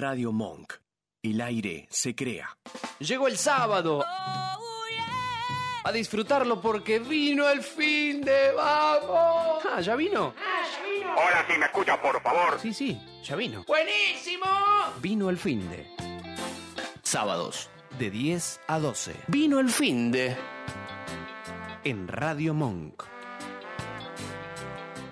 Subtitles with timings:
[0.00, 0.72] Radio Monk.
[1.22, 2.56] El aire se crea.
[3.00, 4.02] Llegó el sábado.
[5.84, 9.62] A disfrutarlo porque vino el fin de vamos.
[9.70, 10.32] Ah, ¿ya vino?
[11.14, 12.58] Hola, si me escucha, por favor.
[12.58, 13.62] Sí, sí, ya vino.
[13.66, 14.46] ¡Buenísimo!
[15.02, 15.86] Vino el fin de.
[17.02, 19.14] Sábados, de 10 a 12.
[19.26, 20.34] Vino el fin de.
[21.84, 23.02] En Radio Monk.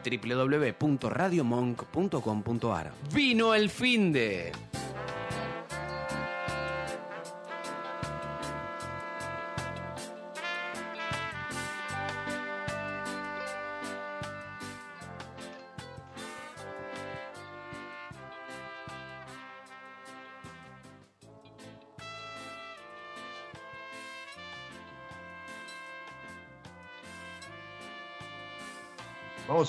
[0.02, 4.52] www.radiomonk.com.ar Vino el fin de.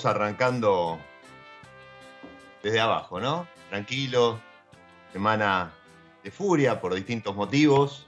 [0.02, 0.98] Vamos arrancando
[2.62, 3.46] desde abajo, ¿no?
[3.68, 4.40] Tranquilo,
[5.12, 5.72] semana
[6.24, 8.06] de furia por distintos motivos.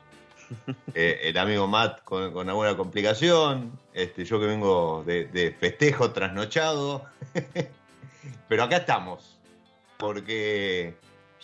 [0.94, 6.12] Eh, el amigo Matt con, con alguna complicación, este, yo que vengo de, de festejo
[6.12, 7.06] trasnochado.
[8.48, 9.38] Pero acá estamos,
[9.98, 10.94] porque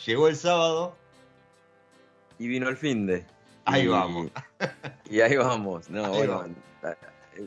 [0.06, 0.94] llegó el sábado.
[2.39, 3.25] Y vino el fin de.
[3.65, 4.31] Ahí Y- vamos.
[5.11, 5.89] Y ahí vamos.
[5.89, 6.44] No, Ahí bueno,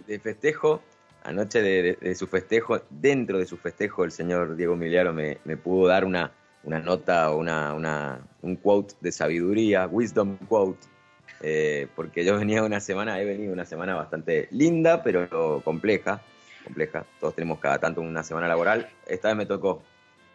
[0.08, 0.81] de festejo,
[1.23, 5.38] anoche de, de- de su festejo, dentro de su festejo, el señor Diego Miliaro me,
[5.45, 6.31] me pudo dar una,
[6.63, 10.88] una nota o una, una- un quote de sabiduría, wisdom quote,
[11.41, 16.22] eh, porque yo venía una semana, he venido una semana bastante linda, pero compleja,
[16.63, 17.05] compleja.
[17.19, 18.89] Todos tenemos cada tanto una semana laboral.
[19.08, 19.81] Esta vez me tocó,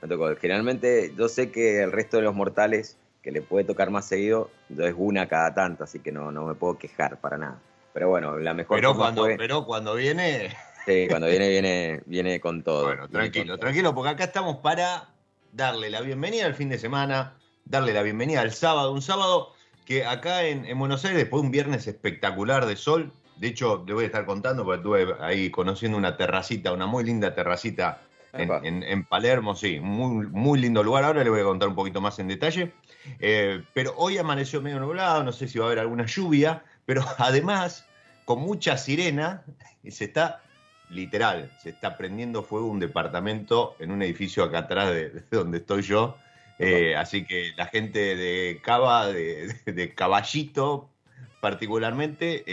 [0.02, 0.34] me tocó.
[0.36, 4.50] Generalmente yo sé que el resto de los mortales que le puede tocar más seguido,
[4.68, 7.58] yo es una cada tanto, así que no, no me puedo quejar para nada.
[7.92, 10.50] Pero bueno, la mejor Pero forma cuando, fue- pero cuando viene,
[10.86, 12.84] sí, cuando viene, viene, viene con todo.
[12.86, 13.58] Bueno, tranquilo, todo.
[13.58, 15.08] tranquilo, porque acá estamos para
[15.52, 17.34] darle la bienvenida al fin de semana,
[17.64, 19.52] darle la bienvenida al sábado, un sábado
[19.84, 23.84] que acá en, en Buenos Aires, después de un viernes espectacular de sol, de hecho,
[23.86, 28.00] le voy a estar contando, porque estuve ahí conociendo una terracita, una muy linda terracita
[28.32, 28.60] en, Epa.
[28.64, 32.00] en- en Palermo, sí, muy, muy lindo lugar, ahora le voy a contar un poquito
[32.00, 32.72] más en detalle,
[33.20, 37.04] Eh, pero hoy amaneció medio nublado, no sé si va a haber alguna lluvia, pero
[37.18, 37.86] además,
[38.24, 39.44] con mucha sirena,
[39.88, 40.40] se está
[40.88, 45.58] literal, se está prendiendo fuego un departamento en un edificio acá atrás de, de donde
[45.58, 46.18] estoy yo.
[46.58, 50.92] Eh, así que la gente de Cava, de, de Caballito
[51.40, 52.44] particularmente,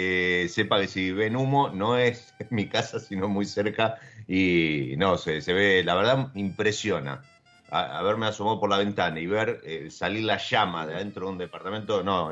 [0.43, 3.99] eh, sepa que si ven humo, no es en mi casa, sino muy cerca.
[4.27, 7.29] Y no, se, se ve, la verdad, impresiona.
[7.67, 11.31] A- haberme asomado por la ventana y ver eh, salir la llama de adentro de
[11.33, 12.31] un departamento, no,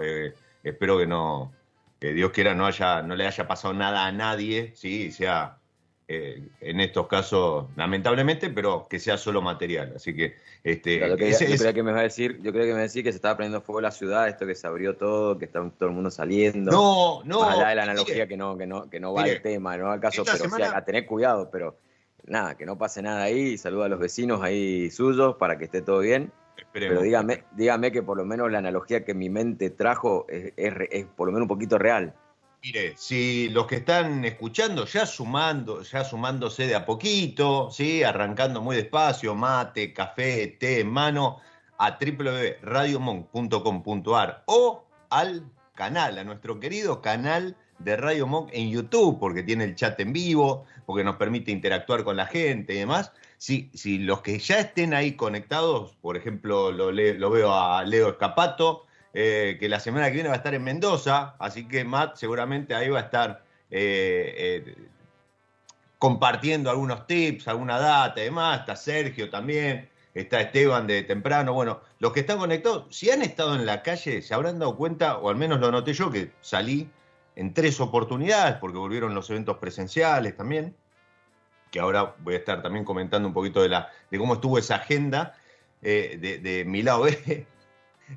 [0.64, 1.60] espero que no,
[2.00, 5.61] que Dios quiera no haya, no le haya pasado nada a nadie, sí, sea
[6.14, 9.94] eh, en estos casos, lamentablemente, pero que sea solo material.
[9.96, 12.70] Así que este, Claro, ese yo creía que me va a decir, yo creo que
[12.72, 14.98] me va a decir que se estaba prendiendo fuego la ciudad, esto que se abrió
[14.98, 16.70] todo, que está todo el mundo saliendo.
[16.72, 17.40] no, no.
[17.42, 19.42] Más allá de la analogía mire, que no, que no, que no va Mire, al
[19.42, 21.78] tema, no va al caso, pero semana- a, a tener cuidado, pero
[22.26, 25.82] nada, que no pase nada ahí, saluda a los vecinos ahí suyos para que esté
[25.82, 26.32] todo bien.
[26.58, 26.92] esperemos.
[26.96, 30.74] Pero dígame, dígame que por lo menos la analogía que mi mente trajo es, es
[30.92, 32.14] es por lo menos un poquito real.
[32.64, 38.04] Mire, si los que están escuchando, ya sumando, ya sumándose de a poquito, ¿sí?
[38.04, 41.40] arrancando muy despacio, mate, café, té en mano,
[41.80, 49.42] a www.radiomonk.com.ar o al canal, a nuestro querido canal de Radio Monk en YouTube, porque
[49.42, 53.12] tiene el chat en vivo, porque nos permite interactuar con la gente y demás.
[53.40, 58.10] Si, si los que ya estén ahí conectados, por ejemplo, lo, lo veo a Leo
[58.10, 62.16] Escapato, eh, que la semana que viene va a estar en Mendoza, así que Matt
[62.16, 64.76] seguramente ahí va a estar eh, eh,
[65.98, 71.82] compartiendo algunos tips, alguna data y demás, está Sergio también, está Esteban de temprano, bueno,
[72.00, 75.30] los que están conectados, si han estado en la calle, se habrán dado cuenta, o
[75.30, 76.90] al menos lo noté yo, que salí
[77.36, 80.74] en tres oportunidades, porque volvieron los eventos presenciales también,
[81.70, 85.36] que ahora voy a estar también comentando un poquito de, cómo estuvo esa agenda
[85.82, 87.46] de, de mi lado B,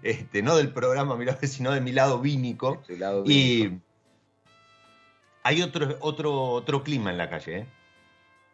[0.02, 2.82] este, no del programa mi lado B, sino de mi lado vínico.
[2.88, 3.78] De Y
[5.42, 7.58] hay otro, otro, otro clima en la calle.
[7.58, 7.66] ¿eh?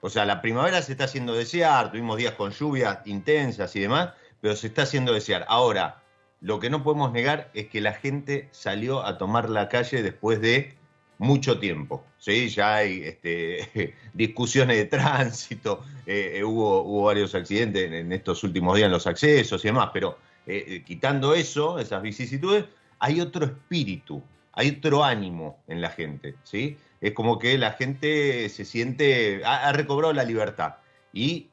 [0.01, 4.11] O sea, la primavera se está haciendo desear, tuvimos días con lluvias intensas y demás,
[4.41, 5.45] pero se está haciendo desear.
[5.49, 6.03] Ahora,
[6.41, 10.41] lo que no podemos negar es que la gente salió a tomar la calle después
[10.41, 10.75] de
[11.19, 12.03] mucho tiempo.
[12.19, 12.49] ¿sí?
[12.49, 18.43] Ya hay este, discusiones de tránsito, eh, eh, hubo, hubo varios accidentes en, en estos
[18.43, 22.65] últimos días en los accesos y demás, pero eh, eh, quitando eso, esas vicisitudes,
[22.99, 24.23] hay otro espíritu,
[24.53, 26.77] hay otro ánimo en la gente, ¿sí?
[27.01, 30.77] Es como que la gente se siente, ha, recobrado la libertad
[31.13, 31.49] y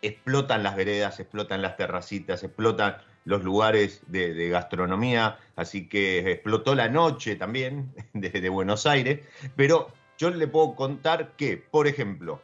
[0.00, 6.88] explotan las veredas, explotan las terracitas, explotan los lugares de, gastronomía, así que explotó la
[6.88, 9.20] noche también desde Buenos Aires,
[9.56, 12.40] pero yo le puedo contar que, por ejemplo,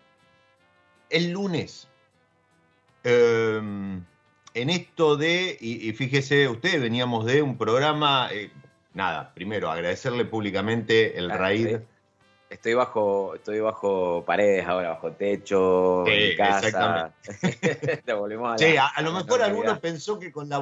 [1.10, 1.88] el lunes,
[3.04, 4.04] em,
[4.60, 8.50] en esto de, y, fíjese usted, veníamos de un programa, eh,
[8.94, 11.81] nada, primero agradecerle públicamente el raíz
[12.50, 16.66] Estoy bajo, estoy bajo paredes ahora, bajo techo, en casa.
[16.66, 18.02] Exactamente.
[18.46, 20.58] a, sí, a, lo mejor alguno pensó que con la,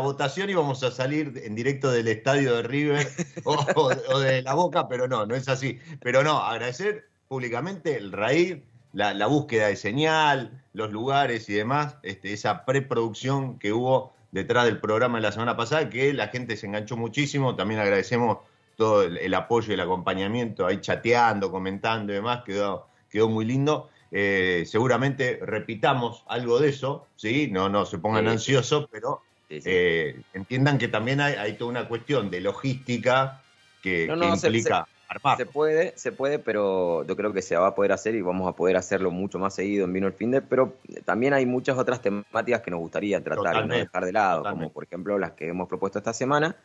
[0.00, 3.08] votación íbamos a salir en directo del estadio de River
[3.44, 5.78] o, de la Boca, pero no, no es así.
[6.02, 8.58] Pero no, agradecer públicamente el raíz,
[8.92, 14.78] la, búsqueda de señal, los lugares y demás, este, esa preproducción que hubo detrás del
[14.78, 17.56] programa de la semana pasada, que la gente se enganchó muchísimo.
[17.56, 18.38] También agradecemos
[18.76, 23.90] todo el, apoyo y el acompañamiento, ahí chateando, comentando y demás, quedó, quedó muy lindo.
[24.12, 27.48] Eh, seguramente repitamos algo de eso, ¿sí?
[27.50, 32.40] No, no se pongan ansiosos, pero eh, entiendan que también hay, toda una cuestión de
[32.40, 33.42] logística
[33.82, 34.86] que, implica
[35.18, 38.22] se, Se puede, se puede, pero yo creo que se va a poder hacer y
[38.22, 40.74] vamos a poder hacerlo mucho más seguido en Vino el Finde, pero
[41.04, 44.70] también hay muchas otras temáticas que nos gustaría tratar y no dejar de lado, como
[44.70, 46.56] por ejemplo las que hemos propuesto esta semana,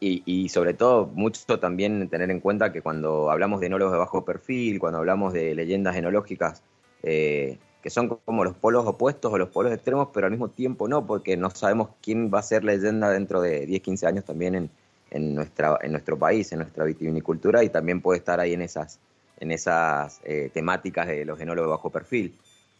[0.00, 4.24] y, sobre todo, mucho también tener en cuenta que cuando hablamos de enólogos de bajo
[4.24, 6.62] perfil, cuando hablamos de leyendas enológicas,
[7.02, 10.86] eh, que son como los polos opuestos o los polos extremos, pero al mismo tiempo
[10.86, 14.54] no, porque no sabemos quién va a ser leyenda dentro de 10, 15 años también
[14.54, 14.70] en,
[15.10, 18.98] en, nuestra, en nuestro país, en nuestra vitivinicultura, y también puede estar ahí en esas,
[19.40, 22.34] en esas eh, temáticas de los enólogos de bajo perfil.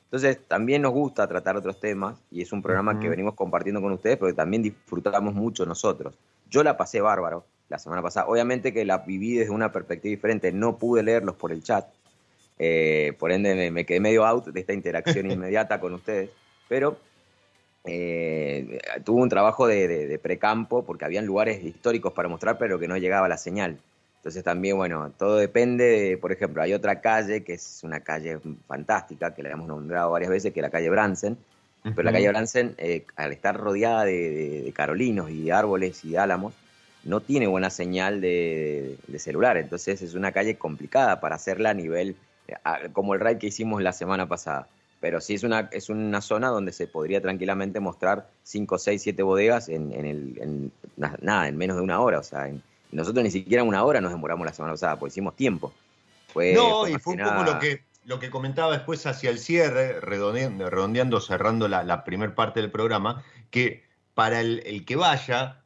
[0.05, 3.93] Entonces, también nos gusta tratar otros temas, y es un programa que venimos compartiendo con
[3.93, 6.15] ustedes, porque también disfrutamos mucho nosotros.
[6.51, 8.27] Yo la pasé bárbaro la semana pasada.
[8.27, 10.53] Obviamente que la viví desde una perspectiva diferente.
[10.53, 11.87] No pude leerlos por el chat.
[12.59, 16.31] Eh, por ende me, quedé medio out de esta interacción inmediata con ustedes.
[16.69, 16.99] Pero
[17.85, 22.97] eh, tuve un trabajo de, precampo porque habían lugares históricos para mostrar, pero que no
[22.97, 23.79] llegaba la señal.
[24.17, 29.35] Entonces también, bueno, todo depende, por ejemplo, hay otra calle que es una calle fantástica,
[29.35, 31.39] que la hemos nombrado varias veces, que es la calle Bransen,
[31.83, 36.19] pero la calle Bransen, eh, al estar rodeada de, carolinos y de árboles y de
[36.19, 36.53] álamos,
[37.05, 39.57] no tiene buena señal de, celular.
[39.57, 42.17] Entonces es una calle complicada para hacerla a nivel,
[42.49, 42.55] eh,
[42.93, 44.67] como el raid que hicimos la semana pasada.
[45.01, 49.23] Pero sí es una, es una zona donde se podría tranquilamente mostrar 5, 6, 7
[49.23, 52.19] bodegas en, el, nada, en menos de una hora.
[52.19, 52.51] O sea,
[52.91, 55.73] nosotros ni siquiera una hora nos demoramos la semana pasada, porque hicimos tiempo.
[56.35, 61.21] no, y fue un poco lo que, lo que comentaba después hacia el cierre, redondeando,
[61.21, 65.63] cerrando la, la primera parte del programa, que para el, que vaya,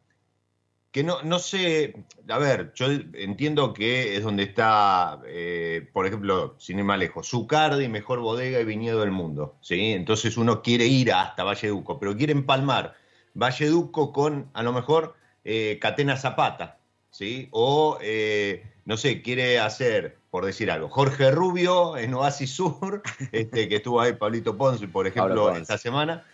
[0.92, 6.54] que no, no sé, a ver, yo entiendo que es donde está, eh, por ejemplo,
[6.58, 9.92] sin ir más lejos, Zucardi, mejor bodega y viñedo del mundo, ¿sí?
[9.92, 12.94] Entonces uno quiere ir hasta Valleduco, pero quiere empalmar
[13.32, 16.78] Valleduco con, a lo mejor, eh, Catena Zapata,
[17.10, 17.48] ¿sí?
[17.52, 20.90] O, eh, no sé, quiere hacer por decir algo.
[20.90, 23.02] Jorge Rubio en Oasis Sur,
[23.32, 26.26] este, que estuvo ahí Pablito Ponce, por ejemplo, esta semana,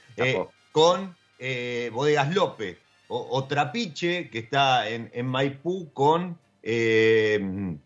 [0.72, 1.16] con
[1.92, 2.78] Bodegas López,
[3.08, 7.76] o, Trapiche, que está en, Maipú, con eh,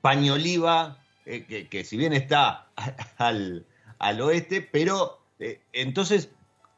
[0.00, 2.68] Pañoliva, que, que, si bien está
[3.18, 3.64] al,
[3.98, 5.18] al oeste, pero
[5.72, 6.28] entonces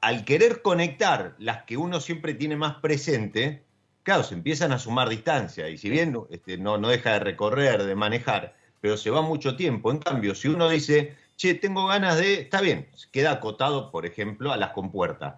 [0.01, 3.65] al querer conectar las que uno siempre tiene más presente,
[4.03, 7.83] claro, se empiezan a sumar distancia y si bien este, no, no deja de recorrer,
[7.83, 9.91] de manejar, pero se va mucho tiempo.
[9.91, 14.53] En cambio, si uno dice, che, tengo ganas de, está bien, queda acotado, por ejemplo,
[14.53, 15.35] a las compuertas.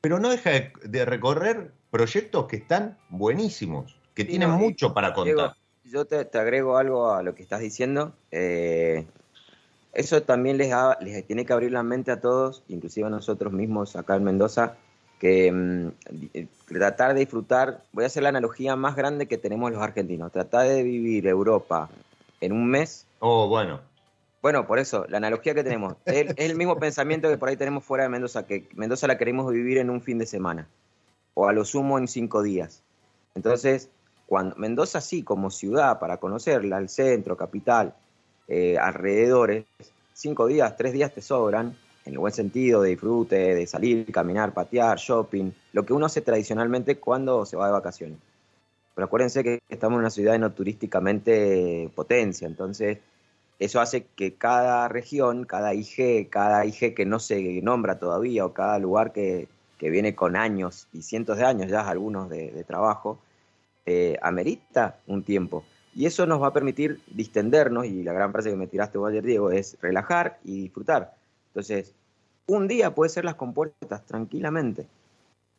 [0.00, 0.50] Pero no deja
[0.82, 5.54] de, recorrer proyectos que están buenísimos, que tienen mucho para contar.
[5.84, 8.14] yo te, agrego algo a lo que estás diciendo.
[8.30, 9.06] Eh,
[9.92, 13.96] eso también les, les tiene que abrir la mente a todos, inclusive a nosotros mismos
[13.96, 14.76] acá en Mendoza,
[15.18, 15.88] que mm,
[16.66, 20.66] tratar de disfrutar, voy a hacer la analogía más grande que tenemos los argentinos, tratar
[20.66, 21.90] de vivir Europa
[22.40, 23.06] en un mes.
[23.18, 23.89] Oh, bueno.
[24.42, 27.84] Bueno, por eso, la analogía que tenemos, es, el mismo pensamiento que por ahí tenemos
[27.84, 30.66] fuera de Mendoza, que Mendoza la queremos vivir en un fin de semana,
[31.34, 32.82] o a lo sumo en cinco días.
[33.34, 33.90] Entonces,
[34.26, 37.94] cuando Mendoza sí, como ciudad, para conocerla, el centro, capital,
[38.48, 39.64] eh, alrededores,
[40.14, 44.54] cinco días, tres días te sobran, en el buen sentido de disfrute, de salir, caminar,
[44.54, 48.18] patear, shopping, lo que uno hace tradicionalmente cuando se va de vacaciones.
[48.94, 52.98] Pero acuérdense que estamos en una ciudad no turísticamente potencia, entonces
[53.60, 58.54] eso hace que cada región, cada IG, cada IG que no se nombra todavía o
[58.54, 59.48] cada lugar que,
[59.78, 63.18] viene con años y cientos de años ya algunos de, trabajo,
[63.86, 65.64] eh, amerita un tiempo.
[65.94, 69.10] Y eso nos va a permitir distendernos, y la gran frase que me tiraste vos
[69.10, 71.14] ayer, Diego, es relajar y disfrutar.
[71.48, 71.94] Entonces,
[72.46, 74.86] un día puede ser las compuertas tranquilamente.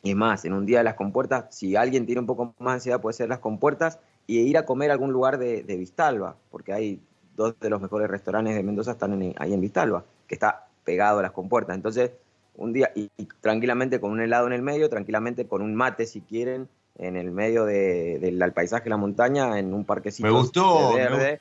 [0.04, 2.74] Y más, en un día de las compuertas, si alguien tiene un poco más de
[2.74, 6.74] ansiedad, puede ser las compuertas y ir a comer a algún lugar de, Vistalba, porque
[6.74, 7.02] hay
[7.36, 11.22] dos de los mejores restaurantes de Mendoza están ahí en Vistalba, que está pegado a
[11.22, 11.76] las compuertas.
[11.76, 12.12] Entonces,
[12.56, 13.10] un día, y,
[13.40, 17.32] tranquilamente con un helado en el medio, tranquilamente con un mate si quieren, en el
[17.32, 21.40] medio del paisaje de la montaña, en un parquecito me gustó, verde.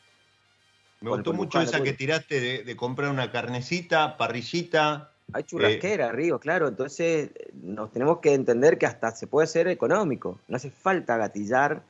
[1.00, 5.12] Me, gustó mucho esa que tiraste de, comprar una carnecita, parrillita.
[5.32, 6.68] Hay churrasquera, Río, claro.
[6.68, 10.38] Entonces nos tenemos que entender que hasta se puede ser económico.
[10.48, 11.82] No hace falta gatillar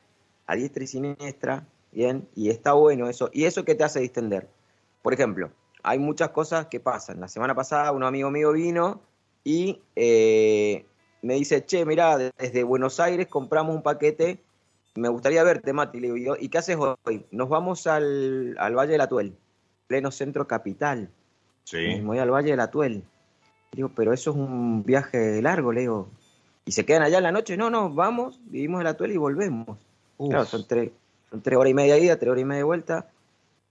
[0.47, 2.29] a diestra y siniestra, ¿bien?
[2.35, 3.31] Y está bueno eso.
[3.33, 4.49] ¿Y eso qué te hace distender?
[5.03, 5.51] Por ejemplo,
[5.83, 7.21] hay muchas cosas que pasan.
[7.21, 9.01] La semana pasada un amigo mío vino
[9.45, 10.85] y eh,
[11.23, 14.43] me dice, che, mira, desde Buenos Aires compramos un paquete,
[14.95, 16.01] me gustaría verte, Mati.
[16.01, 17.25] Le digo, ¿y qué haces hoy?
[17.31, 19.37] Nos vamos al, Valle del Atuel,
[19.87, 21.11] pleno centro capital.
[21.65, 21.77] Sí.
[21.77, 23.05] Me voy al Valle del Atuel.
[23.73, 26.09] Digo, pero eso es un viaje largo, le digo.
[26.65, 27.57] ¿Y se quedan allá en la noche?
[27.57, 29.79] No, no, vamos, vivimos el Atuel y volvemos.
[30.19, 30.91] Claro, son tres,
[31.31, 33.09] son tres horas y media ida, tres horas y media de vuelta.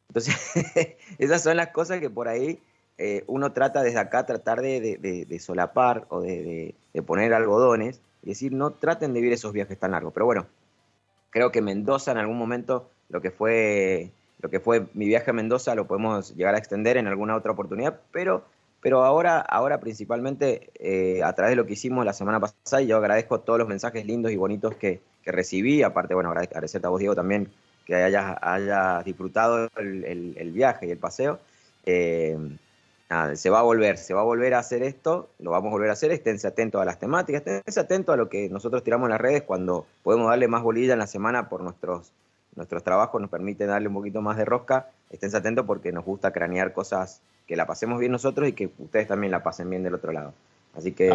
[0.08, 0.36] Entonces,
[1.18, 2.60] esas son las cosas que por ahí
[2.98, 6.76] eh, uno trata desde acá, tratar de, solapar o de,
[7.06, 10.14] poner algodones y decir, no traten de vivir esos viajes tan largos.
[10.14, 10.48] Pero bueno,
[11.30, 14.12] creo que Mendoza en algún momento, lo que fue,
[14.42, 17.52] lo que fue mi viaje a Mendoza, lo podemos llegar a extender en alguna otra
[17.52, 18.44] oportunidad, pero,
[18.82, 22.88] pero ahora, ahora principalmente eh, a través de lo que hicimos la semana pasada, y
[22.88, 27.00] yo agradezco todos los mensajes lindos y bonitos que, recibí, aparte, bueno, agradecerte a vos,
[27.00, 27.52] Diego, también
[27.86, 31.40] que hayas, disfrutado el, viaje y el paseo.
[31.86, 32.36] Eh,
[33.36, 35.90] se va a volver, se va a volver a hacer esto, lo vamos a volver
[35.90, 39.12] a hacer, esténse atentos a las temáticas, esténse atentos a lo que nosotros tiramos en
[39.12, 42.12] las redes cuando podemos darle más bolilla en la semana por nuestros,
[42.56, 46.32] nuestros trabajos, nos permite darle un poquito más de rosca, esténse atentos porque nos gusta
[46.32, 49.96] cranear cosas que la pasemos bien nosotros y que ustedes también la pasen bien del
[49.96, 50.36] otro lado.
[50.76, 51.10] Así que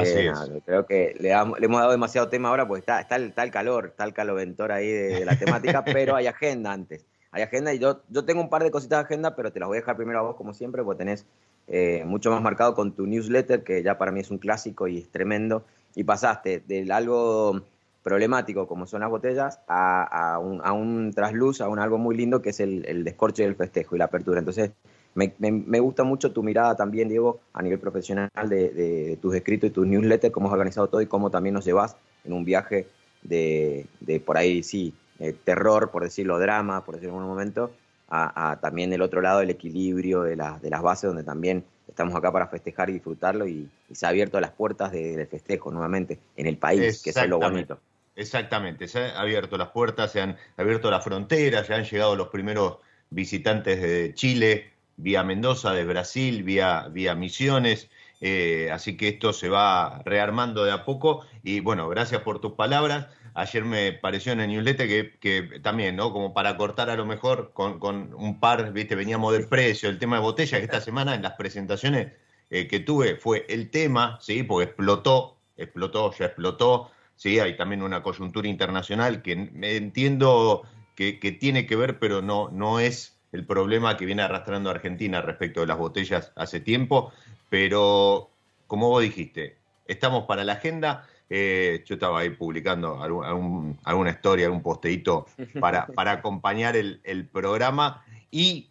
[0.67, 4.03] creo que le, hemos dado demasiado tema ahora porque está, está, el, el calor, está
[4.03, 7.07] el caloventor ahí de, la temática, pero hay agenda antes.
[7.31, 9.69] Hay agenda y yo, yo tengo un par de cositas de agenda, pero te las
[9.69, 11.25] voy a dejar primero a vos como siempre porque tenés
[11.69, 14.99] eh, mucho más marcado con tu newsletter, que ya para mí es un clásico y
[14.99, 15.64] es tremendo,
[15.95, 17.62] y pasaste de algo
[18.03, 22.43] problemático como son las botellas a, un, a un trasluz, a un algo muy lindo
[22.43, 24.41] que es el, el descorche del festejo y la apertura.
[24.41, 24.73] Entonces,
[25.14, 29.73] me, me, gusta mucho tu mirada también, Diego, a nivel profesional de, tus escritos y
[29.73, 32.88] tus newsletters, cómo has organizado todo y cómo también nos llevas en un viaje
[33.23, 37.71] de, de por ahí, sí, eh, terror, por decirlo, drama, por decirlo en un momento,
[38.09, 42.33] a, también el otro lado, el equilibrio de, de las bases, donde también estamos acá
[42.33, 46.59] para festejar y disfrutarlo y, se ha abierto las puertas del festejo nuevamente en el
[46.59, 47.78] país, que es lo bonito.
[48.16, 52.28] Exactamente, se han abierto las puertas, se han abierto las fronteras, ya han llegado los
[52.28, 52.78] primeros
[53.11, 59.49] visitantes de Chile, vía Mendoza, de Brasil, vía, vía Misiones, eh, así que esto se
[59.49, 63.09] va rearmando de a poco y bueno, gracias por tus palabras.
[63.35, 66.13] Ayer me pareció en el newsletter que, que también, ¿no?
[66.13, 69.99] Como para cortar a lo mejor con, con, un par, viste, veníamos del precio, el
[69.99, 72.13] tema de botella, que esta semana en las presentaciones
[72.51, 74.43] eh, que tuve fue el tema, ¿sí?
[74.45, 77.41] Porque explotó, explotó, ya explotó, ¿sí?
[77.41, 80.63] Hay también una coyuntura internacional que entiendo
[80.95, 85.21] que, que tiene que ver, pero no, no es el problema que viene arrastrando Argentina
[85.21, 87.12] respecto de las botellas hace tiempo,
[87.50, 88.31] pero
[88.69, 89.57] como vos dijiste,
[89.88, 95.26] estamos para la agenda eh, yo estaba ahí publicando alguna historia, algún posteito
[95.61, 98.05] para, para acompañar el, programa.
[98.31, 98.69] Y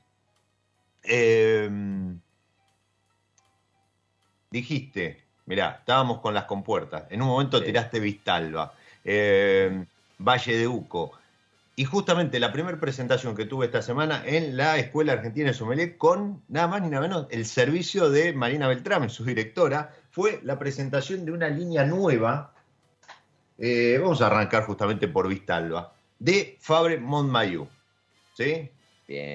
[1.04, 2.18] em,
[4.50, 7.04] dijiste, mirá, estábamos con las compuertas.
[7.10, 9.86] En un momento tiraste Vistalba, em,
[10.20, 11.12] Valle de Uco.
[11.76, 15.98] Y justamente la primera presentación que tuve esta semana en la Escuela Argentina de Sommelier
[15.98, 20.60] con nada más ni nada menos el servicio de Marina Beltrame, su directora, fue la
[20.60, 22.54] presentación de una línea nueva.
[23.58, 27.68] Eh, vamos a arrancar justamente por Vistalba, de Fabre Montmayou.
[28.36, 28.70] ¿Sí?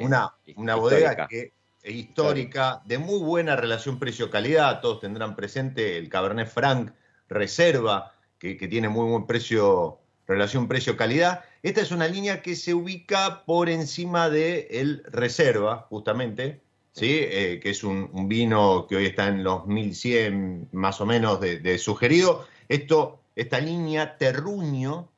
[0.00, 1.52] una, una bodega que
[1.82, 4.80] es histórica, de muy buena relación precio-calidad.
[4.80, 6.92] Todos tendrán presente el Cabernet Franc
[7.28, 11.44] Reserva, que, tiene muy buen precio, relación precio-calidad.
[11.62, 16.60] Esta es una línea que se ubica por encima del el Reserva, justamente,
[16.92, 17.18] ¿sí?
[17.20, 21.78] Eh, que es un, vino que hoy está en los 1100 más o menos de,
[21.78, 22.46] sugerido.
[22.68, 25.08] Esto, esta línea Terruño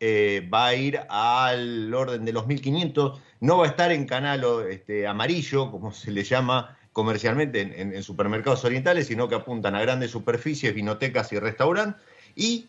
[0.00, 4.44] eh, va a ir al orden de los 1500, no va a estar en canal
[4.68, 10.10] este, amarillo, como se le llama comercialmente en, supermercados orientales, sino que apuntan a grandes
[10.10, 12.02] superficies, vinotecas y restaurantes.
[12.34, 12.68] Y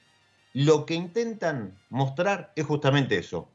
[0.58, 3.48] lo que intentan mostrar es justamente eso,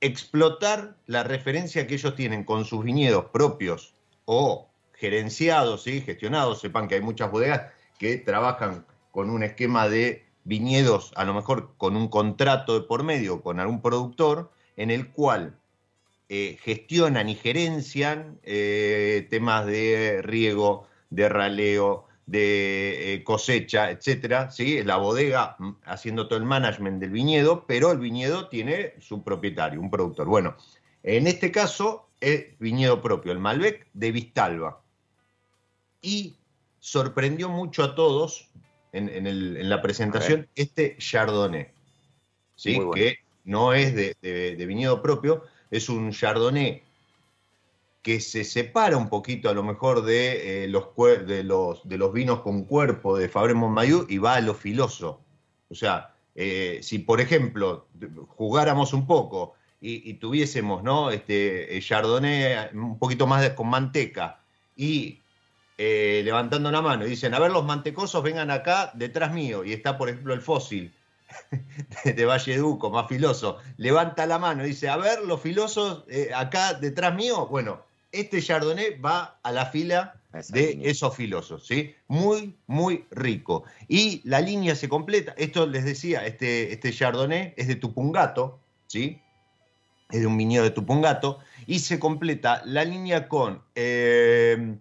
[0.00, 6.62] explotar la referencia que ellos tienen con sus viñedos propios o gerenciados y gestionados.
[6.62, 11.74] Sepan que hay muchas bodegas que trabajan con un esquema de viñedos, a lo mejor
[11.76, 15.56] con un contrato de por medio con algún productor, en el cual
[16.28, 24.82] eh, gestionan y gerencian eh, temas de riego, de raleo, de eh, cosecha, etcétera, ¿sí?
[24.82, 29.80] La bodega mm, haciendo todo el management del viñedo, pero el viñedo tiene su propietario,
[29.80, 30.26] un productor.
[30.26, 30.56] Bueno,
[31.04, 34.82] en este caso es viñedo propio, el Malbec de Vistalba.
[36.02, 36.36] Y
[36.80, 38.48] sorprendió mucho a todos
[38.92, 41.68] en, la presentación este Chardonnay,
[42.54, 42.78] ¿sí?
[42.94, 46.82] que no es de, viñedo propio, es un Chardonnay
[48.06, 50.94] que se separa un poquito a lo mejor de, eh, los,
[51.26, 55.24] de, los, de los vinos con cuerpo de Fabre Montmayou y va a lo filoso.
[55.68, 57.88] O sea, eh, si por ejemplo
[58.28, 61.10] jugáramos un poco y, tuviésemos ¿no?
[61.10, 64.38] este, Chardonnay un poquito más con manteca
[64.76, 65.20] y
[65.76, 69.72] eh, levantando la mano y dicen, a ver los mantecosos vengan acá detrás mío, y
[69.72, 70.94] está por ejemplo el fósil
[72.04, 76.30] de Valle Duco, más filoso, levanta la mano y dice, a ver los filosos eh,
[76.32, 80.20] acá detrás mío, bueno, este Chardonnay va a la fila
[80.50, 81.94] de esos filosos, ¿sí?
[82.08, 83.64] Muy, muy rico.
[83.88, 89.20] Y la línea se completa, esto les decía, este, este Chardonnay es de Tupungato, ¿sí?
[90.10, 93.62] Es de un viñedo de Tupungato, y se completa la línea con...
[93.74, 94.76] Eh,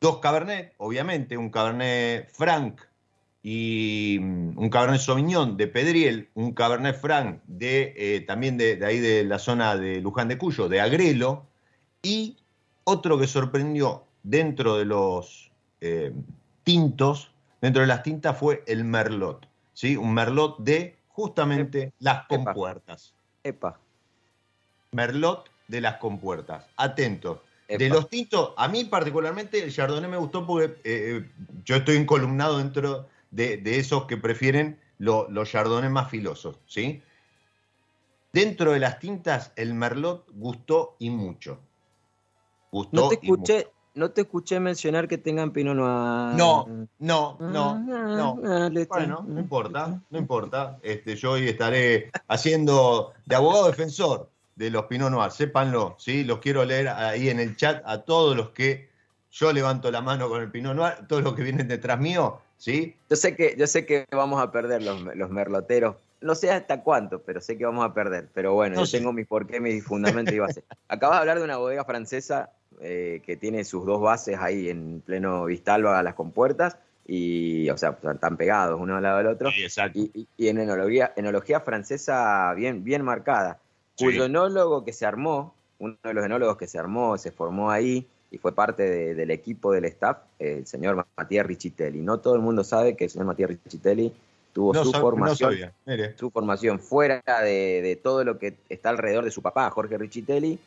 [0.00, 2.80] Dos Cabernet, obviamente, un Cabernet Franc
[3.42, 9.00] y mm, un Cabernet Sauvignon de Pedriel, un Cabernet Franc de, eh, también de, ahí
[9.00, 11.46] de la zona de Luján de Cuyo, de Agrelo,
[12.02, 12.36] y
[12.88, 15.50] otro que sorprendió dentro de los
[15.82, 16.12] eh,
[16.64, 17.30] tintos,
[17.60, 19.96] dentro de las tintas fue el Merlot, ¿sí?
[19.96, 23.12] un Merlot de justamente las compuertas.
[23.44, 23.78] Epa.
[24.92, 26.64] Merlot de las compuertas.
[26.78, 31.30] Atentos, de los tintos, a mí particularmente el Chardonnay me gustó porque eh, eh,
[31.66, 37.02] yo estoy encolumnado dentro de, esos que prefieren los Chardonnays más filosos, ¿sí?
[38.32, 41.60] Dentro de las tintas, el Merlot gustó y mucho.
[42.70, 46.36] Gustó no te escuché, No te escuché mencionar que tengan Pinot Noir.
[46.36, 46.66] No,
[46.98, 48.40] no, no, ah, no.
[48.44, 50.78] Ah, bueno, no importa, no importa.
[50.82, 56.24] Este, yo hoy estaré haciendo de abogado defensor de los Pinot Noir, sépanlo, ¿sí?
[56.24, 58.88] Los quiero leer ahí en el chat a todos los que
[59.30, 62.96] yo levanto la mano con el Pinot Noir, todos los que vienen detrás mío, ¿sí?
[63.08, 67.22] Yo sé que, yo sé que vamos a perder los, merloteros, no sé hasta cuánto,
[67.22, 68.28] pero sé que vamos a perder.
[68.34, 70.64] Pero bueno, yo tengo mis porqué, mis fundamentos y bases.
[70.88, 75.02] Acabas de hablar de una bodega francesa eh, que tiene sus dos bases ahí en
[75.04, 79.50] pleno Vistalba a las compuertas y, o sea, están pegados uno al lado del otro.
[79.94, 83.60] y, y, en enología, enología francesa bien, bien marcada
[83.98, 88.06] cuyo enólogo que se armó, uno de los enólogos que se armó, se formó ahí
[88.30, 92.00] y fue parte del equipo del staff, el señor Matías Richitelli.
[92.00, 94.12] No todo el mundo sabe que el señor Matías Richitelli
[94.52, 95.54] tuvo su, formación,
[96.16, 100.58] su formación fuera de, todo lo que está alrededor de su papá, Jorge Richitelli,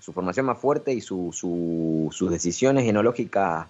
[0.00, 3.66] su formación más fuerte y sus decisiones enológicas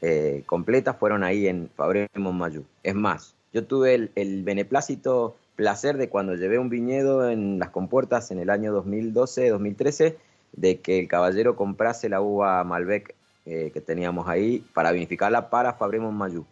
[0.00, 2.64] eh, completas fueron ahí en Fabre Montmayou.
[2.82, 8.30] Es más, yo tuve el, beneplácito placer de cuando llevé un viñedo en las compuertas
[8.30, 10.16] en el año 2012-2013,
[10.52, 13.14] de que el caballero comprase la uva Malbec
[13.46, 16.44] eh, que teníamos ahí para vinificarla para Fabremos Mayú.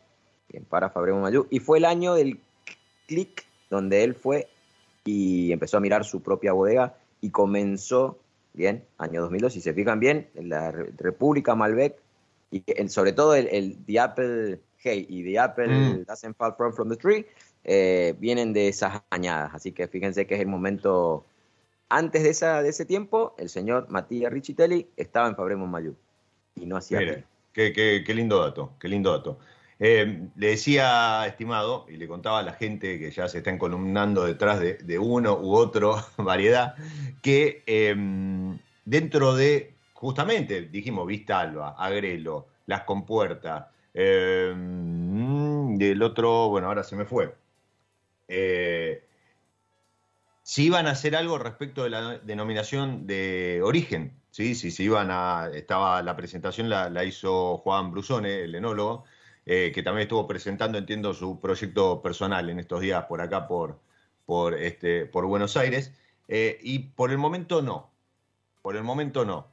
[0.49, 1.47] Bien, para Mayú.
[1.51, 2.39] Y fue el año del
[3.07, 4.49] clic donde él fue
[5.05, 8.19] y empezó a mirar su propia bodega y comenzó,
[8.59, 11.97] bien, año 2002, si se fijan bien, en la República Malbec
[12.51, 16.05] y sobre todo el, el The Apple Hey y The Apple mm.
[16.05, 17.27] Doesn't Fall From, from the Tree,
[17.65, 19.55] eh, vienen de esas añadas.
[19.55, 21.25] Así que fíjense que es el momento.
[21.91, 25.97] Antes de, esa, de ese tiempo, el señor Matías Richitelli estaba en Fabremos Mayú
[26.55, 29.39] y no hacía qué, qué, lindo dato, qué lindo dato.
[29.81, 34.25] Eh, le decía, estimado, y le contaba a la gente que ya se está encolumnando
[34.25, 36.75] detrás de, uno u otro variedad,
[37.23, 46.69] que em, dentro de, justamente, dijimos Vista Alba, Agrelo, Las Compuertas, em, del otro, bueno,
[46.69, 47.35] ahora se me fue,
[48.29, 49.05] eh,
[50.49, 54.55] si iban a hacer algo respecto de la denominación de origen, ¿sí?
[54.55, 59.05] si se iban a, estaba la presentación la, hizo Juan Brusone, el enólogo,
[59.45, 63.79] eh, que también estuvo presentando, entiendo, su proyecto personal en estos días por acá, por,
[64.25, 65.93] por, este, por Buenos Aires,
[66.29, 67.91] eh, y por el momento no,
[68.63, 69.49] por el momento no.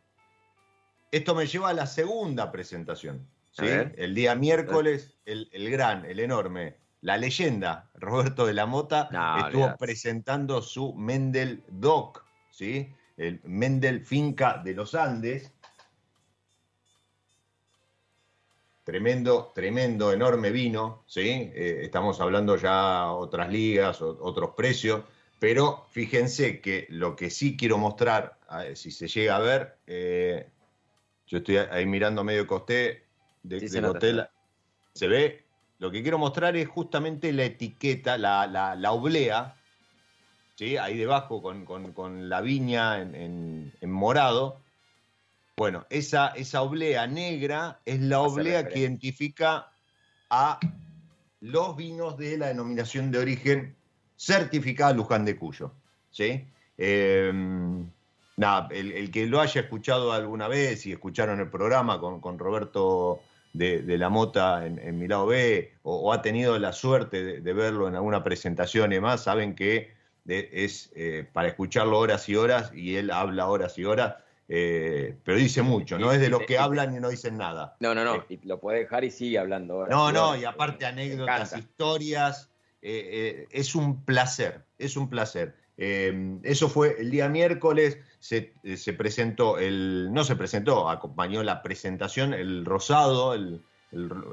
[1.11, 3.65] Esto me lleva a la segunda presentación, ¿sí?
[3.65, 9.09] El día miércoles, el, el gran, el enorme la leyenda Roberto de la Mota
[9.45, 12.91] estuvo presentando su Mendel Doc, ¿sí?
[13.15, 15.51] el Mendel Finca de los Andes.
[18.83, 21.51] tremendo, tremendo, enorme vino, ¿sí?
[21.53, 25.03] Eh, estamos hablando ya otras ligas, otros precios,
[25.39, 28.39] pero fíjense que lo que sí quiero mostrar,
[28.73, 30.49] si se llega a ver, eh,
[31.27, 33.03] yo estoy ahí mirando medio costé
[33.43, 34.27] del hotel,
[34.93, 35.43] se ve,
[35.79, 39.55] lo que quiero mostrar es justamente la etiqueta, la, la, oblea,
[40.55, 40.77] ¿sí?
[40.77, 44.61] ahí debajo con, la viña en, morado.
[45.57, 49.69] Bueno, esa, esa oblea negra es la oblea que identifica
[50.29, 50.59] a
[51.41, 53.74] los vinos de la denominación de origen
[54.15, 55.71] certificada Luján de Cuyo.
[56.11, 56.47] ¿sí?
[56.77, 57.89] Em,
[58.37, 63.21] nada, el, que lo haya escuchado alguna vez y escucharon el programa con, con Roberto
[63.57, 67.95] de, la mota en, mi lado B o, ha tenido la suerte de, verlo en
[67.95, 69.93] alguna presentación y demás, saben que
[70.27, 74.15] es eh, para escucharlo horas y horas y él habla horas y horas,
[74.47, 77.75] eh, pero dice mucho, no es de los que hablan y no dicen nada.
[77.79, 79.87] No, no, no, eh, y lo puede dejar y sigue hablando.
[79.87, 82.49] no, no, y aparte anécdotas, historias,
[82.85, 85.55] es un placer, es un placer.
[85.77, 87.97] eso fue el día miércoles,
[88.31, 93.61] eh, se, presentó, el, no se presentó, acompañó la presentación el Rosado, el,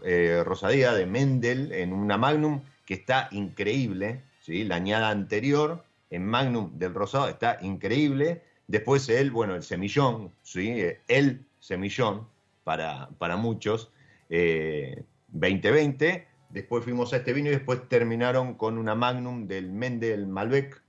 [0.05, 4.65] eh, Rosadía de Mendel en una Magnum que está increíble, ¿sí?
[4.65, 8.43] la añada anterior en Magnum del Rosado está increíble.
[8.67, 10.71] Después él, bueno, el semillón, ¿sí?
[10.71, 12.27] Eh, el semillón
[12.65, 13.91] para, para muchos,
[14.31, 16.27] 2020.
[16.53, 20.83] Después fuimos a este vino y después terminaron con una Magnum del Mendel Malbec.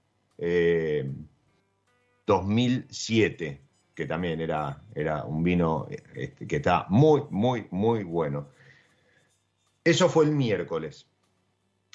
[2.25, 3.61] 2007,
[3.93, 8.49] que también era, era un vino este, que está muy, muy, muy bueno.
[9.83, 11.07] Eso fue el miércoles.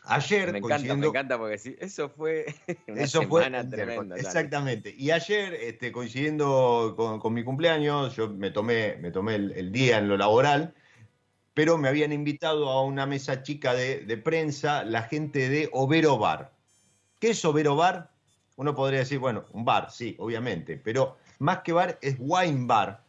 [0.05, 2.47] Ayer, me encanta, me encanta porque sí, eso fue
[2.89, 4.17] una semana tremenda.
[4.17, 4.95] Exactamente.
[4.97, 10.09] Y ayer, este, coincidiendo con, mi cumpleaños, yo me tomé, me tomé el, día en
[10.09, 10.75] lo laboral,
[11.59, 16.53] pero me habían invitado a una mesa chica de, prensa la gente de Overo Bar.
[17.18, 18.12] ¿Qué es Overo Bar?
[18.55, 23.03] uno podría decir, bueno, un bar, sí, obviamente, pero más que bar es wine bar,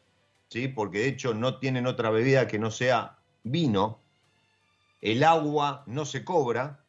[0.47, 0.67] ¿sí?
[0.67, 3.99] porque de hecho no tienen otra bebida que no sea vino.
[4.99, 6.83] El agua no se cobra,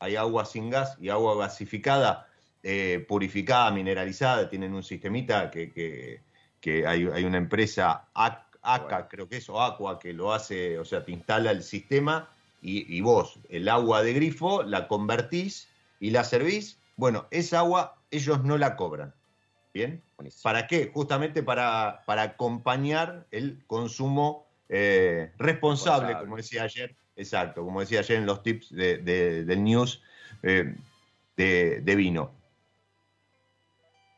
[0.00, 2.28] hay agua sin gas y agua gasificada,
[2.62, 6.20] eh, purificada, mineralizada, tienen un sistemita que,
[6.86, 8.10] hay, una empresa,
[8.62, 12.28] ACA, creo que es, o Aqua, que lo hace, o sea, te instala el sistema
[12.62, 15.68] y, y vos el agua de grifo la convertís
[15.98, 19.14] y la servís bueno, esa agua ellos no la cobran.
[19.72, 20.02] ¿Bien?
[20.42, 20.90] ¿Para qué?
[20.92, 28.18] Justamente para, para acompañar el consumo eh, responsable, como decía ayer, exacto, como decía ayer
[28.18, 30.02] en los tips de, del news
[30.42, 30.74] eh,
[31.36, 32.32] de, vino.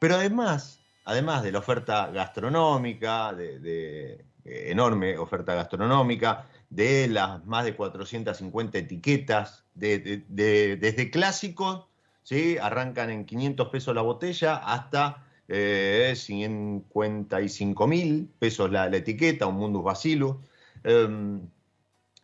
[0.00, 7.76] Pero además, además de la oferta gastronómica, de, enorme oferta gastronómica, de las más de
[7.76, 11.86] 450 etiquetas, desde clásicos
[12.22, 12.56] ¿sí?
[12.58, 19.84] Arrancan en 500 pesos la botella hasta eh, 55 mil pesos la, etiqueta, un Mundus
[19.84, 20.36] Bacillus.
[20.84, 21.40] Em,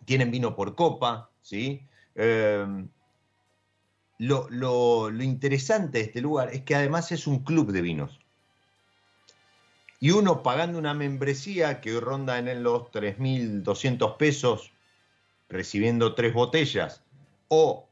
[0.04, 1.82] tienen vino por copa, ¿sí?
[2.14, 2.88] Em,
[4.18, 8.18] lo, interesante de este lugar es que además es un club de vinos.
[10.00, 14.72] Y uno pagando una membresía que ronda en los 3.200 pesos,
[15.48, 17.02] recibiendo tres botellas,
[17.48, 17.88] o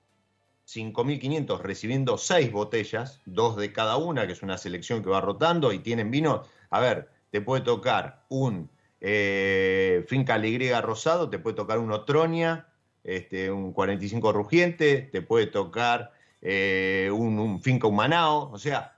[0.67, 5.73] 5.500 recibiendo seis botellas, dos de cada una, que es una selección que va rotando
[5.73, 6.43] y tienen vino.
[6.71, 8.69] A ver, te puede tocar un
[9.01, 12.67] eh, Finca Alegría rosado, te puede tocar un Otronia,
[13.05, 18.96] este, un 45 rugiente, te puede tocar eh, un, Finca Humanao, o sea,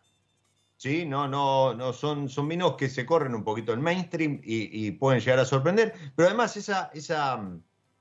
[0.78, 1.04] ¿sí?
[1.04, 5.20] No, no, no, son, son vinos que se corren un poquito el mainstream y, pueden
[5.20, 7.46] llegar a sorprender, pero además esa, esa,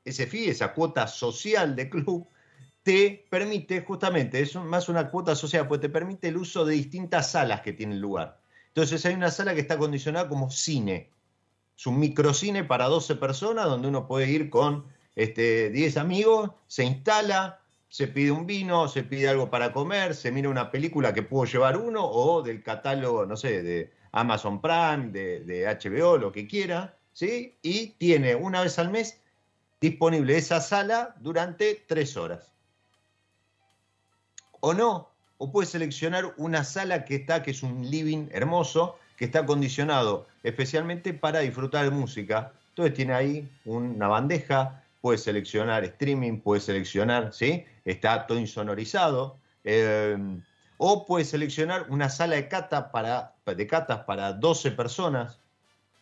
[0.06, 2.30] ese fee, esa cuota social de club,
[2.84, 7.32] te permite justamente, es más una cuota social, pues te permite el uso de distintas
[7.32, 8.40] salas que tiene el lugar.
[8.70, 11.12] Entonces hay una sala que está condicionada como cine.
[11.76, 14.86] Es un microcine para 12 personas donde uno puede ir con
[15.16, 20.32] este, 10 amigos, se instala, se pide un vino, se pide algo para comer, se
[20.32, 25.12] mira una película que puedo llevar uno o del catálogo, no sé, de Amazon Prime,
[25.12, 27.56] de, de HBO, lo que quiera, ¿sí?
[27.62, 29.22] Y tiene una vez al mes
[29.80, 32.58] disponible esa sala durante tres horas
[34.60, 39.26] o no, o puede seleccionar una sala que está, que es un living hermoso, que
[39.26, 42.52] está acondicionado especialmente para disfrutar de música.
[42.70, 47.66] Entonces tiene ahí una bandeja, puede seleccionar streaming, puede seleccionar, ¿sí?
[47.88, 49.40] Está todo insonorizado.
[49.64, 50.18] Eh,
[50.78, 55.40] o puede seleccionar una sala de, cata para, de catas para 12 personas,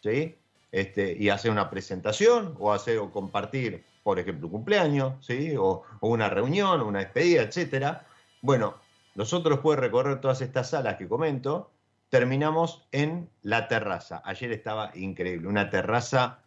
[0.04, 0.36] ¿sí?
[0.71, 5.56] este, y hacer una presentación o hacer o compartir, por ejemplo, un cumpleaños, ¿sí?
[5.58, 8.06] o, una reunión, una despedida, etcétera.
[8.41, 8.76] Bueno,
[9.15, 11.71] nosotros después de recorrer todas estas salas que comento,
[12.10, 14.21] terminamos en la terraza.
[14.26, 16.39] Ayer estaba increíble, una terraza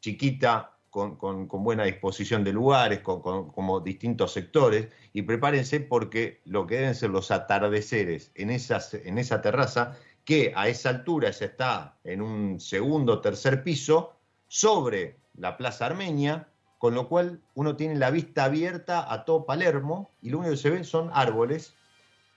[0.00, 6.76] chiquita, con, buena disposición de lugares, con, como distintos sectores, y prepárense porque lo que
[6.76, 12.22] deben ser los atardeceres en, en esa terraza, que a esa altura se está en
[12.22, 14.14] un segundo o tercer piso,
[14.48, 20.10] sobre la Plaza Armenia, con lo cual uno tiene la vista abierta a todo Palermo
[20.22, 21.74] y lo único que se ve son árboles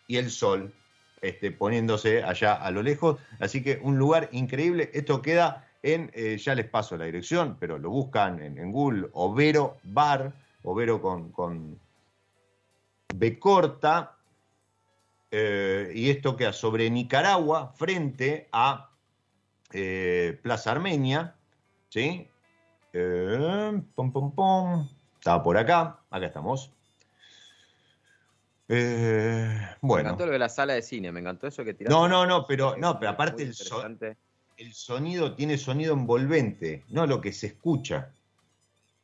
[0.07, 0.73] y el sol
[1.21, 3.19] este, poniéndose allá a lo lejos.
[3.39, 4.89] Así que un lugar increíble.
[4.93, 9.77] Esto queda en, eh, ya les paso la dirección, pero lo buscan en, Google, Overo
[9.83, 11.79] Bar, Overo con, con
[13.15, 14.17] B corta.
[15.31, 18.89] Eh, y esto queda sobre Nicaragua, frente a
[19.71, 21.35] eh, Plaza Armenia.
[21.89, 22.27] ¿Sí?
[22.91, 24.89] pum, pum, pum.
[25.15, 26.73] Estaba por acá, acá estamos.
[28.67, 29.69] Bueno.
[29.81, 31.93] Me encantó lo de la sala de cine, me encantó eso que tiraste.
[31.93, 33.55] No, no, no, pero, no, pero aparte el,
[34.59, 38.11] el sonido tiene sonido envolvente, no lo que se escucha.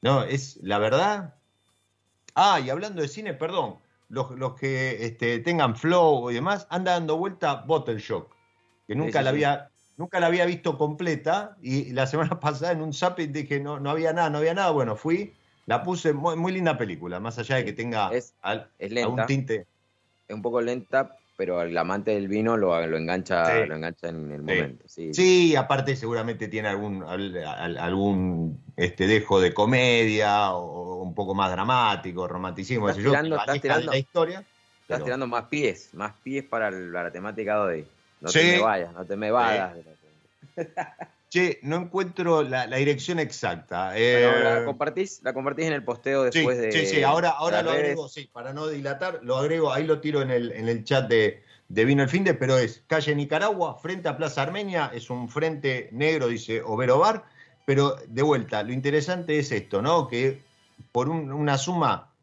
[0.02, 1.36] No, es la verdad.
[2.36, 3.78] Ah, y hablando de cine, perdón,
[4.10, 8.36] los, que este, tengan flow y demás, anda dando vuelta Bottle Shock,
[8.86, 12.94] que nunca la había, nunca la había visto completa, y la semana pasada en un
[12.94, 15.34] zapping dije no, no había nada, no había nada, bueno, fui
[15.66, 19.66] la puse, muy, muy linda película, más allá de que tenga es, algún tinte.
[20.28, 24.32] Es un poco lenta, pero el amante del vino lo, lo engancha, lo engancha en
[24.32, 24.86] el momento.
[24.88, 25.14] Sí.
[25.14, 25.56] sí.
[25.56, 32.90] aparte seguramente tiene algún, algún este, dejo de comedia o un poco más dramático, romanticismo.
[32.90, 34.44] Estás tirando, estás tirando, la historia.
[34.82, 37.88] Estás tirando más pies, más pies para la, temática de hoy.
[38.22, 39.74] No te me vayas, no te me vayas.
[41.36, 43.90] Che, no encuentro la, dirección exacta.
[43.90, 46.72] ¿la, eh, compartís, ¿La compartís en el posteo después de.?
[46.72, 50.22] Sí, sí, ahora, ahora lo agrego, sí, para no dilatar, lo agrego, ahí lo tiro
[50.22, 54.08] en el, en el chat de, de Vino el Finde, pero es calle Nicaragua, frente
[54.08, 57.26] a Plaza Armenia, es un frente negro, dice Overo Bar,
[57.66, 60.08] pero de vuelta, lo interesante es esto, ¿no?
[60.08, 60.40] Que
[60.94, 62.14] por una suma,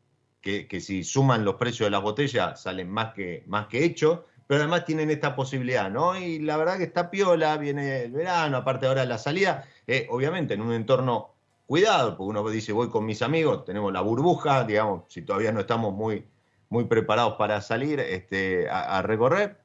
[0.40, 4.24] que, que, si suman los precios de las botellas, salen más que, más que hecho,
[4.46, 6.16] pero además tienen esta posibilidad, ¿no?
[6.18, 10.54] Y la verdad que está piola, viene el verano, aparte ahora la salida, eh, obviamente
[10.54, 11.30] en un entorno
[11.66, 15.60] cuidado, porque uno dice voy con mis amigos, tenemos la burbuja, digamos, si todavía no
[15.60, 16.26] estamos muy,
[16.68, 19.58] muy preparados para salir este, a, recorrer,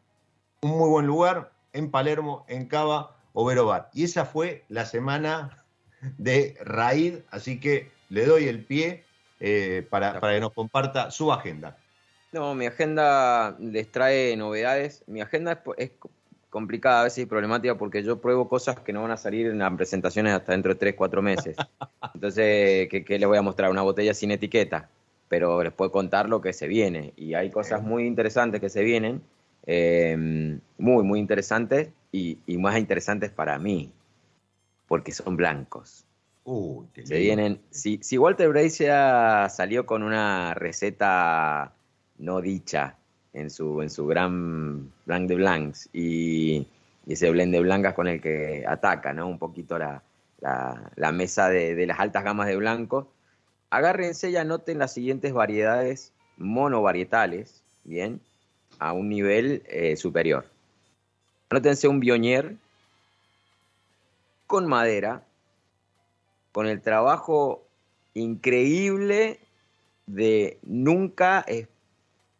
[0.61, 3.89] un muy buen lugar en Palermo, en Cava, Overo Bar.
[3.93, 5.63] Y esa fue la semana
[6.17, 9.03] de Raid, así que le doy el pie
[9.39, 11.77] eh, para, para que nos comparta su agenda.
[12.31, 15.03] No, mi agenda les trae novedades.
[15.07, 15.91] Mi agenda es,
[16.49, 19.59] complicada a veces y problemática porque yo pruebo cosas que no van a salir en
[19.59, 21.55] las presentaciones hasta dentro de 3, 4 meses.
[22.13, 23.71] Entonces, ¿qué, les voy a mostrar?
[23.71, 24.89] Una botella sin etiqueta,
[25.29, 27.13] pero les puedo contar lo que se viene.
[27.15, 29.21] Y hay cosas muy interesantes que se vienen,
[29.65, 33.91] em, muy, muy interesantes y, más interesantes para mí,
[34.87, 36.05] porque son blancos.
[37.03, 37.59] se vienen.
[37.69, 41.73] Si, si Walter Bracia salió con una receta
[42.17, 42.97] no dicha
[43.33, 46.67] en su, en su gran blanc de blancs y,
[47.07, 49.27] ese blend de blancas con el que ataca ¿no?
[49.27, 50.03] un poquito la,
[50.41, 53.11] la, mesa de, las altas gamas de blanco.
[53.69, 58.21] Agárrense y anoten las siguientes variedades monovarietales, ¿bien?
[58.79, 60.45] A un nivel eh, superior.
[61.49, 62.57] Anótense un Bionier
[64.45, 65.23] con madera,
[66.51, 67.65] con el trabajo
[68.13, 69.39] increíble
[70.07, 71.45] de nunca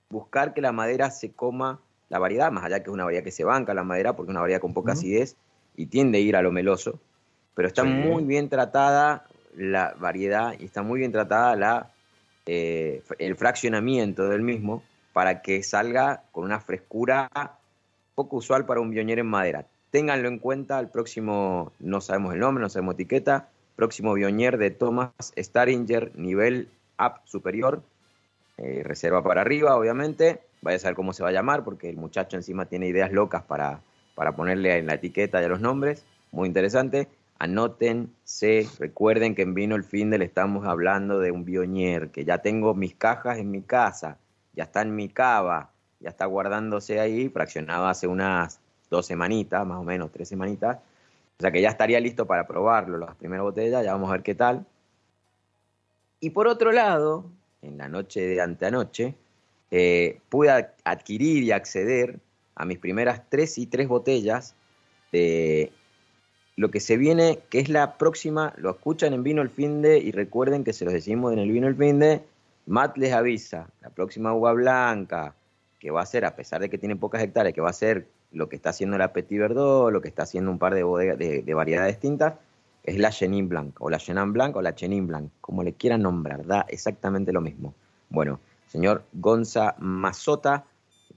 [0.10, 3.32] buscar que la madera se coma la variedad, más allá que es una variedad que
[3.32, 5.36] se banca la madera, porque es una variedad con poca acidez
[5.76, 7.00] y tiende a ir a lo meloso,
[7.54, 11.92] pero está muy bien tratada la variedad y está muy bien tratada la,
[12.46, 17.30] eh, el fraccionamiento del mismo para que salga con una frescura
[18.16, 19.66] poco usual para un bionier en madera.
[19.92, 24.72] Ténganlo en cuenta, el próximo, no sabemos el nombre, no sabemos etiqueta, próximo bionier de
[24.72, 27.82] Thomas Staringer, nivel up superior,
[28.58, 30.42] eh, reserva para arriba, obviamente.
[30.62, 33.44] Vaya a saber cómo se va a llamar, porque el muchacho encima tiene ideas locas
[33.44, 33.82] para,
[34.16, 36.06] para ponerle en la etiqueta y a los nombres.
[36.32, 37.08] Muy interesante.
[37.40, 42.40] Anótense, recuerden que en Vino el Fin le estamos hablando de un bionier, que ya
[42.40, 44.18] tengo mis cajas en mi casa,
[44.54, 49.78] ya está en mi cava, ya está guardándose ahí, fraccionado hace unas dos semanitas, más
[49.78, 50.78] o menos, tres semanitas.
[51.38, 54.24] O sea que ya estaría listo para probarlo, las primeras botellas, ya vamos a ver
[54.24, 54.66] qué tal.
[56.20, 57.26] Y por otro lado,
[57.62, 59.16] en la noche de anteanoche,
[59.72, 60.50] eh, pude
[60.84, 62.20] adquirir y acceder
[62.56, 64.56] a mis primeras tres y tres botellas
[65.12, 65.72] de
[66.56, 70.12] lo que se viene, que es la próxima, lo escuchan en Vino el Finde y
[70.12, 72.24] recuerden que se los decimos en el Vino el Finde,
[72.66, 75.36] Matt les avisa, la próxima uva blanca,
[75.80, 78.08] que va a ser, a pesar de que tiene pocas hectáreas, que va a ser
[78.32, 81.18] lo que está haciendo la Petit Verdot, lo que está haciendo un par de, bodegas,
[81.18, 82.34] de, variedades distintas,
[82.88, 86.02] es la Chenin Blanc, o la Chenin Blanc, o la Chenin Blanc, como le quieran
[86.04, 87.76] nombrar, da exactamente lo mismo.
[88.10, 90.64] Bueno, señor Gonza Mazota,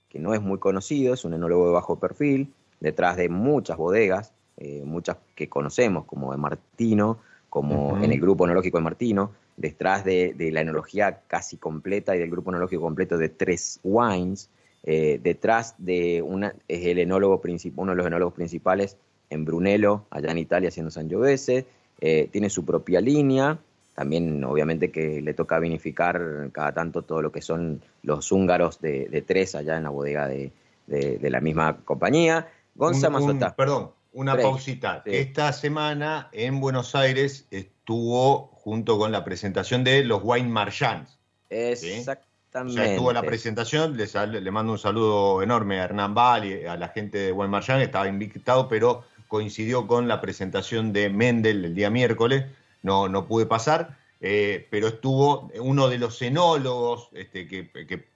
[0.08, 4.32] que no es muy conocido, es un enólogo de bajo perfil, detrás de muchas bodegas,
[4.56, 10.04] eh, muchas que conocemos, como de Martino, como en el grupo enológico de Martino, detrás
[10.04, 14.50] de, la enología casi completa y del grupo enológico completo de Tres Wines,
[14.82, 17.40] eh, detrás de una, es el enólogo
[17.76, 18.96] uno de los enólogos principales
[19.30, 21.66] en Brunello, allá en Italia haciendo Sangiovese,
[22.00, 23.58] eh, tiene su propia línea,
[23.94, 29.24] también obviamente que le toca vinificar cada tanto todo lo que son los húngaros de,
[29.26, 30.52] Tres allá en la bodega de,
[30.88, 32.48] la misma compañía.
[32.74, 33.54] Gonza Mazota.
[33.54, 35.02] Perdón, una pausita.
[35.04, 41.18] Esta semana en Buenos Aires estuvo junto con la presentación de los Wine Marchands.
[41.50, 42.26] Exactamente.
[42.68, 46.88] Ya estuvo la presentación, le, mando un saludo enorme a Hernán Val y a la
[46.88, 51.88] gente de Wine Marchand, estaba invitado, pero coincidió con la presentación de Mendel el día
[51.88, 52.46] miércoles,
[52.82, 58.08] no, no pude pasar, eh, pero estuvo uno de los enólogos este, que, que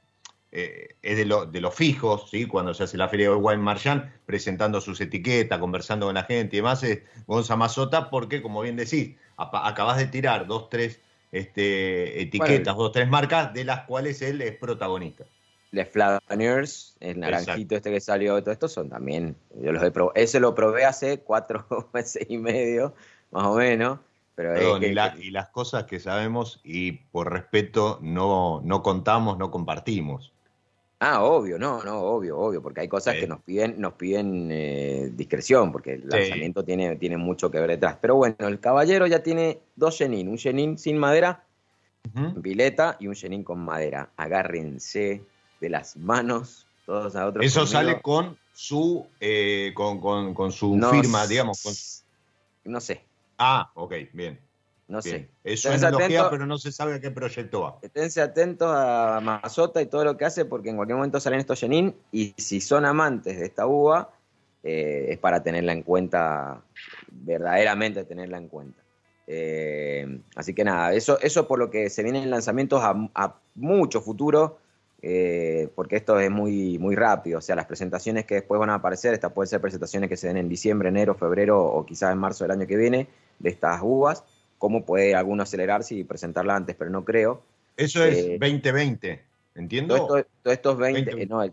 [0.51, 2.47] eh, es de, lo, de, los fijos, ¿sí?
[2.47, 6.57] cuando se hace la feria de Wine Marchand, presentando sus etiquetas, conversando con la gente
[6.57, 11.01] y demás, es Gonza Mazota, porque como bien decís, acabas de tirar dos, tres
[11.31, 15.27] este, etiquetas, dos, tres marcas, de las cuales él es protagonista.
[15.75, 19.91] Les Flavaniers, el naranjito este que salió de todo esto, son también, yo los he
[19.91, 22.95] probado, ese lo probé hace cuatro meses y medio,
[23.33, 23.99] más o menos,
[24.37, 30.33] pero y, las cosas que sabemos y por respeto no, no contamos, no compartimos.
[31.01, 35.11] Ah, obvio, no, no, obvio, obvio, porque hay cosas que nos piden, nos piden eh,
[35.13, 37.99] discreción, porque el lanzamiento tiene, tiene mucho que ver detrás.
[38.01, 41.45] Pero bueno, el caballero ya tiene dos Chenin, un Chenin sin madera,
[42.41, 44.11] pileta, y un Chenin con madera.
[44.17, 45.23] Agárrense
[45.61, 47.45] de las manos todos a otros.
[47.45, 50.01] Eso sale con su, eh, con,
[50.35, 52.05] con, su firma, digamos.
[52.65, 53.03] No sé.
[53.39, 54.39] Ah, ok, bien.
[54.87, 55.31] No sé.
[55.43, 57.79] Es una analogía, pero no se sabe a qué proyecto va.
[57.81, 61.59] Esténse atentos a Mazota y todo lo que hace, porque en cualquier momento salen estos
[61.59, 64.11] Jenin, y si son amantes de esta uva,
[64.63, 66.63] eh, es para tenerla en cuenta,
[67.11, 68.83] verdaderamente tenerla en cuenta.
[69.27, 74.59] Eh, así que nada, eso, eso por lo que se vienen lanzamientos a, mucho futuro,
[75.07, 77.39] eh, porque esto es muy, muy rápido.
[77.39, 80.29] O sea, las presentaciones que después van a aparecer, estas pueden ser presentaciones que se
[80.29, 83.07] den en diciembre, enero, febrero o quizás en marzo del año que viene,
[83.39, 84.25] de estas uvas
[84.65, 87.43] cómo puede alguno acelerarse y presentarla antes, pero no creo.
[87.77, 89.21] Eso es 2020, eh,
[89.57, 89.95] ¿entiendo?
[89.95, 91.53] Todo esto, es 20, no, el,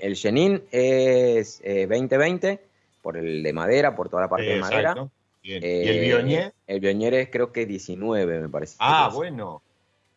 [0.00, 2.60] el Chenin es 2020 eh,
[3.00, 4.94] por el de madera, por toda la parte de madera.
[5.40, 6.42] ¿Y el Bionier?
[6.42, 8.76] Eh, el Bionier es creo que 19, me parece.
[8.80, 9.62] Ah, bueno.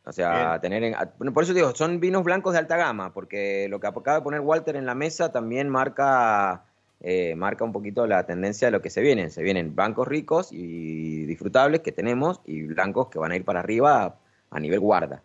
[0.05, 0.95] O sea, tener en,
[1.33, 4.39] por eso digo, son vinos blancos de alta gama, porque lo que acaba de poner
[4.41, 6.63] Walter en la mesa también marca
[7.01, 9.29] eh, marca un poquito la tendencia de lo que se vienen.
[9.31, 13.59] Se vienen blancos ricos y disfrutables que tenemos y blancos que van a ir para
[13.59, 14.15] arriba
[14.49, 15.21] a, nivel guarda.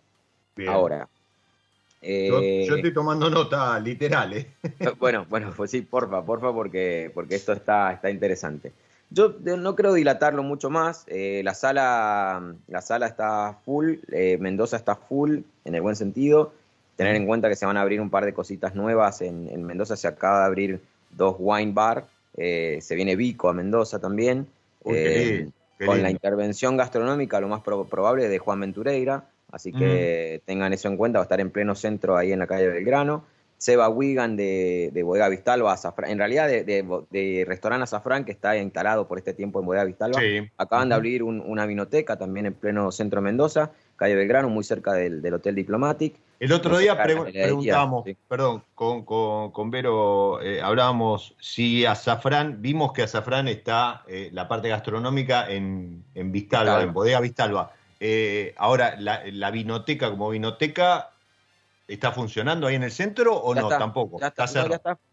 [0.68, 1.08] Ahora.
[2.02, 4.46] yo, eh, estoy tomando nota literal, ¿eh?
[4.98, 8.72] Bueno, bueno, pues sí, porfa, porfa, porque, porque esto está, está interesante.
[9.10, 11.04] Yo no creo dilatarlo mucho más.
[11.08, 13.96] la, sala, la sala está full,
[14.38, 16.52] Mendoza está full en el buen sentido.
[16.96, 19.20] Tener en cuenta que se van a abrir un par de cositas nuevas.
[19.22, 23.52] En, en Mendoza se acaba de abrir dos wine bar, eh, se viene Vico a
[23.52, 24.46] Mendoza también,
[24.84, 25.48] eh,
[25.84, 30.96] con la intervención gastronómica lo más probable de Juan Ventureira, así que tengan eso en
[30.96, 33.24] cuenta, va a estar en pleno centro ahí en la calle Belgrano.
[33.60, 39.06] Seba Wigan de, de Bodega Vistalba, en realidad de, de, Restaurante Azafrán, que está instalado
[39.06, 40.18] por este tiempo en Bodega Vistalba.
[40.56, 44.94] Acaban de abrir una vinoteca también en pleno centro de Mendoza, calle Belgrano, muy cerca
[44.94, 46.14] del, Hotel Diplomatic.
[46.38, 53.46] El otro día preguntábamos, perdón, con, con, Vero eh, hablábamos si Azafrán, vimos que Azafrán
[53.46, 57.72] está, eh, la parte gastronómica en, en Vistalba, en Bodega Vistalba.
[58.00, 61.10] Eh, ahora, la, la, vinoteca como vinoteca
[61.90, 63.66] ¿Está funcionando ahí en el centro o no?
[63.66, 64.20] Tampoco.
[64.20, 64.46] Ya está,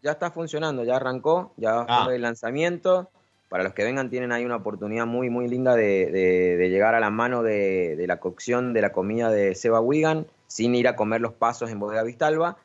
[0.00, 2.04] ya, está, funcionando, ya arrancó, ya ah.
[2.04, 3.10] fue el lanzamiento.
[3.48, 7.10] Para los que vengan tienen ahí una oportunidad muy, muy linda de, llegar a la
[7.10, 11.32] mano de, la cocción de la comida de Seba Wigan sin ir a comer los
[11.32, 12.58] pasos en Bodega Vistalba.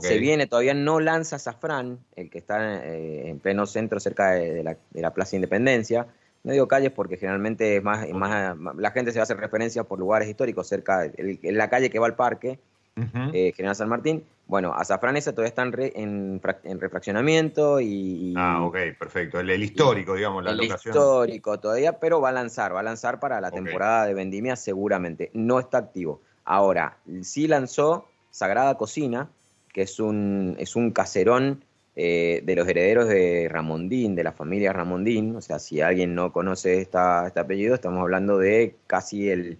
[0.00, 4.64] Se viene, todavía no lanza Safran, el que está eh, en pleno centro cerca de,
[4.64, 6.08] la, Plaza Independencia.
[6.42, 9.84] No digo calles porque generalmente es más, más, la gente se va a hacer referencia
[9.84, 12.58] por lugares históricos cerca, en la calle que va al parque
[12.96, 14.24] eh, General San Martín.
[14.46, 16.40] Bueno, Azafrán esa todavía está en,
[16.80, 19.38] refraccionamiento y, Ah, ok, perfecto.
[19.38, 20.92] El, histórico, digamos, la el locación.
[20.92, 25.30] histórico todavía, pero va a lanzar, va a lanzar para la temporada de vendimia seguramente.
[25.34, 26.20] No está activo.
[26.44, 29.28] Ahora, sí lanzó Sagrada Cocina,
[29.72, 31.64] que es un, es un caserón
[31.94, 35.36] eh, de los herederos de Ramondín, de la familia Ramondín.
[35.36, 39.58] O sea, si alguien no conoce esta, este apellido, estamos hablando de casi el,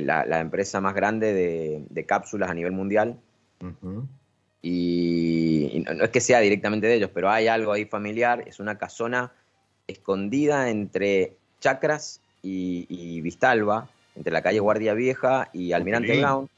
[0.00, 3.18] la, empresa más grande de, cápsulas a nivel mundial.
[4.62, 8.44] Y, no, es que sea directamente de ellos, pero hay algo ahí familiar.
[8.46, 9.32] Es una casona
[9.86, 16.48] escondida entre Chacras y, Vistalba, entre la calle Guardia Vieja y Almirante Brown.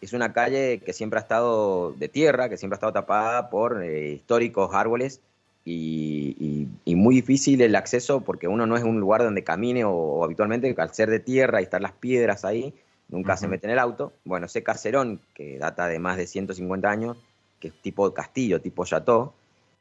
[0.00, 3.82] Es una calle que siempre ha estado de tierra, que siempre ha estado tapada por
[3.82, 5.20] eh, históricos árboles
[5.64, 10.74] y, muy difícil el acceso porque uno no es un lugar donde camine o, habitualmente
[10.76, 12.74] al ser de tierra y estar las piedras ahí,
[13.08, 14.12] nunca se mete en el auto.
[14.24, 17.16] Bueno, ese caserón, que data de más de 150 años,
[17.60, 19.32] que es tipo castillo, tipo chateau,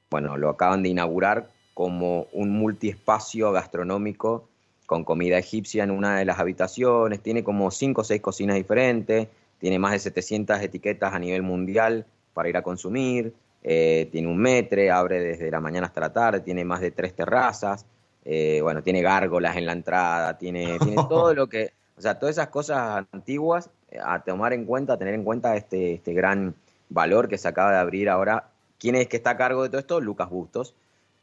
[0.10, 4.48] bueno, lo acaban de inaugurar como un multiespacio gastronómico
[4.86, 9.28] con comida egipcia en una de las habitaciones, tiene como 5 o 6 cocinas diferentes,
[9.60, 14.38] tiene más de 700 etiquetas a nivel mundial para ir a consumir, eh, tiene un
[14.38, 17.86] metre, abre desde la mañana hasta la tarde, tiene más de tres terrazas,
[18.26, 22.36] eh, bueno, tiene gárgolas en la entrada, tiene, tiene todo lo que, o sea, todas
[22.36, 26.56] esas cosas antiguas eh, a tomar en cuenta, a tener en cuenta este, este gran
[26.90, 28.50] valor que se acaba de abrir ahora.
[28.80, 30.02] ¿Quién es que está a cargo de todo esto?
[30.02, 30.74] Lucas Bustos.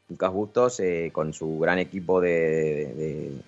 [0.09, 3.41] Lucas Bustos eh, con su gran equipo de,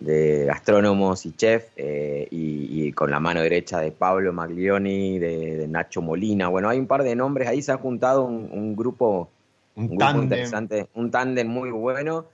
[0.00, 6.00] de, gastrónomos y chef eh, y, con la mano derecha de Pablo Maglioni, de, Nacho
[6.00, 6.48] Molina.
[6.48, 9.28] Bueno, hay un par de nombres ahí, se ha juntado un, grupo,
[9.76, 12.26] un, interesante, un tándem muy bueno.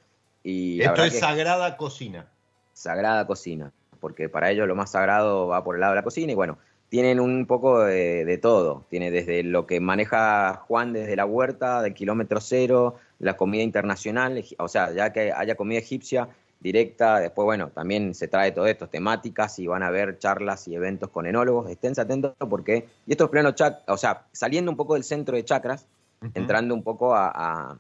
[0.43, 2.27] Y Esto es Sagrada Cocina.
[2.73, 3.73] Sagrada Cocina
[4.05, 6.59] porque para ellos lo más sagrado va por el lado de la cocina y bueno,
[6.91, 8.85] tienen un poco de, todo.
[8.91, 14.45] Tiene desde lo que maneja Juan desde la huerta, del kilómetro cero, la comida internacional,
[14.59, 16.29] o sea, ya que haya comida egipcia
[16.61, 20.75] directa, después, bueno, también se trae todo esto, temáticas y van a haber charlas y
[20.75, 21.71] eventos con enólogos.
[21.71, 23.55] Esténse atentos porque, y esto es pleno
[23.87, 25.87] o sea, saliendo un poco del centro de chakras,
[26.35, 27.79] entrando un poco a,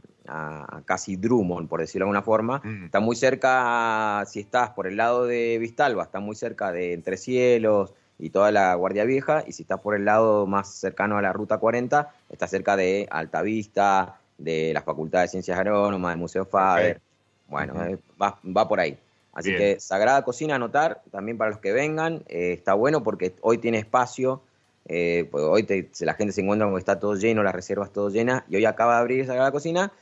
[0.84, 2.60] casi Drummond, por decirlo de alguna forma.
[2.64, 2.86] Mm.
[2.86, 7.16] Está muy cerca, si estás por el lado de Vistalba, está muy cerca de Entre
[7.16, 11.22] Cielos y toda la Guardia Vieja, y si estás por el lado más cercano a
[11.22, 16.44] la Ruta 40, está cerca de Altavista, de la Facultad de Ciencias Agrónomas, del Museo
[16.44, 17.00] Faber.
[17.48, 18.98] Bueno, eh, va, por ahí.
[19.32, 22.22] Así que Sagrada Cocina, anotar también para los que vengan.
[22.28, 24.42] Eh, está bueno porque hoy tiene espacio
[24.86, 25.66] eh, pues hoy
[26.00, 28.94] la gente se encuentra como está todo lleno, las reservas todo llenas, y hoy acaba
[28.94, 29.92] de abrir la cocina,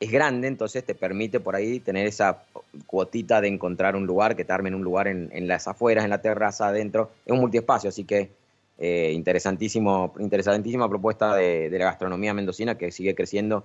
[0.00, 2.42] es grande, entonces te permite por ahí tener esa
[2.86, 6.20] cuotita de encontrar un lugar, que te armen un lugar en, las afueras, en la
[6.20, 8.30] terraza, adentro, es un multiespacio, así que
[8.78, 13.64] eh, interesantísimo, interesantísima propuesta de, la gastronomía mendocina que sigue creciendo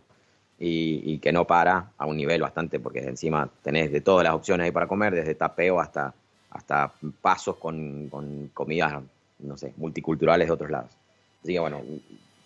[0.60, 4.66] y, que no para a un nivel bastante, porque encima tenés de todas las opciones
[4.66, 6.14] ahí para comer, desde tapeo hasta,
[6.52, 9.02] hasta pasos con, con comidas
[9.40, 10.92] no sé, multiculturales de otros lados.
[11.42, 11.82] Así que bueno,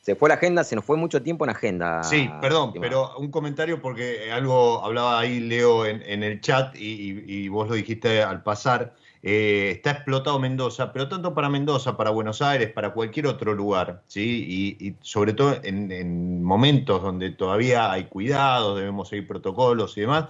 [0.03, 2.03] se fue la agenda, se nos fue mucho tiempo en agenda.
[2.03, 7.69] Sí, perdón, pero un comentario porque algo hablaba ahí Leo en, el chat y, vos
[7.69, 8.95] lo dijiste al pasar.
[9.21, 14.03] Eh, está explotado Mendoza, pero tanto para Mendoza, para Buenos Aires, para cualquier otro lugar,
[14.07, 14.75] ¿sí?
[14.77, 20.25] Y, sobre todo en, momentos donde todavía hay cuidados, debemos seguir protocolos y demás,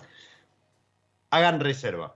[1.32, 2.16] hagan reserva,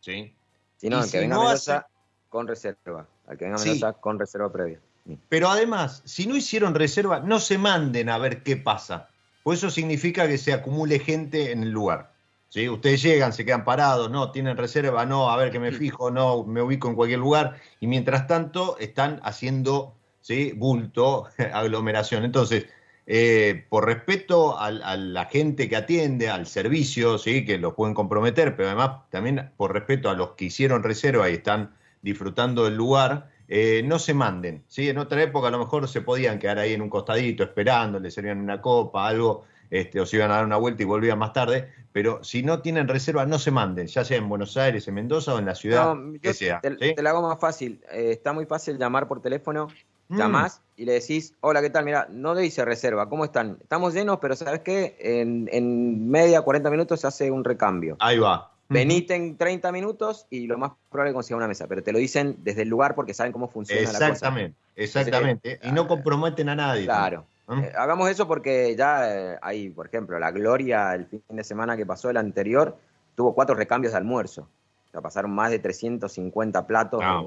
[0.00, 0.34] ¿sí?
[0.78, 1.86] Si no, que venga Mendoza
[2.30, 3.06] con reserva.
[3.26, 4.80] Al que venga Mendoza con reserva previa.
[5.28, 9.08] Pero además, si no hicieron reserva, no se manden a ver qué pasa.
[9.42, 12.12] Pues eso significa que se acumule gente en el lugar.
[12.48, 12.68] ¿sí?
[12.68, 16.44] Ustedes llegan, se quedan parados, no, tienen reserva, no, a ver que me fijo, no,
[16.44, 17.60] me ubico en cualquier lugar.
[17.80, 20.52] Y mientras tanto están haciendo ¿sí?
[20.54, 22.24] bulto, aglomeración.
[22.24, 22.66] Entonces,
[23.06, 27.46] eh, por respeto a, la gente que atiende, al servicio, ¿sí?
[27.46, 31.34] que los pueden comprometer, pero además también por respeto a los que hicieron reserva y
[31.34, 34.62] están disfrutando del lugar, eh, no se manden.
[34.68, 34.88] ¿sí?
[34.88, 38.10] En otra época a lo mejor se podían quedar ahí en un costadito esperando, le
[38.10, 41.32] servían una copa, algo, este, o se iban a dar una vuelta y volvían más
[41.32, 44.94] tarde, pero si no tienen reserva, no se manden, ya sea en Buenos Aires, en
[44.94, 46.60] Mendoza o en la ciudad que sea.
[46.60, 49.68] Te, te, la hago más fácil, eh, está muy fácil llamar por teléfono,
[50.08, 50.18] mm.
[50.18, 51.84] llamás y le decís, hola, ¿qué tal?
[51.84, 53.58] Mira, no le dice reserva, ¿cómo están?
[53.60, 54.96] Estamos llenos, pero ¿sabes qué?
[55.00, 57.96] En, en media, 40 minutos se hace un recambio.
[58.00, 58.52] Ahí va.
[58.68, 61.90] Venite en 30 minutos y lo más probable es que consiga una mesa, pero te
[61.90, 64.08] lo dicen desde el lugar porque saben cómo funciona la cosa.
[64.08, 65.60] Exactamente, exactamente.
[65.62, 66.84] y no ah, comprometen a nadie.
[66.84, 67.24] Claro.
[67.48, 71.76] Eh, hagamos eso porque ya eh, hay, por ejemplo, la Gloria el fin de semana
[71.78, 72.76] que pasó, el anterior,
[73.14, 74.48] tuvo cuatro recambios de almuerzo.
[74.88, 77.22] O sea, pasaron más de 350 platos ah,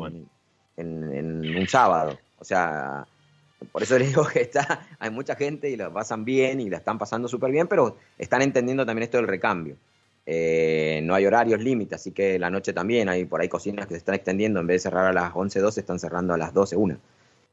[0.77, 2.19] en, un sábado.
[2.37, 3.07] O sea,
[3.71, 6.77] Por eso les digo que está, hay mucha gente y lo pasan bien y la
[6.77, 9.75] están pasando súper bien, pero están entendiendo también esto del recambio.
[10.25, 13.95] Eh, no hay horarios límites, así que la noche también hay por ahí cocinas que
[13.95, 16.53] se están extendiendo, en vez de cerrar a las 11, 12, están cerrando a las
[16.53, 16.97] 12, 1.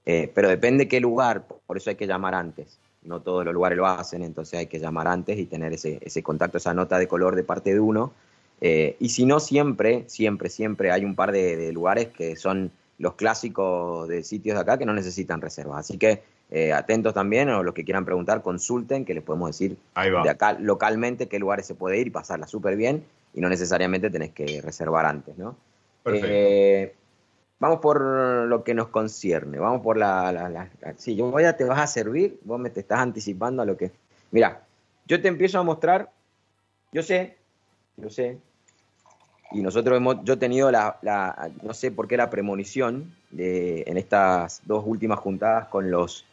[0.07, 2.79] Eh, pero depende qué lugar, por eso hay que llamar antes.
[3.03, 6.23] No todos los lugares lo hacen, entonces hay que llamar antes y tener ese, ese
[6.23, 8.13] contacto, esa nota de color de parte de uno.
[8.61, 13.15] Eh, y si no, siempre, siempre, siempre hay un par de lugares que son los
[13.15, 15.81] clásicos de sitios de acá que no necesitan reservas.
[15.81, 19.77] Así que eh, atentos también, o los que quieran preguntar, consulten, que les podemos decir
[19.95, 24.11] de acá localmente qué lugares se puede ir y pasarla súper bien, y no necesariamente
[24.11, 25.57] tenés que reservar antes, ¿no?
[26.07, 26.95] Eh,
[27.59, 30.33] vamos por lo que nos concierne, vamos por la...
[30.33, 33.67] la, sí, yo voy a, te vas a servir, vos me te estás anticipando a
[33.67, 33.91] lo que...
[34.31, 34.63] Mira,
[35.07, 36.11] yo te empiezo a mostrar,
[36.93, 37.37] yo sé,
[37.97, 38.39] yo sé,
[39.51, 43.83] y nosotros hemos, yo he tenido la, la, no sé por qué la premonición de,
[43.87, 46.27] en estas dos últimas juntadas con los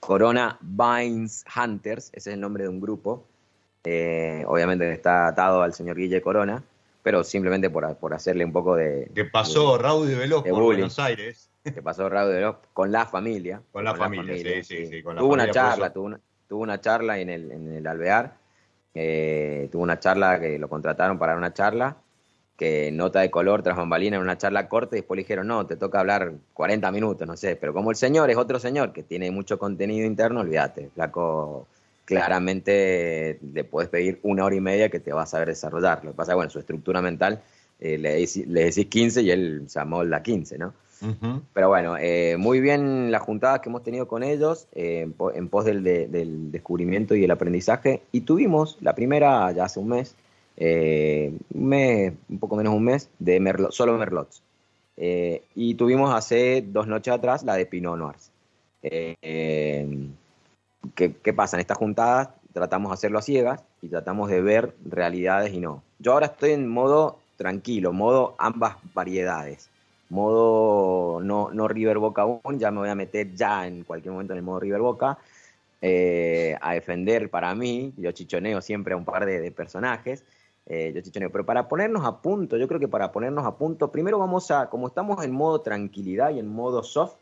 [0.00, 3.26] Corona Vines Hunters, ese es el nombre de un grupo,
[3.84, 6.62] eh, obviamente está atado al señor Guille Corona,
[7.02, 9.10] pero simplemente por, por hacerle un poco de...
[9.14, 11.50] Que pasó Raúl de Veloz por Buenos Aires.
[11.62, 13.62] Que pasó Raúl de Veloz con la familia.
[13.72, 15.02] Con la, familia, sí, sí, sí.
[15.02, 18.34] tuvo una charla, tuvo una, tuvo una charla en el, en el Alvear,
[18.94, 21.96] eh, tuvo una charla que lo contrataron para una charla
[22.60, 25.64] que nota de color tras bambalina en una charla corta y después le dijeron, no,
[25.64, 29.02] te toca hablar 40 minutos, no sé, pero como el señor es otro señor que
[29.02, 31.66] tiene mucho contenido interno, olvídate, flaco,
[32.04, 36.04] claramente le puedes pedir una hora y media que te va a saber desarrollar.
[36.04, 37.40] Lo que pasa es bueno, su estructura mental,
[37.80, 38.10] eh, le,
[38.64, 40.74] decís 15 y él se la 15, ¿no?
[41.54, 45.64] Pero bueno, eh, muy bien las juntadas que hemos tenido con ellos eh, en pos
[45.64, 48.02] del, del descubrimiento y el aprendizaje.
[48.12, 50.14] Y tuvimos la primera ya hace un mes,
[50.56, 54.42] eh, un poco menos un mes, de solo Merlots.
[54.96, 58.30] Eh, y tuvimos hace dos noches atrás la de Pinot Noirs.
[58.82, 59.16] Eh,
[60.94, 61.56] ¿qué, ¿qué, pasa?
[61.56, 65.82] En estas juntadas tratamos de hacerlo a ciegas y tratamos de ver realidades y no.
[65.98, 69.70] Yo ahora estoy en modo tranquilo, modo ambas variedades.
[70.10, 74.34] Modo no, no River Boca aún, ya me voy a meter ya en cualquier momento
[74.34, 75.18] en el modo River Boca.
[75.80, 80.24] a defender para mí, yo chichoneo siempre a un par de personajes,
[80.72, 84.20] eh, yo Pero para ponernos a punto, yo creo que para ponernos a punto, primero
[84.20, 87.16] vamos a, como estamos en modo tranquilidad y en modo soft,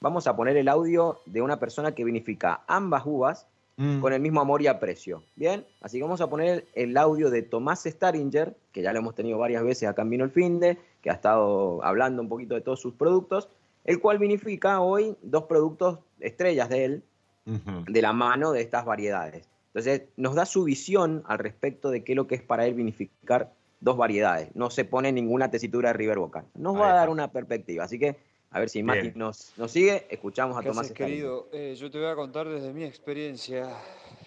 [0.00, 3.46] vamos a poner el audio de una persona que vinifica ambas uvas
[3.78, 4.00] mm.
[4.00, 5.22] con el mismo amor y aprecio.
[5.34, 9.14] Bien, así que vamos a poner el audio de Tomás Staringer, que ya lo hemos
[9.14, 12.60] tenido varias veces acá en Vino el Finde, que ha estado hablando un poquito de
[12.60, 13.48] todos sus productos,
[13.84, 17.02] el cual vinifica hoy dos productos estrellas de él,
[17.46, 19.53] de la mano de estas variedades.
[19.74, 22.74] Entonces, nos da su visión al respecto de qué es lo que es para él
[22.74, 24.54] vinificar dos variedades.
[24.54, 26.44] No se pone ninguna tesitura de River Boca.
[26.54, 27.82] Nos va a dar una perspectiva.
[27.82, 28.16] Así que,
[28.52, 32.06] a ver si Mati nos, nos sigue, escuchamos a Tomás querido, eh, yo te voy
[32.06, 33.68] a contar desde mi experiencia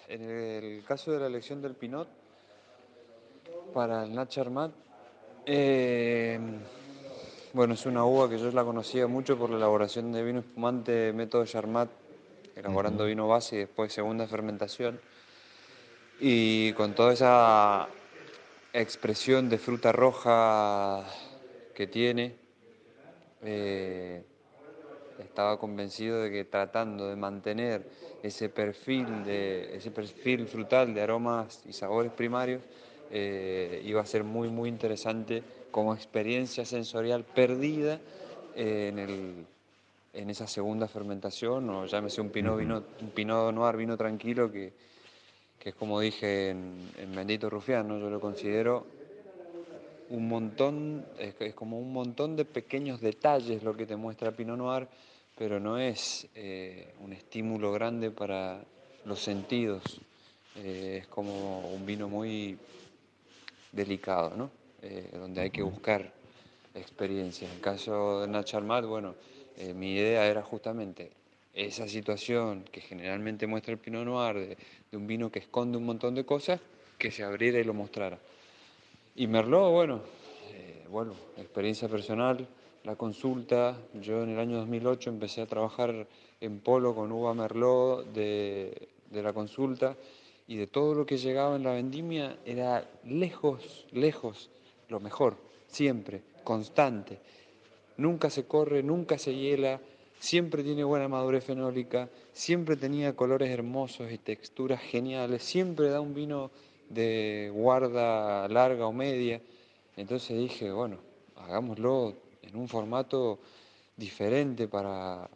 [0.09, 2.09] en el caso de la elección del Pinot
[3.73, 4.29] para el Nach
[5.45, 6.39] eh,
[7.53, 11.13] bueno, es una uva que yo la conocía mucho por la elaboración de vino espumante
[11.13, 11.89] método Charmat,
[12.57, 14.99] elaborando vino base y después segunda fermentación
[16.19, 17.87] y con toda esa
[18.73, 21.03] expresión de fruta roja
[21.75, 22.35] que tiene,
[23.43, 24.23] eh,
[25.19, 27.81] estaba convencido de que tratando de mantener
[28.23, 32.61] ese perfil, de, ese perfil frutal de aromas y sabores primarios,
[33.11, 37.99] eh, iba a ser muy, muy interesante como experiencia sensorial perdida
[38.55, 39.45] eh, en, el,
[40.13, 44.73] en esa segunda fermentación, o llámese un pinot, vino, un pinot noir, vino tranquilo que
[45.67, 48.87] es como dije en, Bendito Rufián, yo lo considero
[50.09, 54.87] un montón, es, como un montón de pequeños detalles lo que te muestra Pinot Noir,
[55.37, 58.63] pero no es eh, un estímulo grande para
[59.03, 59.83] los sentidos,
[60.55, 62.57] eh, es como un vino muy
[63.73, 64.49] delicado, ¿no?
[64.81, 66.13] Eh, donde hay que buscar
[66.75, 67.51] experiencias.
[67.51, 69.15] En el caso de Nacharmat, bueno,
[69.75, 71.11] mi idea era justamente
[71.57, 74.57] esa situación que generalmente muestra el Pinot Noir, de,
[74.93, 76.61] un vino que esconde un montón de cosas,
[76.97, 78.19] que se abriera y lo mostrara.
[79.15, 80.01] Y Merlot, bueno,
[80.53, 82.47] eh, bueno, experiencia personal,
[82.83, 86.07] la consulta, yo en el año 2008 empecé a trabajar
[86.39, 89.95] en polo con uva Merlot de, de la consulta
[90.47, 94.49] y de todo lo que llegaba en la vendimia era lejos, lejos,
[94.87, 95.35] lo mejor,
[95.67, 97.19] siempre, constante.
[97.97, 99.81] Nunca se corre, nunca se hiela,
[100.19, 106.13] siempre tiene buena madurez fenólica, siempre tenía colores hermosos y texturas geniales, siempre da un
[106.13, 106.51] vino
[106.89, 109.41] de guarda larga o media.
[109.95, 110.97] Entonces dije, bueno,
[111.35, 113.39] hagámoslo en un formato
[113.95, 115.29] diferente para,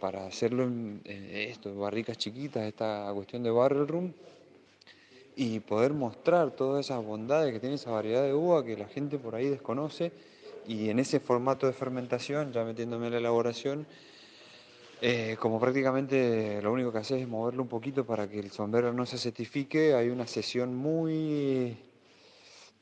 [0.00, 4.12] para hacerlo en, esto, barricas chiquitas, esta cuestión de barrel room,
[5.36, 9.18] y poder mostrar todas esas bondades que tiene esa variedad de uva que la gente
[9.18, 10.12] por ahí desconoce,
[10.66, 13.86] y en ese formato de fermentación, ya metiéndome en la elaboración,
[15.02, 18.92] eh, como prácticamente lo único que haces es moverlo un poquito para que el sombrero
[18.92, 21.76] no se certifique, hay una sesión muy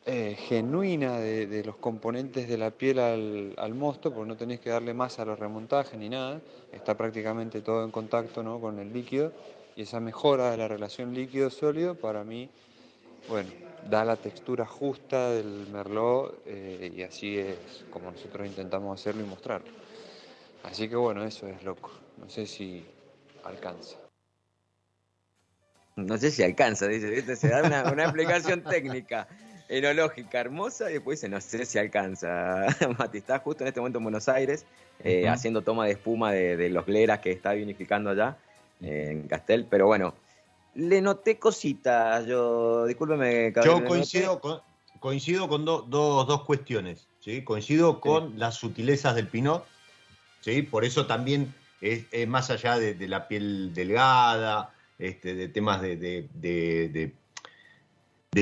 [0.05, 4.95] eh, genuina de, los componentes de la piel al, mosto, porque no tenéis que darle
[4.95, 6.41] más a los remontajes ni nada,
[6.73, 9.33] está prácticamente todo en contacto con el líquido
[9.77, 12.49] y esa mejora de la relación líquido-sólido para mí,
[13.29, 13.51] bueno,
[13.89, 19.27] da la textura justa del merlot eh, y así es como nosotros intentamos hacerlo y
[19.27, 19.71] mostrarlo.
[20.65, 22.08] Así que bueno, eso es loco.
[22.19, 22.85] No sé si
[23.45, 23.97] alcanza.
[25.97, 29.27] No sé si alcanza, dice, se da una, explicación técnica,
[29.69, 32.67] enológica, hermosa, y después dice, no sé si alcanza.
[32.99, 34.65] Mati, está justo en este momento en Buenos Aires,
[35.03, 38.37] eh, haciendo toma de espuma de, los gleras que está vinificando allá
[38.81, 40.15] eh, en Castel, pero bueno,
[40.75, 43.53] le noté cositas, yo, discúlpeme.
[43.65, 44.61] Yo coincido con,
[45.01, 47.43] coincido con dos cuestiones, ¿sí?
[47.43, 49.65] Coincido con las sutilezas del Pinot,
[50.43, 50.63] ¿sí?
[50.63, 55.97] Por eso también es, más allá de, la piel delgada, este, de temas de,
[56.33, 57.13] de,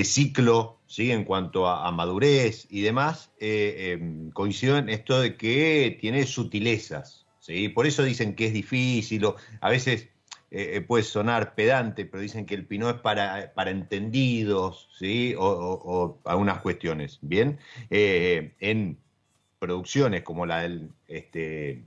[0.05, 1.11] ciclo, ¿sí?
[1.11, 7.27] en cuanto a, madurez y demás, eh, em, coincido en esto de que tiene sutilezas.
[7.41, 7.69] ¿sí?
[7.69, 10.09] Por eso dicen que es difícil, o a veces
[10.51, 15.35] eh, eh, puede sonar pedante, pero dicen que el Pinot es para, para entendidos, ¿sí?
[15.39, 17.19] o, algunas cuestiones.
[17.23, 17.59] Bien,
[17.91, 18.99] en
[19.59, 21.85] producciones como la del este,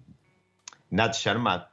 [0.90, 1.70] Nat Sharmat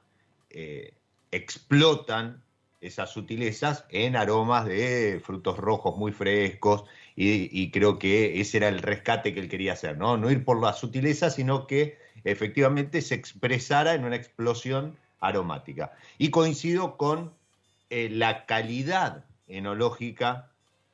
[0.51, 0.93] eh,
[1.31, 2.43] explotan
[2.81, 6.85] esas sutilezas en aromas de frutos rojos muy frescos
[7.19, 10.19] y, creo que ese era el rescate que él quería hacer, ¿no?
[10.19, 15.93] No ir por la sutileza, sino que efectivamente se expresara en una explosión aromática.
[16.19, 17.33] Y coincido con
[17.89, 20.51] eh, la calidad enológica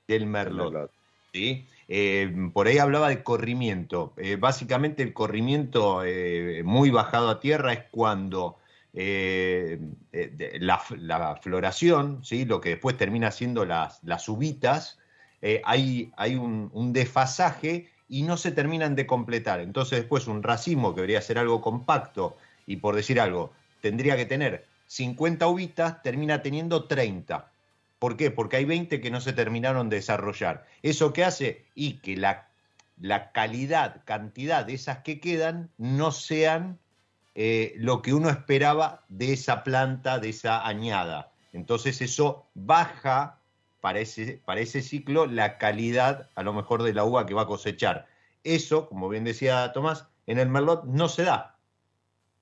[0.06, 0.92] del Merlot.
[1.32, 1.66] ¿sí?
[1.94, 4.14] Eh, por ahí hablaba de corrimiento.
[4.16, 8.56] Eh, básicamente el corrimiento eh, muy bajado a tierra es cuando
[8.94, 10.78] la,
[11.42, 12.46] floración, ¿sí?
[12.46, 14.26] lo que después termina siendo las, las
[15.64, 19.60] hay, hay un, desfasaje y no se terminan de completar.
[19.60, 24.24] Entonces después un racimo que debería ser algo compacto y por decir algo, tendría que
[24.24, 27.51] tener 50 uvitas, termina teniendo 30.
[28.02, 28.32] ¿Por qué?
[28.32, 30.66] Porque hay 20 que no se terminaron de desarrollar.
[30.82, 31.66] ¿Eso qué hace?
[31.76, 32.48] Y que la,
[33.00, 36.80] la calidad, cantidad de esas que quedan no sean
[37.36, 41.30] eh, lo que uno esperaba de esa planta, de esa añada.
[41.52, 43.38] Entonces eso baja
[43.80, 47.42] para ese, para ese ciclo la calidad a lo mejor de la uva que va
[47.42, 48.08] a cosechar.
[48.42, 51.51] Eso, como bien decía Tomás, en el Merlot no se da.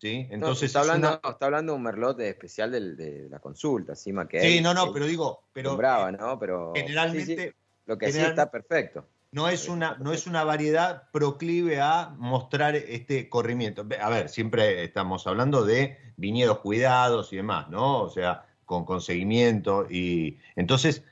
[0.00, 0.26] ¿Sí?
[0.30, 4.72] Entonces está, hablando, está hablando un merlot especial de la consulta, encima que Sí, no,
[4.72, 6.38] no, pero digo, pero brava, ¿no?
[6.38, 7.54] Pero generalmente
[7.86, 9.06] lo que sí está perfecto.
[9.32, 13.86] No es, una, no es una variedad proclive a mostrar este corrimiento.
[14.00, 18.02] A ver, siempre estamos hablando de viñedos cuidados y demás, ¿no?
[18.02, 19.86] O sea, con conseguimiento.
[19.88, 21.04] Y entonces,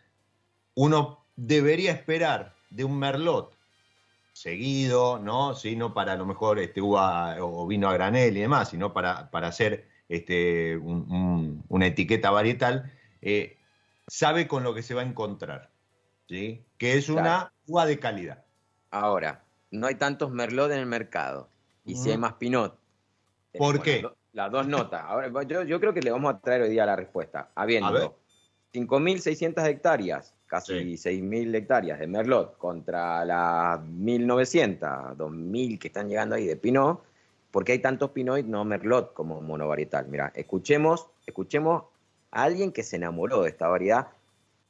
[0.74, 3.58] uno debería esperar de un merlot
[4.39, 5.55] seguido, ¿no?
[5.55, 8.93] Sí, no para a lo mejor este, uva o vino a granel y demás, sino
[8.93, 13.57] para, para hacer este, una etiqueta varietal, eh,
[14.07, 15.70] sabe con lo que se va a encontrar,
[16.28, 16.64] ¿sí?
[16.78, 18.45] Que es una uva de calidad.
[18.91, 21.51] Ahora, no hay tantos merlot en el mercado,
[21.84, 22.78] y si hay más pinot.
[23.57, 24.09] ¿Por qué?
[24.32, 25.03] Las, dos notas.
[25.05, 27.51] Ahora, yo, creo que le vamos a traer hoy día la respuesta.
[27.57, 28.20] Habiendo
[28.72, 36.46] 5.600 hectáreas casi 6.000 hectáreas de Merlot contra las 1.900, 2.000 que están llegando ahí
[36.46, 37.03] de Pinot,
[37.53, 40.09] ¿por qué hay tantos Pinot y no Merlot como monovarietal?
[40.09, 41.84] Mira, escuchemos, escuchemos
[42.30, 44.09] a alguien que se enamoró de esta variedad,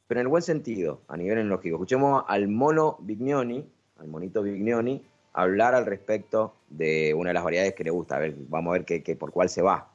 [0.06, 1.76] pero en el buen sentido, a nivel enológico.
[1.76, 3.64] Escuchemos al mono Vignoni,
[3.98, 8.16] al monito Vignoni, hablar al respecto de una de las variedades que le gusta.
[8.16, 9.88] A ver, vamos a ver qué, por cuál se va.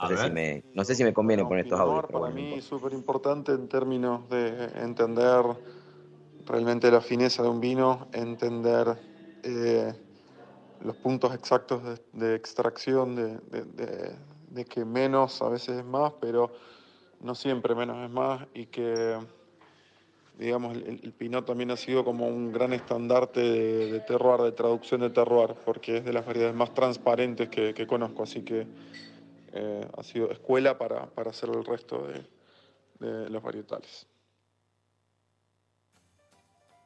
[0.00, 2.06] No sé, si me, no sé, si me, conviene poner estos audios.
[2.10, 5.44] Para mí es súper importante en términos de entender
[6.46, 8.96] realmente la fineza de un vino, entender
[9.42, 9.92] eh,
[10.82, 11.82] los puntos exactos
[12.12, 16.50] de, extracción, de, que menos a veces es más, pero
[17.20, 19.18] no siempre menos es más, y que,
[20.38, 25.10] digamos, el, Pinot también ha sido como un gran estandarte de, terroir, de traducción de
[25.10, 28.66] terroir, porque es de las variedades más transparentes que, que conozco, así que
[29.52, 34.06] eh, ha sido escuela para, hacer el resto de, los varietales.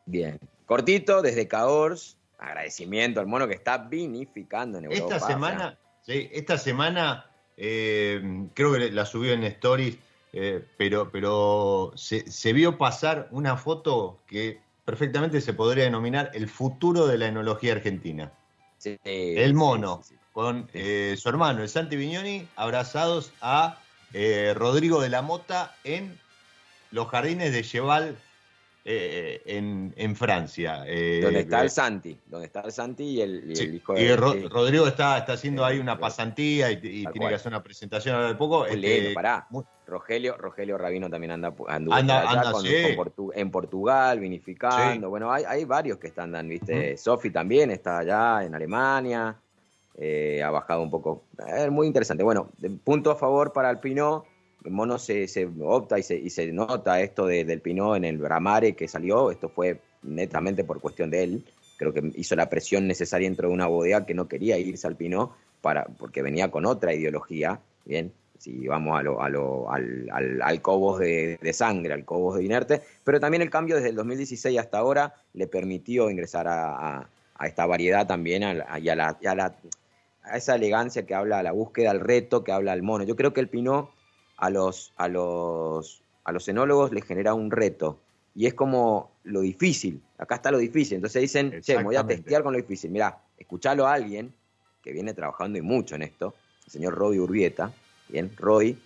[0.06, 5.16] Bien, cortito desde Caors, agradecimiento al mono que está vinificando en Europa.
[5.16, 9.98] Esta semana, sí, esta semana eh, creo que la subió en Stories,
[10.32, 16.48] eh, pero, pero se, se, vio pasar una foto que perfectamente se podría denominar el
[16.48, 18.32] futuro de la enología argentina.
[19.04, 20.02] el mono,
[20.34, 23.78] con eh, su hermano, el Santi Viñoni, abrazados a
[24.54, 26.16] Rodrigo de la Mota en
[26.92, 28.16] los jardines de Cheval
[28.86, 30.84] eh, en, Francia.
[30.86, 34.02] Eh, donde está el Santi, donde está el Santi y el, hijo de...
[34.02, 38.28] Y Rodrigo está, está haciendo ahí una pasantía y, tiene que hacer una presentación ahora
[38.28, 38.66] de poco.
[38.66, 39.48] Este, pará.
[39.86, 42.52] Rogelio, Rogelio Rabino también anda, anda,
[43.34, 45.08] en Portugal, vinificando.
[45.08, 46.98] Bueno, hay, hay varios que están dando, ¿viste?
[46.98, 49.34] Sofi también está allá en Alemania.
[49.96, 51.24] Eh, ha bajado un poco.
[51.46, 52.22] Es muy interesante.
[52.24, 52.50] Bueno,
[52.82, 54.24] punto a favor para el Pinot
[54.70, 58.74] Mono se, se opta y se, y se nota esto del Pinot en el Bramare
[58.74, 61.44] que salió, esto fue netamente por cuestión de él,
[61.76, 64.96] creo que hizo la presión necesaria dentro de una bodega que no quería irse al
[64.96, 70.08] Pinot para, porque venía con otra ideología, bien, si vamos a lo, a lo, al,
[70.42, 74.58] al, cobos de, sangre, al cobos de inerte, pero también el cambio desde el 2016
[74.58, 77.08] hasta ahora le permitió ingresar a,
[77.44, 79.54] esta variedad también a, a, a, la,
[80.24, 83.04] a esa elegancia que habla, a la búsqueda, al reto que habla el mono.
[83.04, 83.90] Yo creo que el Pinot
[84.36, 87.98] a los, a los, a los enólogos les genera un reto.
[88.34, 90.02] Y es como lo difícil.
[90.18, 90.96] Acá está lo difícil.
[90.96, 92.90] Entonces dicen, che, me voy a testear con lo difícil.
[92.90, 94.32] Mirá, escuchalo a alguien
[94.82, 96.34] que viene trabajando y mucho en esto,
[96.66, 97.72] el señor Roy Urbieta,
[98.08, 98.76] bien, Roy,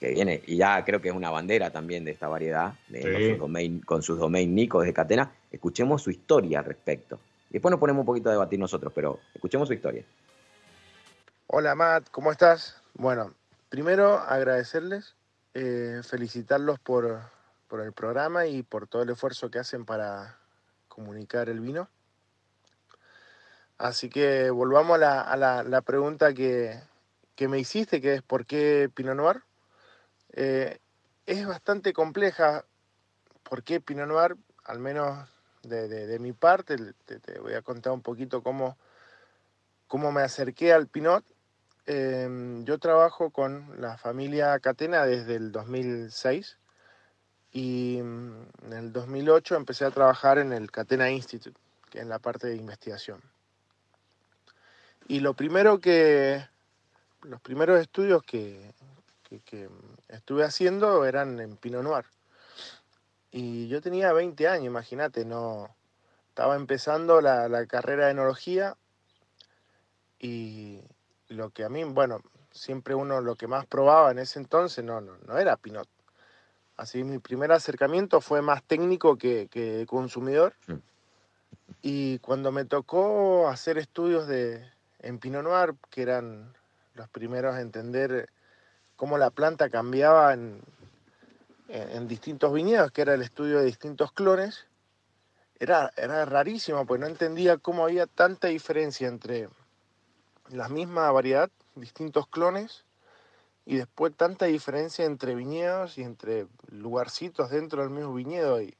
[0.00, 3.20] que viene, y ya creo que es una bandera también de esta variedad, de, con,
[3.20, 5.30] sus domain, con sus domain nicos de Catena.
[5.50, 7.18] Escuchemos su historia al respecto.
[7.50, 10.04] Después nos ponemos un poquito a debatir nosotros, pero escuchemos su historia.
[11.48, 12.82] Hola Matt, ¿cómo estás?
[12.94, 13.32] Bueno,
[13.68, 15.14] primero agradecerles,
[15.54, 17.20] eh, felicitarlos por,
[17.70, 20.40] el programa y por todo el esfuerzo que hacen para
[20.88, 21.88] comunicar el vino.
[23.78, 26.80] Así que volvamos a la, pregunta que,
[27.38, 29.44] me hiciste, que es ¿por qué Pinot Noir?
[30.32, 30.80] Eh,
[31.26, 32.64] es bastante compleja.
[33.44, 34.36] ¿Por qué Pinot Noir?
[34.64, 35.28] Al menos
[35.62, 38.76] de, mi parte, te, voy a contar un poquito cómo,
[39.86, 41.24] cómo me acerqué al Pinot
[41.88, 46.58] Em, yo trabajo con la familia Catena desde el 2006
[47.52, 51.58] y mm, en el 2008 empecé a trabajar en el Catena Institute,
[51.88, 53.20] que es la parte de investigación.
[55.06, 56.44] Y lo primero que,
[57.22, 58.74] los primeros estudios que,
[60.08, 62.04] estuve haciendo eran en Pinot Noir.
[63.30, 65.74] Y yo tenía 20 años, imagínate, no
[66.30, 68.76] estaba empezando la, la carrera de enología
[70.18, 70.80] y,
[71.28, 72.20] lo que a mí, bueno,
[72.50, 75.88] siempre uno lo que más probaba en ese entonces no, no, no era Pinot.
[76.76, 80.54] Así mi primer acercamiento fue más técnico que, consumidor.
[81.80, 84.62] Y cuando me tocó hacer estudios de,
[85.00, 86.52] en Pinot Noir, que eran
[86.94, 88.28] los primeros a entender
[88.96, 90.60] cómo la planta cambiaba en,
[91.68, 94.66] en, distintos viñedos, que era el estudio de distintos clones,
[95.58, 99.48] era, era rarísimo, pues no entendía cómo había tanta diferencia entre
[100.50, 102.84] la misma variedad, distintos clones,
[103.66, 108.62] y después tanta diferencia entre viñedos y entre lugarcitos dentro del mismo viñedo.
[108.62, 108.74] Y,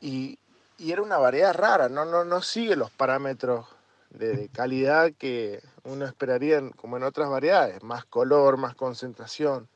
[0.00, 0.38] y,
[0.78, 3.66] era una variedad rara, no, no, no sigue los parámetros
[4.10, 9.68] de, calidad que uno esperaría como en otras variedades, más color, más concentración.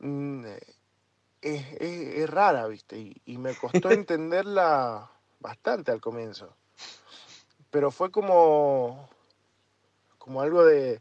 [0.00, 0.44] Mm,
[1.40, 2.98] es, es, rara, ¿viste?
[2.98, 6.54] Y, y me costó entenderla bastante al comienzo.
[7.70, 9.08] Pero fue como
[10.26, 11.00] como algo de,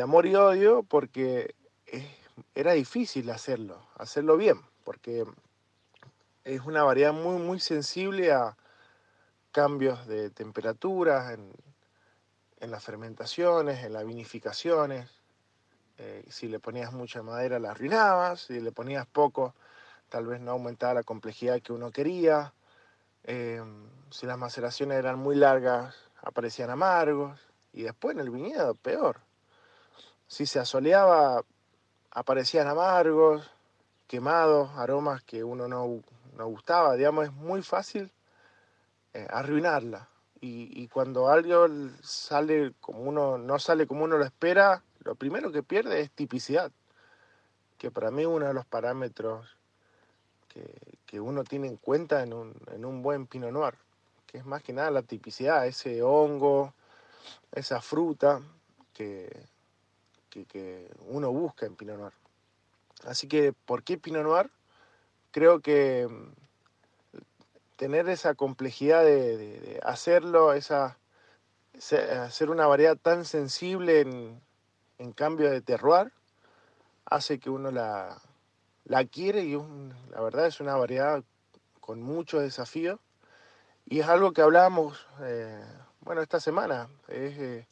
[0.00, 1.56] amor y odio porque
[2.54, 5.26] era difícil hacerlo, hacerlo bien, porque
[6.44, 8.56] es una variedad muy, muy sensible a
[9.50, 15.10] cambios de temperatura en, las fermentaciones, en las vinificaciones.
[15.98, 19.56] Eh, si le ponías mucha madera la arruinabas, si le ponías poco
[20.08, 22.54] tal vez no aumentaba la complejidad que uno quería.
[23.24, 23.60] Eh,
[24.10, 29.20] si las maceraciones eran muy largas, aparecían amargos y después en el viñedo peor.
[30.26, 31.42] Si se asoleaba,
[32.10, 33.50] aparecían amargos,
[34.06, 36.02] quemados, aromas que uno no,
[36.36, 36.96] no gustaba.
[36.96, 38.10] Digamos, es muy fácil
[39.14, 40.08] eh, arruinarla.
[40.44, 41.68] Y, cuando algo
[42.02, 46.72] sale como uno, no sale como uno lo espera, lo primero que pierde es tipicidad,
[47.78, 49.46] que para mí es uno de los parámetros
[50.48, 53.74] que, que uno tiene en cuenta en un, en un buen Pinot Noir,
[54.26, 56.74] que es más que nada la tipicidad, ese hongo,
[57.52, 58.40] esa fruta
[58.92, 59.46] que,
[60.30, 62.12] que, uno busca en Pinot Noir.
[63.04, 64.50] Así que, ¿por qué Pinot Noir?
[65.30, 67.16] Creo que mm,
[67.76, 70.98] tener esa complejidad de, hacerlo, esa,
[71.74, 74.40] hacer una variedad tan sensible en,
[74.98, 76.12] en cambio de terroir
[77.04, 78.20] hace que uno la,
[78.84, 79.56] la quiere y
[80.10, 81.22] la verdad es una variedad
[81.80, 83.00] con muchos desafíos
[83.86, 85.64] y es algo que hablábamos, eh,
[86.04, 86.88] bueno, esta semana.
[87.08, 87.66] Eh,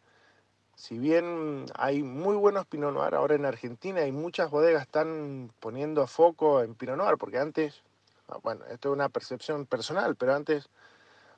[0.76, 6.06] si bien hay muy buenos Pinot Noir ahora en Argentina y muchas bodegas están poniendo
[6.06, 7.82] foco en Pinot Noir, porque antes,
[8.28, 10.70] ah, bueno, esto es una percepción personal, pero antes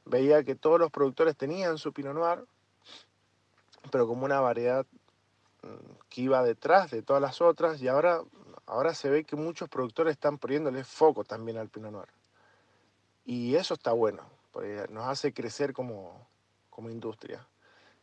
[0.05, 2.45] veía que todos los productores tenían su Pinot Noir,
[3.91, 4.87] pero como una variedad
[5.63, 8.23] mm, que iba detrás de todas las otras y ahora,
[8.67, 12.09] ahora se ve que muchos productores están poniéndole foco también al Pinot Noir.
[13.25, 14.23] Y eso está bueno,
[14.53, 16.27] porque nos hace crecer como,
[16.91, 17.47] industria.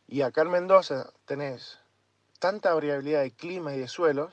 [0.06, 1.78] Y acá en Mendoza tenés
[2.38, 4.32] tanta variabilidad de clima y de suelos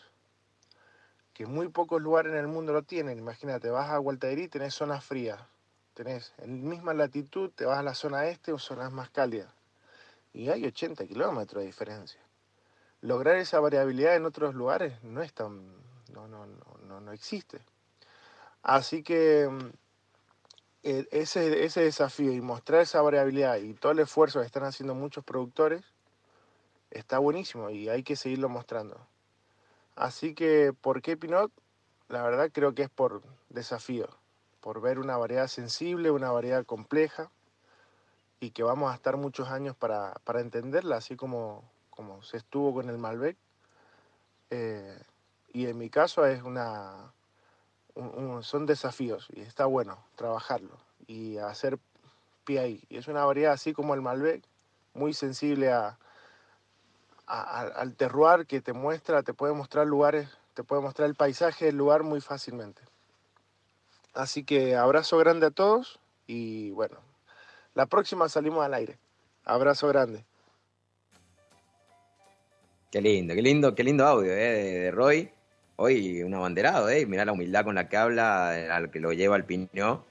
[1.34, 3.20] que muy pocos lugares en el mundo lo tienen.
[3.20, 5.39] Imagínate, vas a Gualtaderí, tenés zonas frías.
[5.93, 9.54] Tenés en misma latitud, te vas a la zona este o zonas más cálidas.
[10.34, 12.20] Y hay 80 kilómetros de diferencia.
[13.02, 15.68] Lograr esa variabilidad en otros lugares no es tan.
[16.14, 16.45] no, no,
[16.88, 17.60] no, no existe.
[18.64, 19.50] Así que
[20.88, 24.63] mm, e, ese, ese desafío y mostrar esa variabilidad y todo el esfuerzo que están
[24.63, 25.83] haciendo muchos productores
[26.91, 29.07] está buenísimo y hay que seguirlo mostrando.
[29.95, 31.51] Así que, ¿por qué Pinot?
[32.07, 34.07] La verdad creo que es por desafío,
[34.61, 37.31] por ver una variedad sensible, una variedad compleja
[38.39, 42.89] y que vamos a estar muchos años para, entenderla, así como, como se estuvo con
[42.89, 43.38] el Malbec.
[44.51, 44.97] Eh,
[45.51, 47.11] y en mi caso es una,
[48.41, 50.78] son desafíos y está bueno trabajarlo
[51.08, 51.80] y hacer
[52.43, 52.84] pie ahí.
[52.89, 54.43] Y es una variedad así como el Malbec,
[54.93, 55.98] muy sensible a,
[57.28, 61.78] al terroir que te muestra, te puede mostrar lugares, te puede mostrar el paisaje del
[61.78, 62.82] lugar muy fácilmente.
[64.14, 66.98] Así que abrazo grande a todos y bueno,
[67.76, 68.98] la próxima salimos al aire.
[69.45, 70.26] Abrazo grande.
[72.91, 75.32] Qué lindo, qué lindo, qué lindo audio eh, de Roy
[75.78, 77.05] hoy un abanderado, ¿eh?
[77.05, 80.01] Mirá la humildad con la que habla, eh, al que lo lleva al piñón.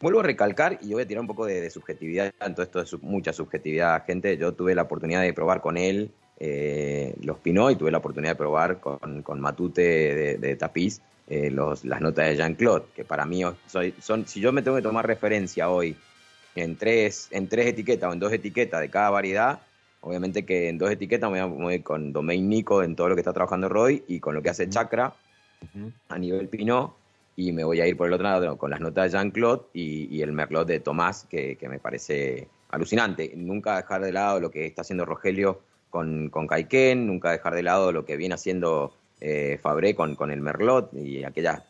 [0.00, 3.02] Vuelvo a recalcar y yo voy a tirar un poco de, subjetividad, tanto esto es
[3.02, 4.36] mucha subjetividad, gente.
[4.38, 8.32] Yo tuve la oportunidad de probar con él eh, los Pinot y tuve la oportunidad
[8.32, 13.42] de probar con, Matute de, Tapiz eh, los, las notas de Jean-Claude, que para mí
[14.00, 15.96] son, si yo me tengo que tomar referencia hoy
[16.54, 19.60] en tres, en tres etiquetas o en dos etiquetas de cada variedad,
[20.02, 23.14] Obviamente que en dos etiquetas me voy a ir con Domain Nico en todo lo
[23.14, 25.12] que está trabajando Roy y con lo que hace Chakra
[26.08, 26.94] a nivel Pinot.
[27.36, 30.20] Y me voy a ir por el otro lado con las notas de Jean-Claude y,
[30.20, 33.32] el Merlot de Tomás, que, me parece alucinante.
[33.36, 36.48] Nunca dejar de lado lo que está haciendo Rogelio con, con
[37.06, 41.24] nunca dejar de lado lo que viene haciendo eh, Fabré con, con el Merlot y
[41.24, 41.62] aquellas,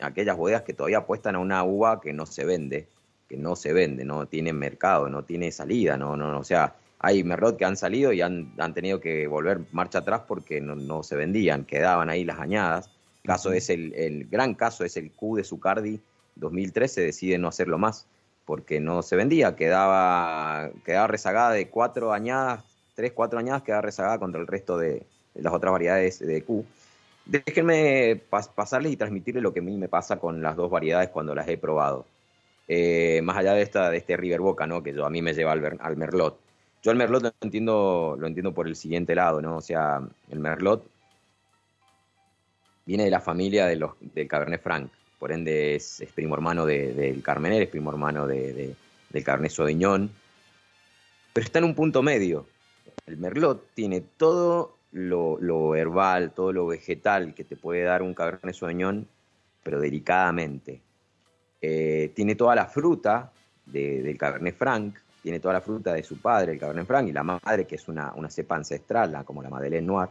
[0.00, 2.86] aquellas bodegas que todavía apuestan a una uva que no se vende,
[3.28, 7.22] que no se vende, no tiene mercado, no tiene salida, no, no, o sea, hay
[7.22, 11.64] Merlot que han salido y han, tenido que volver marcha atrás porque no, se vendían,
[11.64, 12.90] quedaban ahí las añadas.
[13.22, 16.00] El, caso es el, gran caso es el Q de Zucardi
[16.36, 18.06] 2013, decide no hacerlo más
[18.44, 24.18] porque no se vendía, quedaba, quedaba rezagada de cuatro añadas, tres, cuatro añadas, quedaba rezagada
[24.18, 25.02] contra el resto de,
[25.34, 26.64] las otras variedades de Q.
[27.26, 31.34] Déjenme pasarles y transmitirles lo que a mí me pasa con las dos variedades cuando
[31.34, 32.06] las he probado.
[32.66, 34.82] Eh, más allá de, esta, de este River Boca, ¿no?
[34.82, 36.47] que yo, a mí me lleva al, al Merlot.
[36.82, 39.56] Yo el Merlot lo entiendo, lo entiendo por el siguiente lado, ¿no?
[39.56, 40.00] O sea,
[40.30, 40.88] el Merlot
[42.86, 47.62] viene de la familia del Cabernet Franc, por ende es, primo hermano del de, Carmener,
[47.62, 48.74] es primo hermano de,
[49.10, 50.10] del Cabernet Sauvignon,
[51.32, 52.46] pero está en un punto medio.
[53.06, 58.54] El Merlot tiene todo lo, herbal, todo lo vegetal que te puede dar un Cabernet
[58.54, 59.06] Sauvignon,
[59.62, 60.80] pero delicadamente.
[61.60, 63.32] Eh, tiene toda la fruta
[63.66, 67.22] del Cabernet Franc, tiene toda la fruta de su padre, el Cabernet Franc, y la
[67.22, 70.08] madre, que es una, una cepa ancestral, como la Madeleine Noir,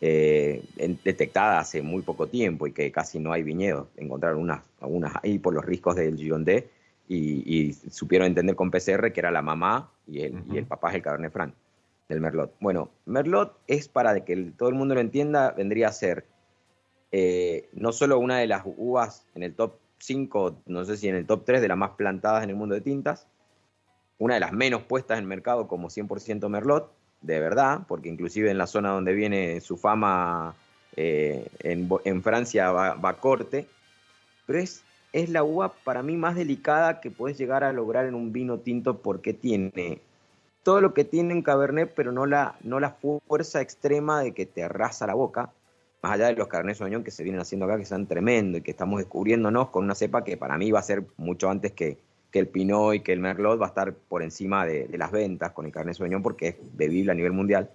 [0.00, 0.62] eh,
[1.04, 3.88] detectada hace muy poco tiempo y que casi no hay viñedos.
[3.96, 6.68] Encontraron unas, algunas ahí por los riscos del Girondé
[7.08, 10.90] y, y, supieron entender con PCR que era la mamá y el, y el papá
[10.90, 11.54] es el Cabernet Franc
[12.08, 12.54] del Merlot.
[12.60, 16.26] Bueno, Merlot es para que todo el mundo lo entienda, vendría a ser
[17.12, 21.14] eh, no solo una de las uvas en el top 5, no sé si en
[21.14, 23.26] el top 3 de las más plantadas en el mundo de tintas,
[24.18, 28.58] una de las menos puestas en mercado como 100% Merlot, de verdad, porque inclusive en
[28.58, 30.54] la zona donde viene su fama
[30.96, 33.66] eh, en, Francia va, corte,
[34.46, 38.14] pero es, es la uva para mí más delicada que puedes llegar a lograr en
[38.14, 40.00] un vino tinto porque tiene
[40.62, 42.96] todo lo que tiene un Cabernet, pero no la, no la
[43.26, 45.52] fuerza extrema de que te arrasa la boca,
[46.02, 48.62] más allá de los Cabernet Sauvignon que se vienen haciendo acá, que son tremendos y
[48.62, 51.98] que estamos descubriéndonos con una cepa que para mí va a ser mucho antes que,
[52.30, 55.52] que el Pinot y que el Merlot va a estar por encima de, las ventas
[55.52, 57.70] con el Cabernet Sauvignon porque es bebible a nivel mundial.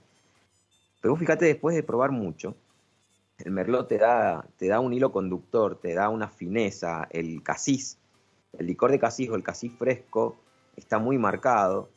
[1.02, 2.56] Pero fíjate, después de probar mucho,
[3.40, 7.98] el merlot te da, te da un hilo conductor, te da una fineza, el casis,
[8.58, 10.38] el licor de casis o el casis fresco
[10.76, 11.90] está muy marcado.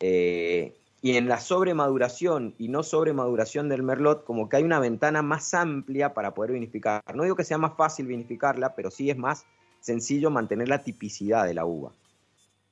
[0.00, 5.22] Eh, y en la sobremaduración y no sobremaduración del merlot, como que hay una ventana
[5.22, 7.02] más amplia para poder vinificar.
[7.14, 9.46] No digo que sea más fácil vinificarla, pero sí es más
[9.88, 11.92] sencillo mantener la tipicidad de la uva.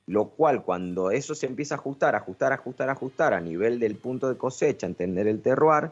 [0.05, 4.29] Lo cual, cuando eso se empieza a ajustar, ajustar, ajustar, ajustar a nivel del punto
[4.29, 5.91] de cosecha, entender el terroir,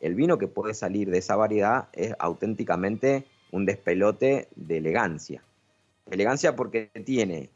[0.00, 5.42] el vino que puede salir de esa variedad es auténticamente un despelote de elegancia.
[6.10, 7.48] Elegancia porque tiene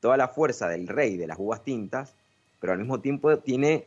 [0.00, 2.14] toda la fuerza del rey de las uvas tintas,
[2.60, 3.86] pero al mismo tiempo tiene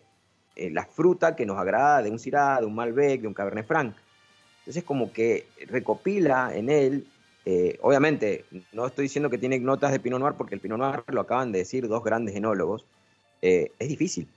[0.56, 3.66] eh, la fruta que nos agrada de un Syrah, de un Malbec, de un Cabernet
[3.66, 3.96] Franc.
[4.60, 7.08] Entonces como que recopila en él,
[7.52, 11.04] eh, obviamente no estoy diciendo que tiene notas de Pinot Noir porque el Pinot Noir
[11.08, 12.86] lo acaban de decir dos grandes enólogos,
[13.42, 14.28] eh, es difícil,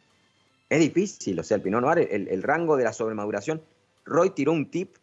[0.71, 3.61] es difícil, o sea, el Pinot Noir, el, el rango de la sobremaduración,
[4.07, 4.97] Roy tiró un tip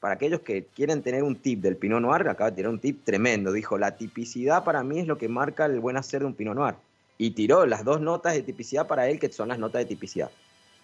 [0.00, 3.02] para aquellos que quieren tener un tip del Pinot Noir, acaba de tirar un tip
[3.04, 3.52] tremendo.
[3.52, 6.54] Dijo, la tipicidad para mí es lo que marca el buen hacer de un Pinot
[6.54, 6.74] Noir.
[7.16, 10.30] Y tiró las dos notas de tipicidad para él, que son las notas de tipicidad.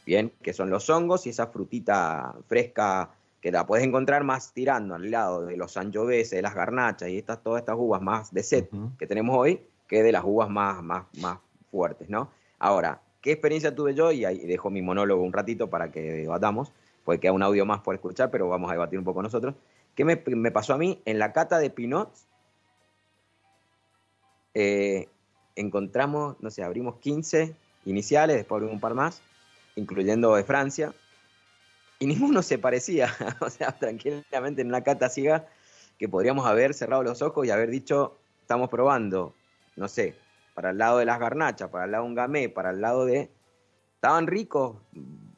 [0.07, 3.11] Bien, que son los hongos y esa frutita fresca
[3.43, 7.19] que la puedes encontrar más tirando al lado de los anchoveses, de las garnachas y
[7.19, 10.83] estas, todas estas uvas más de set que tenemos hoy, que de las uvas más,
[10.83, 11.39] más, más
[11.71, 12.31] fuertes, ¿no?
[12.59, 14.11] Ahora, ¿qué experiencia tuve yo?
[14.13, 16.73] Y ahí dejo mi monólogo un ratito para que debatamos
[17.05, 19.55] puede quedar un audio más por escuchar, pero vamos a debatir un poco nosotros.
[19.95, 20.17] ¿Qué me,
[20.51, 21.01] pasó a mí?
[21.05, 22.11] En la cata de Pinot,
[24.55, 25.09] eh,
[25.55, 29.21] encontramos, no sé, abrimos 15 iniciales, después abrimos un par más,
[29.77, 30.95] incluyendo de Francia,
[32.03, 35.47] y ninguno se parecía, o sea, tranquilamente en una cata ciega,
[35.99, 39.37] que podríamos haber cerrado los ojos y haber dicho, estamos probando,
[39.77, 40.17] no sé,
[40.53, 43.05] para el lado de las garnachas, para el lado de un gamé, para el lado
[43.05, 43.31] de...
[43.95, 44.79] Estaban ricos,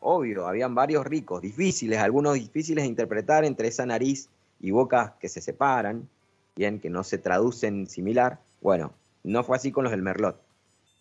[0.01, 5.29] obvio, habían varios ricos, difíciles, algunos difíciles de interpretar entre esa nariz y boca que
[5.29, 6.09] se separan,
[6.57, 8.41] bien, que no se traducen similar.
[8.63, 10.41] Bueno, no fue así con los del Merlot.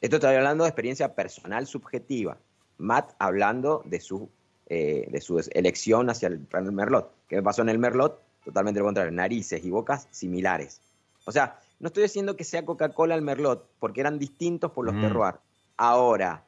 [0.01, 2.37] Esto estoy hablando de experiencia personal subjetiva.
[2.77, 4.29] Matt hablando de su,
[4.67, 7.11] eh, de su elección hacia el, Merlot.
[7.27, 8.19] ¿Qué me pasó en el Merlot?
[8.43, 10.81] Totalmente lo contrario, narices y bocas similares.
[11.25, 14.95] O sea, no estoy diciendo que sea Coca-Cola el Merlot, porque eran distintos por los
[14.95, 15.01] mm.
[15.01, 15.35] terroir.
[15.77, 16.43] Ahora,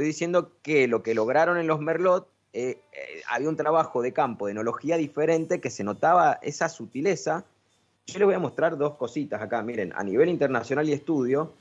[0.00, 4.14] Estoy diciendo que lo que lograron en los Merlot, eh, eh, había un trabajo de
[4.14, 7.44] campo, de enología diferente, que se notaba esa sutileza.
[8.06, 9.62] Yo les voy a mostrar dos cositas acá.
[9.62, 11.52] Miren, a nivel internacional y estudio,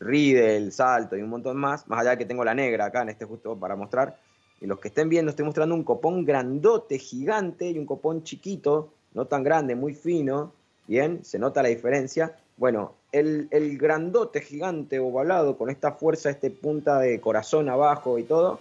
[0.00, 3.08] Riedel, Salto y un montón más, más allá de que tengo la negra acá en
[3.08, 4.18] este justo para mostrar.
[4.60, 8.92] Y los que estén viendo, estoy mostrando un copón grandote, gigante, y un copón chiquito,
[9.14, 10.52] no tan grande, muy fino.
[10.86, 12.36] Bien, se nota la diferencia.
[12.56, 18.58] Bueno, el, grandote gigante ovalado con esta fuerza, este punta de corazón abajo y todo,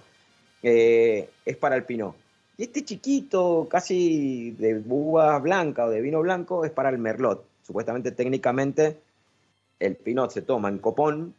[0.61, 2.15] eh, es para el pinot.
[2.57, 7.43] Y este chiquito, casi de uva blanca o de vino blanco, es para el merlot.
[7.63, 8.97] Supuestamente, técnicamente,
[9.79, 11.33] el pinot se toma en copón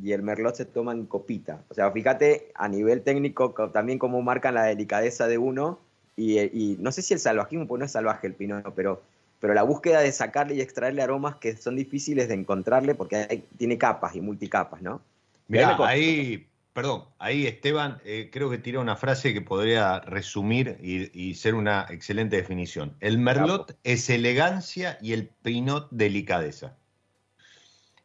[0.00, 1.62] y el merlot se toma en copita.
[1.68, 5.80] O sea, fíjate a nivel técnico también cómo marcan la delicadeza de uno.
[6.16, 9.02] Y, y no sé si el salvajismo, pues no es salvaje el pinot, pero
[9.40, 13.78] pero la búsqueda de sacarle y extraerle aromas que son difíciles de encontrarle porque tiene
[13.78, 15.02] capas y multicapas, ¿no?
[15.48, 21.34] Mira, ahí, perdón, ahí Esteban eh, creo que tira una frase que podría resumir y,
[21.34, 22.96] ser una excelente definición.
[23.00, 26.74] El merlot es elegancia y el pinot delicadeza.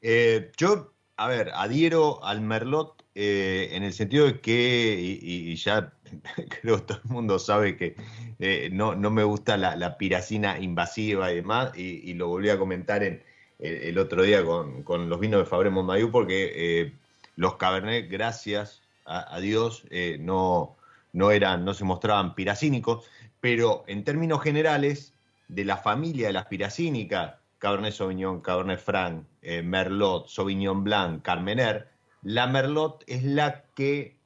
[0.01, 5.93] Eh, yo, a ver, adhiero al merlot eh, en el sentido de que, y, ya
[6.61, 7.95] creo que todo el mundo sabe que
[8.39, 13.03] eh, no, no, me gusta la, piracina invasiva y demás, y, lo volví a comentar
[13.03, 13.21] en,
[13.59, 16.93] el, otro día con, los vinos de Fabre Montmayou, porque eh,
[17.35, 19.85] los Cabernet, gracias a, Dios,
[20.19, 20.75] no,
[21.13, 23.05] no, eran, no se mostraban piracínicos,
[23.41, 25.13] pero en términos generales,
[25.49, 31.91] de la familia de las piracínicas, Cabernet Sauvignon, Cabernet Franc, Merlot, Sauvignon Blanc, Carmener,
[32.23, 34.19] la Merlot es la que,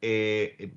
[0.00, 0.74] eh,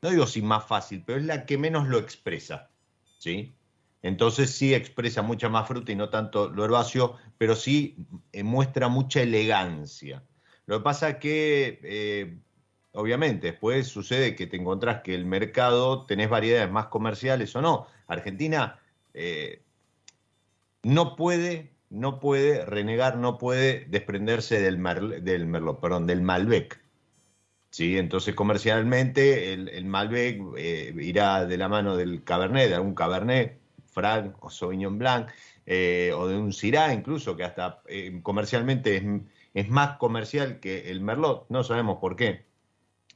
[0.00, 2.70] no digo si más fácil, pero es la que menos lo expresa,
[3.18, 3.54] ¿sí?
[4.02, 7.96] Entonces sí expresa mucha más fruta y no tanto lo herbáceo, pero sí
[8.32, 10.24] eh, muestra mucha elegancia.
[10.64, 12.38] Lo que pasa que, eh,
[12.92, 17.86] obviamente, después sucede que te encontrás que el mercado tenés variedades más comerciales o no.
[18.06, 18.80] Argentina
[20.82, 24.82] no puede no puede renegar, no puede desprenderse del,
[25.24, 26.80] del Merlot, perdón, del Malbec.
[27.70, 27.98] ¿Sí?
[27.98, 34.36] Entonces, comercialmente, el, Malbec eh, irá de la mano del Cabernet, de algún Cabernet, Franc
[34.42, 35.28] o Sauvignon Blanc,
[35.66, 39.04] eh, o de un Syrah, incluso, que hasta eh, comercialmente es,
[39.54, 42.44] es, más comercial que el Merlot, no sabemos por qué.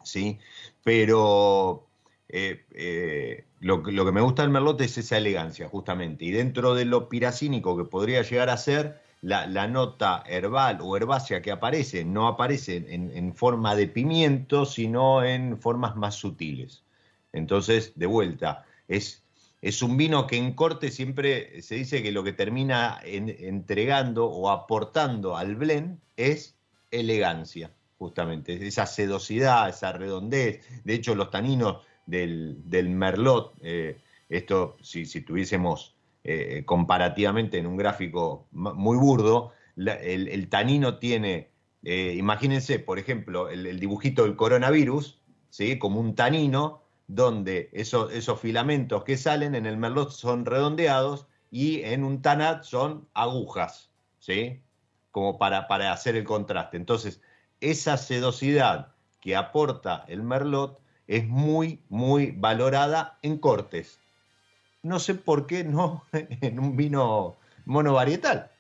[0.05, 0.39] ¿Sí?
[0.85, 1.89] Pero
[2.29, 6.25] eh, eh, lo, que me gusta del Merlot es esa elegancia, justamente.
[6.25, 11.41] Y dentro de lo piracínico que podría llegar a ser, la, nota herbal o herbácea
[11.41, 16.85] que aparece, no aparece en, forma de pimiento, sino en formas más sutiles.
[17.33, 19.22] Entonces, de vuelta, es,
[19.62, 24.27] es un vino que en corte siempre se dice que lo que termina en, entregando
[24.27, 26.55] o aportando al blend es
[26.91, 30.61] elegancia, justamente, esa sedosidad, esa redondez.
[30.85, 35.95] De hecho, los taninos del, del merlot, eh, esto si, si tuviésemos
[36.25, 41.51] eh, comparativamente en un gráfico muy burdo, el, tanino tiene,
[41.83, 45.79] eh, imagínense, por ejemplo, el, el, dibujito del coronavirus, ¿sí?
[45.79, 51.83] como un tanino, donde esos, esos filamentos que salen en el merlot son redondeados y
[51.83, 54.63] en un tanat son agujas, ¿sí?
[55.11, 56.77] como para, para hacer el contraste.
[56.77, 57.21] Entonces,
[57.61, 63.99] esa sedosidad que aporta el merlot es muy, muy valorada en cortes.
[64.83, 68.51] No sé por qué no en un vino monovarietal.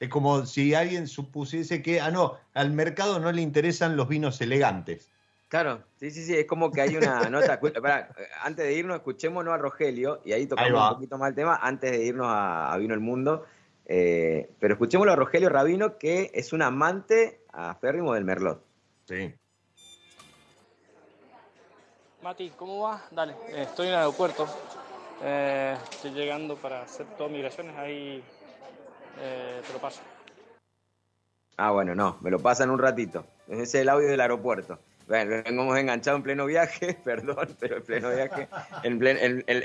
[0.00, 4.40] Es como si alguien supusiese que, ah, no, al mercado no le interesan los vinos
[4.40, 5.10] elegantes.
[5.48, 7.58] Claro, sí, sí, sí, es como que hay una nota.
[7.60, 8.10] Para,
[8.42, 11.58] antes de irnos, escuchémonos a Rogelio, y ahí tocamos ahí un poquito más el tema,
[11.60, 13.44] antes de irnos a, a Vino el Mundo.
[13.86, 18.62] Eh, pero escuchémoslo a Rogelio Rabino, que es un amante aférrimo del Merlot.
[19.06, 19.34] Sí.
[22.22, 23.00] Mati, ¿cómo va?
[23.12, 24.48] Dale, eh, estoy en el aeropuerto.
[25.22, 28.22] Eh, estoy llegando para hacer todas migraciones, ahí
[29.20, 30.00] eh, te lo paso.
[31.56, 33.24] Ah, bueno, no, me lo pasan un ratito.
[33.46, 34.80] Ese es el audio del aeropuerto.
[35.06, 38.48] Bueno, hemos enganchado en pleno viaje, perdón, pero en pleno viaje,
[38.82, 39.62] en, plen, en, en,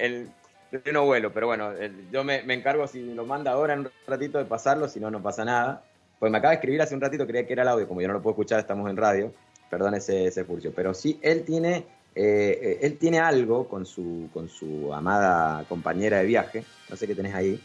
[0.72, 1.34] en pleno vuelo.
[1.34, 1.72] Pero bueno,
[2.12, 5.10] yo me, me, encargo si lo manda ahora en un ratito de pasarlo, si no,
[5.10, 5.84] no pasa nada.
[6.20, 8.08] Pues me acaba de escribir hace un ratito, creía que era el audio, como yo
[8.08, 9.34] no lo puedo escuchar, estamos en radio.
[9.72, 10.72] Perdón ese, ese furcio.
[10.76, 11.86] Pero sí, él tiene
[12.16, 17.16] eh, él tiene algo con su, con su amada compañera de viaje, no sé qué
[17.16, 17.60] tenés ahí,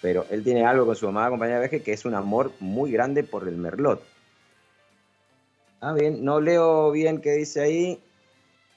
[0.00, 2.90] pero él tiene algo con su amada compañera de viaje que es un amor muy
[2.90, 4.02] grande por el merlot.
[5.80, 8.00] Ah, bien, no leo bien qué dice ahí.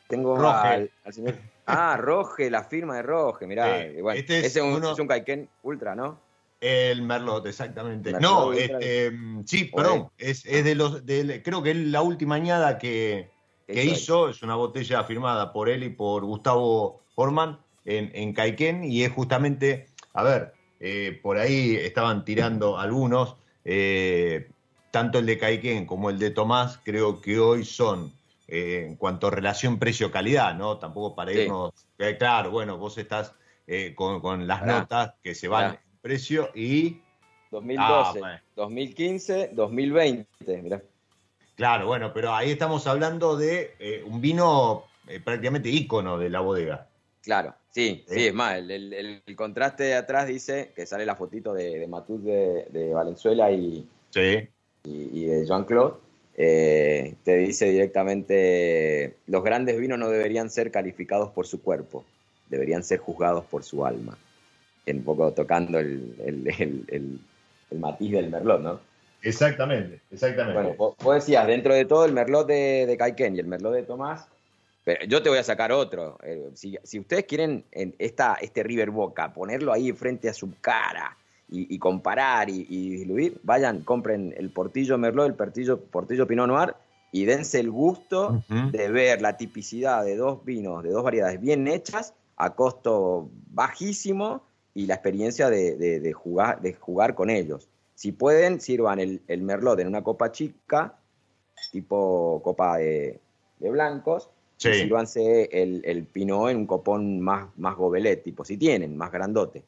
[0.07, 1.35] Tengo al, al, señor.
[1.67, 3.81] Ah, Roge, la firma de Roge, mirá.
[3.81, 4.91] Eh, bueno, este es, ese es un, uno...
[4.91, 6.19] es un Kaiken Ultra, ¿no?
[6.61, 8.11] El Merlot, exactamente.
[8.11, 9.11] Merlot no, este,
[9.45, 13.31] sí, perdón, es, es, de los, de, creo que es la última añada que,
[13.67, 18.83] que hizo, es una botella firmada por él y por Gustavo Orman en, en Caiquén
[18.83, 24.49] y es justamente, a ver, eh, por ahí estaban tirando algunos, eh,
[24.91, 28.13] tanto el de Caiquén como el de Tomás, creo que hoy son,
[28.47, 30.77] eh, en cuanto a relación precio-calidad, ¿no?
[30.77, 31.73] Tampoco para irnos,
[32.19, 33.33] claro, bueno, vos estás
[33.95, 37.01] con, con, las notas que se van en precio y...
[37.49, 40.81] 2012, ah, 2015, 2020, mirá.
[41.55, 46.41] Claro, bueno, pero ahí estamos hablando de eh, un vino eh, prácticamente ícono de la
[46.41, 46.87] bodega.
[47.21, 51.15] Claro, sí, sí, es más, el, el, el, contraste de atrás dice que sale la
[51.15, 54.47] fotito de, de de, de, Valenzuela y, sí.
[54.83, 55.95] y, y de Jean-Claude.
[56.37, 62.03] Eh, te dice directamente, los grandes vinos no deberían ser calificados por su cuerpo,
[62.49, 64.17] deberían ser juzgados por su alma.
[64.85, 67.19] Un poco tocando el, el,
[67.71, 68.79] el matiz del merlot, ¿no?
[69.25, 70.53] Exactamente, exactamente.
[70.61, 73.73] Bueno, vos, vos, decías, dentro de todo el merlot de, de Caiken y el merlot
[73.73, 74.27] de Tomás,
[74.85, 76.17] pero yo te voy a sacar otro.
[76.23, 80.53] Eh, si, si, ustedes quieren en esta, este River Boca, ponerlo ahí frente a su
[80.61, 81.17] cara
[81.49, 86.47] y, y comparar y, y, diluir, vayan, compren el Portillo Merlot, el Portillo, Portillo Pinot
[86.47, 86.75] Noir
[87.11, 88.71] y dense el gusto uh -huh.
[88.71, 94.43] de ver la tipicidad de dos vinos, de dos variedades bien hechas, a costo bajísimo
[94.75, 97.69] y la experiencia de, de, de jugar, de jugar con ellos.
[97.95, 100.99] Si pueden, sirvan el, el, merlot en una copa chica,
[101.71, 103.19] tipo copa de,
[103.59, 104.69] de blancos, sí.
[104.69, 109.11] y sírvanse el, el, pinot en un copón más, más gobelet, tipo, si tienen, más
[109.11, 109.63] grandote.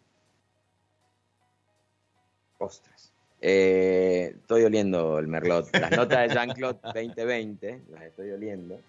[2.57, 3.13] Ostras.
[3.39, 5.69] Eh, estoy oliendo el merlot.
[5.77, 8.79] Las notas de Jean-Claude 2020, las estoy oliendo.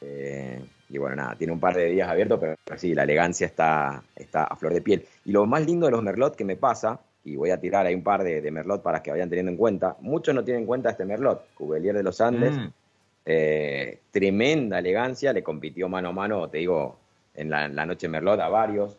[0.00, 3.46] Eh, y bueno, nada, tiene un par de días abierto, pero, pero sí, la elegancia
[3.46, 5.04] está, está a flor de piel.
[5.26, 7.94] Y lo más lindo de los merlot que me pasa y voy a tirar ahí
[7.94, 9.96] un par de, de, Merlot para que vayan teniendo en cuenta.
[10.00, 12.56] Muchos no tienen en cuenta este Merlot, Cubelier de los Andes.
[12.56, 12.68] Mm.
[13.26, 16.96] Eh, tremenda elegancia, le compitió mano a mano, te digo,
[17.34, 18.96] en la, en la noche Merlot a varios.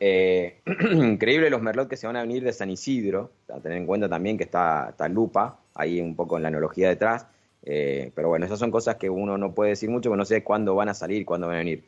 [0.00, 0.60] Eh,
[0.92, 4.08] increíble los Merlot que se van a venir de San Isidro, a tener en cuenta
[4.08, 7.26] también que está, está Lupa, ahí un poco en la analogía detrás.
[7.62, 10.42] Eh, pero bueno, esas son cosas que uno no puede decir mucho, porque no sé
[10.42, 11.84] cuándo van a salir, cuándo van a venir.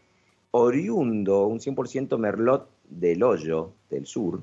[0.52, 4.42] Oriundo, un 100% Merlot del Hoyo, del sur,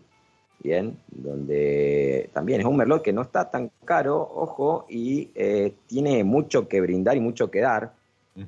[0.63, 6.23] bien, donde también es un merlot que no está tan caro, ojo, y eh, tiene
[6.23, 7.93] mucho que brindar y mucho que dar.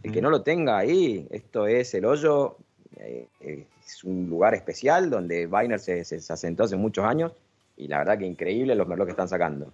[0.04, 2.58] El que no lo tenga ahí, esto es el hoyo,
[2.98, 7.32] eh, es un lugar especial donde Weiner se, se, asentó hace muchos años
[7.76, 9.74] y la verdad que increíble los merlots que están sacando.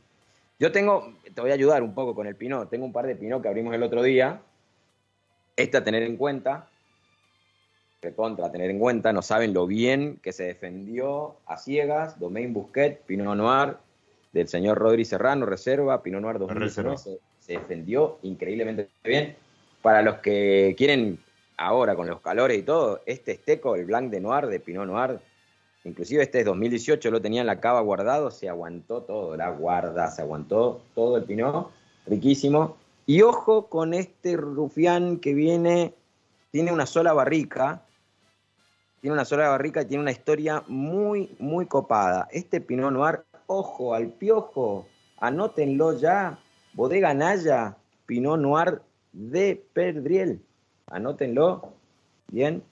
[0.58, 3.16] Yo tengo, te voy a ayudar un poco con el pinot, tengo un par de
[3.16, 4.42] pinot que abrimos el otro día,
[5.58, 6.70] este a tener en cuenta,
[8.06, 12.20] que contra a tener en cuenta, no saben lo bien que se defendió a ciegas,
[12.20, 13.78] Domain Busquet, Pinot Noir,
[14.32, 19.36] del señor Rodri Serrano, Reserva, Pinot Noir 2019, se, se defendió increíblemente bien.
[19.82, 21.20] Para los que quieren
[21.58, 25.20] ahora con los calores y todo, este esteco, el Blanc de Noir de Pinot Noir,
[25.84, 30.12] inclusive este es 2018, lo tenía en la cava guardado, se aguantó todo, la guarda,
[30.12, 31.72] se aguantó todo el Pinot,
[32.06, 32.78] riquísimo.
[33.08, 35.94] Y ojo con este rufián que viene,
[36.52, 37.82] tiene una sola barrica,
[39.06, 42.28] tiene una sola barrica y tiene una historia muy, muy copada.
[42.32, 44.88] Este Pinot Noir, ojo al piojo,
[45.20, 46.40] anótenlo ya,
[46.74, 47.78] Bodega Naya,
[48.08, 48.82] Pinot Noir
[49.14, 50.42] de Perdriel.
[50.88, 51.72] Anótenlo,
[52.32, 52.64] bien,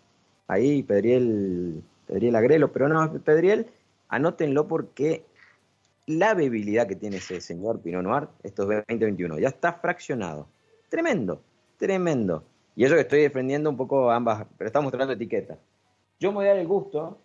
[0.47, 3.68] ahí Pedriel, Pedriel Agrelo, pero no, Pedriel,
[4.07, 5.23] anótenlo porque
[6.07, 10.47] la bebilidad que tiene ese señor Pinot Noir, estos 2021, ya está fraccionado.
[10.89, 11.43] Tremendo,
[11.77, 12.43] tremendo.
[12.76, 15.60] Y eso que estoy defendiendo un poco ambas, pero estamos mostrando etiqueta.
[16.23, 17.17] Yo me voy a dar el gusto,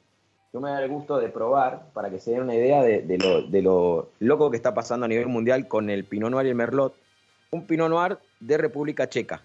[0.53, 2.83] yo me voy a dar el gusto de probar para que se den una idea
[2.83, 6.33] de, de, lo, de lo loco que está pasando a nivel mundial con el Pinot
[6.33, 6.97] Noir y el Merlot.
[7.53, 9.41] Un Pinot Noir de República Checa.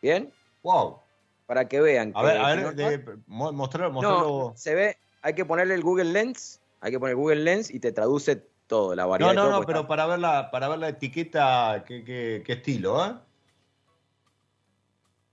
[0.00, 0.32] ¿Bien?
[0.62, 1.00] Wow.
[1.44, 2.12] Para que vean.
[2.14, 3.92] A ver, a ver, de, mostrar.
[3.92, 7.78] No, se ve, hay que ponerle el Google Lens, hay que poner Google Lens y
[7.78, 9.34] te traduce todo, la variedad.
[9.34, 9.88] No, no, todo, no, pero está...
[9.88, 13.12] para ver la, para ver la etiqueta, ¿qué, qué, qué estilo, eh?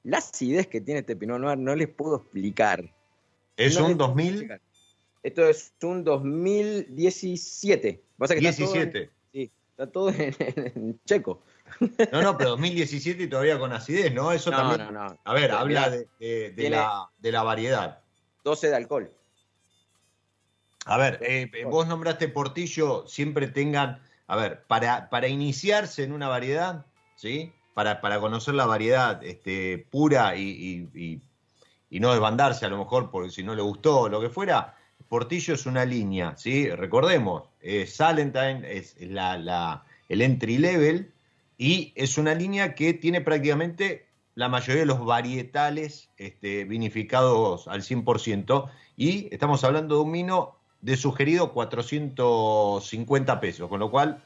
[0.04, 2.94] La acidez que tiene este Pinot Noir no les puedo explicar.
[3.58, 4.60] ¿Es no un 2000?
[5.24, 8.04] Esto es un 2017.
[8.18, 9.10] ¿Pasa que 17.
[9.12, 10.36] Está todo en, sí, está todo en,
[10.76, 11.42] en, checo.
[12.12, 14.32] No, no, pero 2017 y todavía con acidez, ¿no?
[14.32, 14.94] Eso no, también.
[14.94, 15.20] No, no.
[15.24, 18.02] A ver, habla de, de, de, la, de, la, variedad.
[18.44, 19.12] 12 de alcohol.
[20.86, 24.02] A ver, eh, vos nombraste Portillo, siempre tengan.
[24.28, 27.54] A ver, para, para iniciarse en una variedad, ¿sí?
[27.74, 31.22] Para, para conocer la variedad este, pura y, y,
[31.90, 34.76] y, no desbandarse a lo mejor porque si no le gustó o lo que fuera,
[35.08, 36.70] Portillo es una línea, ¿sí?
[36.70, 41.12] Recordemos, eh, Salentine es la, la, el entry level
[41.58, 47.82] y es una línea que tiene prácticamente la mayoría de los varietales este, vinificados al
[47.82, 54.24] 100% y estamos hablando de un vino de sugerido 450 pesos, con lo cual,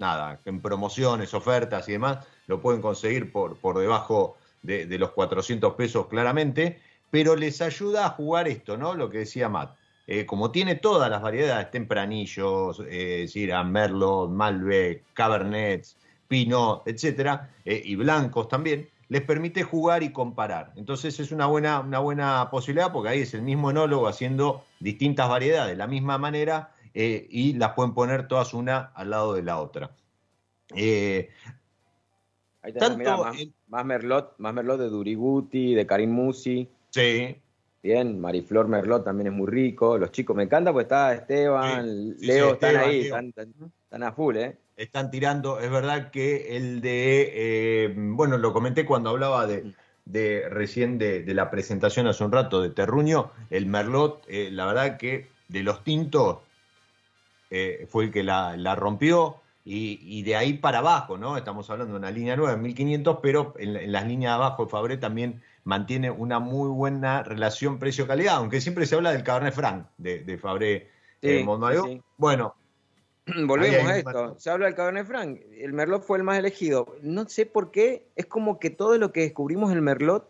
[0.00, 5.74] nada, en promociones, ofertas y demás, lo pueden conseguir por, por debajo de, los 400
[5.74, 8.94] pesos claramente, pero les ayuda a jugar esto, ¿no?
[8.94, 9.76] Lo que decía Matt.
[10.06, 15.96] Eh, como tiene todas las variedades, tempranillos, eh, Syrah, Merlot, Malbec, Cabernets,
[16.26, 20.72] Pinot, etcétera, eh, y blancos también, les permite jugar y comparar.
[20.76, 25.28] Entonces es una buena, una buena posibilidad porque ahí es el mismo enólogo haciendo distintas
[25.28, 29.42] variedades de la misma manera eh, y las pueden poner todas una al lado de
[29.42, 29.90] la otra.
[30.74, 31.30] Eh,
[32.62, 33.36] ahí tenemos, tanto, más,
[33.68, 36.68] más, Merlot, más Merlot de Duriguti, de Karim Musi.
[36.90, 37.36] Sí.
[37.82, 39.96] Bien, Mariflor Merlot también es muy rico.
[39.96, 43.54] Los chicos, me encanta porque está Esteban, sí, Leo, sí, están Esteban, ahí, están, están,
[43.84, 44.58] están, a full, ¿eh?
[44.76, 50.48] Están tirando, es verdad que el de, eh, bueno, lo comenté cuando hablaba de, de
[50.48, 54.96] recién de, de, la presentación hace un rato de Terruño, el Merlot, eh, la verdad
[54.96, 56.38] que de los tintos
[57.50, 59.36] eh, fue el que la, la rompió.
[59.62, 61.36] Y, y, de ahí para abajo, ¿no?
[61.36, 64.64] Estamos hablando de una línea nueva en 1500, pero en, en las líneas de abajo
[64.64, 69.54] de Fabré también mantiene una muy buena relación precio-calidad, aunque siempre se habla del Cabernet
[69.54, 70.88] Franc de, de Fabré
[71.20, 71.46] sí, eh,
[71.84, 72.02] sí.
[72.16, 72.54] Bueno.
[73.46, 74.34] Volvemos a esto.
[74.38, 75.40] Se habla del Cabernet Franc.
[75.56, 76.96] El Merlot fue el más elegido.
[77.02, 78.06] No sé por qué.
[78.16, 80.28] Es como que todo lo que descubrimos en el Merlot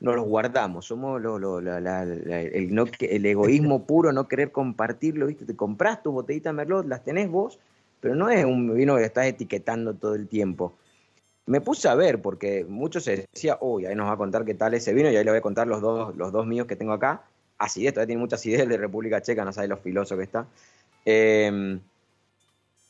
[0.00, 0.86] nos lo guardamos.
[0.86, 5.26] Somos lo, lo, la, la, la, el, no, el, egoísmo puro, no querer compartirlo.
[5.26, 5.44] ¿viste?
[5.44, 7.58] Te compras tu botellita de Merlot, las tenés vos,
[8.00, 10.74] pero no es un vino que estás etiquetando todo el tiempo
[11.46, 14.54] me puse a ver, porque muchos se decía, uy, ahí nos va a contar qué
[14.54, 16.76] tal ese vino, y ahí le voy a contar los dos, los dos míos que
[16.76, 17.22] tengo acá.
[17.58, 20.46] Acidez, todavía tiene mucha acidez de República Checa, no sabes lo filoso que está.
[21.04, 21.78] Eh,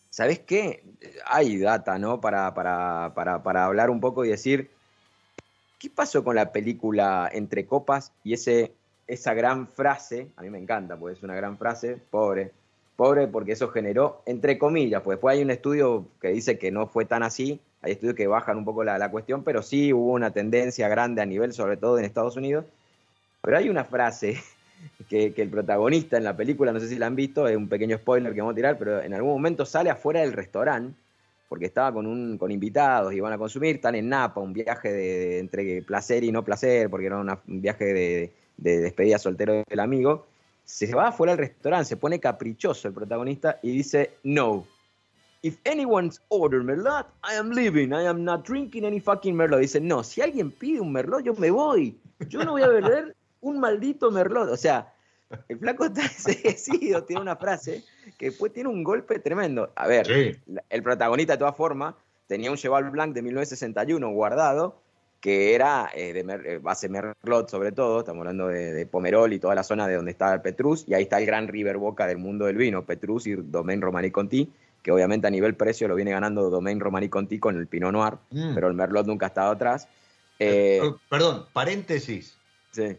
[0.09, 0.85] ¿Sabes qué?
[1.27, 2.21] Hay data, ¿no?
[2.21, 4.71] Para, para, para, para hablar un poco y decir,
[5.79, 8.73] ¿qué pasó con la película Entre Copas y ese,
[9.07, 10.29] esa gran frase?
[10.37, 12.53] A mí me encanta, porque es una gran frase, pobre,
[12.97, 16.87] pobre porque eso generó, entre comillas, pues después hay un estudio que dice que no
[16.87, 20.13] fue tan así, hay estudios que bajan un poco la, la, cuestión, pero sí hubo
[20.13, 22.65] una tendencia grande a nivel, sobre todo en Estados Unidos.
[23.43, 24.41] Pero hay una frase
[25.09, 27.69] que, que, el protagonista en la película, no sé si la han visto, es un
[27.69, 30.95] pequeño spoiler que vamos a tirar, pero en algún momento sale afuera del restaurante
[31.49, 34.93] porque estaba con, un, con invitados y van a consumir, están en Napa, un viaje
[34.93, 39.81] de, entre placer y no placer, porque era un viaje de, de despedida soltero del
[39.81, 40.27] amigo,
[40.65, 44.67] se va afuera del restaurante, se pone caprichoso el protagonista y dice, no,
[45.43, 49.61] if anyone's ordered merlot, I am leaving, I am not drinking any fucking merlot.
[49.61, 51.99] Dice, no, si alguien pide un merlot, yo me voy,
[52.29, 54.49] yo no voy a beber un maldito merlot.
[54.51, 54.94] O sea,
[55.49, 56.03] el flaco está
[56.45, 57.85] decidido, tiene una frase
[58.19, 59.73] que después tiene un golpe tremendo.
[59.77, 60.39] A ver,
[60.71, 61.95] el protagonista de todas formas
[62.27, 64.81] tenía un Cheval Blanc de 1961 guardado,
[65.21, 69.55] que era eh, de eh, base Merlot sobre todo, estamos hablando de, Pomerol y toda
[69.55, 72.45] la zona de donde está Petrus, y ahí está el gran River Boca del mundo
[72.45, 74.53] del vino, Petrus y Domaine Romani Conti,
[74.83, 78.19] que obviamente a nivel precio lo viene ganando Domaine Romani Conti con el Pinot Noir,
[78.31, 78.55] mm.
[78.55, 79.89] pero el Merlot nunca ha estado atrás.
[80.39, 82.37] Eh, perdón, paréntesis.
[82.73, 82.99] Sí.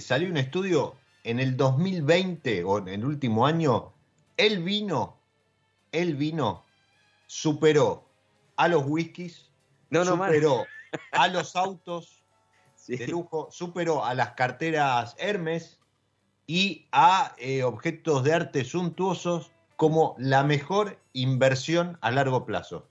[0.00, 0.94] salió un estudio
[1.24, 3.92] en el 2020 o en el último año,
[4.36, 5.18] el vino,
[5.90, 6.64] el vino
[7.26, 8.08] superó
[8.56, 9.50] a los whiskies,
[9.90, 10.64] no, no, superó
[11.12, 12.22] a los autos
[12.86, 15.80] de lujo, superó a las carteras Hermes
[16.46, 22.86] y a eh, objetos de arte suntuosos como la mejor inversión a largo plazo.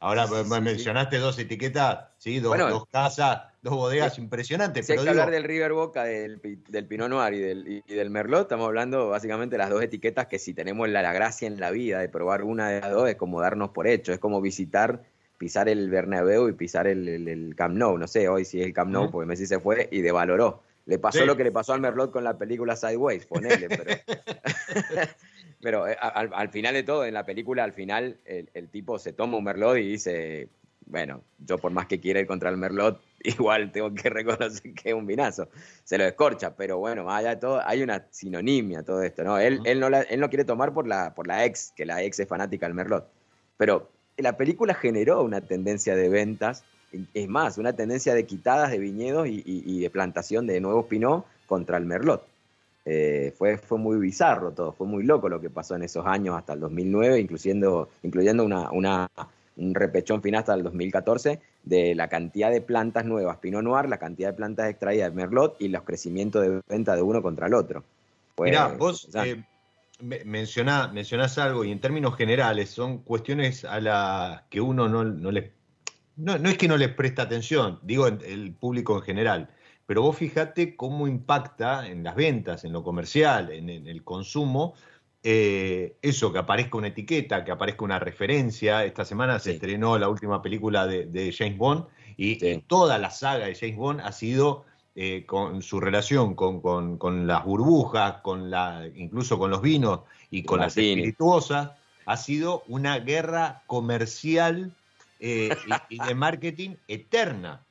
[0.00, 0.26] Ahora
[0.60, 4.86] mencionaste dos etiquetas, sí, dos, dos casas, dos bodegas impresionantes.
[4.86, 8.08] Si hay que hablar del River Boca, del, del Pinot Noir y del, y del,
[8.08, 11.58] Merlot, estamos hablando básicamente de las dos etiquetas que si tenemos la, la, gracia en
[11.58, 14.40] la vida de probar una de las dos es como darnos por hecho, es como
[14.40, 15.02] visitar
[15.38, 17.96] pisar el Bernabéu y pisar el, el, Camp Nou.
[17.96, 20.62] No sé hoy si es el Camp Nou, porque Messi se fue y devaloró.
[20.84, 23.94] Le pasó lo que le pasó al Merlot con la película Sideways, ponele, pero...
[25.60, 29.38] pero eh, al, final de todo, en la película, al final, el, tipo se toma
[29.38, 30.48] un Merlot y dice,
[30.86, 34.90] bueno, yo por más que quiera ir contra el Merlot, igual tengo que reconocer que
[34.90, 35.48] es un vinazo.
[35.84, 39.38] Se lo escorcha, pero bueno, más allá de todo, hay una sinonimia todo esto, ¿no?
[39.38, 42.20] Él, él, no, él no quiere tomar por la, por la ex, que la ex
[42.20, 43.08] es fanática del Merlot.
[43.56, 46.64] Pero la película generó una tendencia de ventas,
[47.14, 51.76] es más, una tendencia de quitadas de viñedos y, de plantación de nuevos Pinot contra
[51.76, 52.26] el Merlot.
[52.84, 56.36] Eh, fue, fue muy bizarro todo, fue muy loco lo que pasó en esos años
[56.36, 59.10] hasta el 2009, incluyendo, incluyendo una, una,
[59.56, 63.98] un repechón final hasta el 2014 de la cantidad de plantas nuevas Pinot Noir, la
[63.98, 67.54] cantidad de plantas extraídas de Merlot y los crecimientos de venta de uno contra el
[67.54, 67.84] otro.
[68.38, 69.08] Mira, vos,
[70.00, 75.50] mencionás, algo y en términos generales son cuestiones a las que uno no, no les...
[76.16, 79.50] No, es que no les presta atención, digo el público en general,
[79.88, 84.74] pero vos fíjate cómo impacta en las ventas, en lo comercial, en, el consumo,
[85.22, 88.84] eh, eso, que aparezca una etiqueta, que aparezca una referencia.
[88.84, 91.86] Esta semana se estrenó la última película de, James Bond
[92.18, 97.44] y toda la saga de James Bond ha sido eh, con su relación con, las
[97.46, 100.00] burbujas, con la, incluso con los vinos
[100.30, 101.70] y con las espirituosas,
[102.04, 104.70] ha sido una guerra comercial
[105.18, 105.48] eh,
[105.88, 107.62] y, de marketing eterna.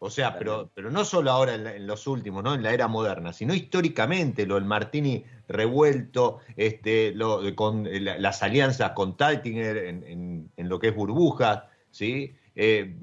[0.00, 2.54] O sea, pero, pero no solo ahora en, los últimos, ¿no?
[2.54, 8.92] En la era moderna, sino históricamente, lo del Martini revuelto, este, lo, con las alianzas
[8.92, 12.34] con Taltinger en, lo que es burbujas, ¿sí?
[12.54, 12.96] Eh,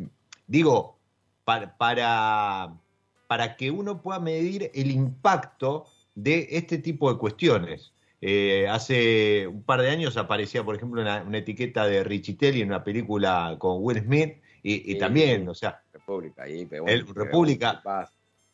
[0.48, 0.98] digo,
[1.44, 7.92] para, para que uno pueda medir el impacto de este tipo de cuestiones.
[8.22, 12.84] Eh, hace un par de años aparecía, por ejemplo, una, etiqueta de Richitelli en una
[12.84, 16.68] película con Will Smith y, también, o sea, República, ahí,
[17.14, 17.82] República.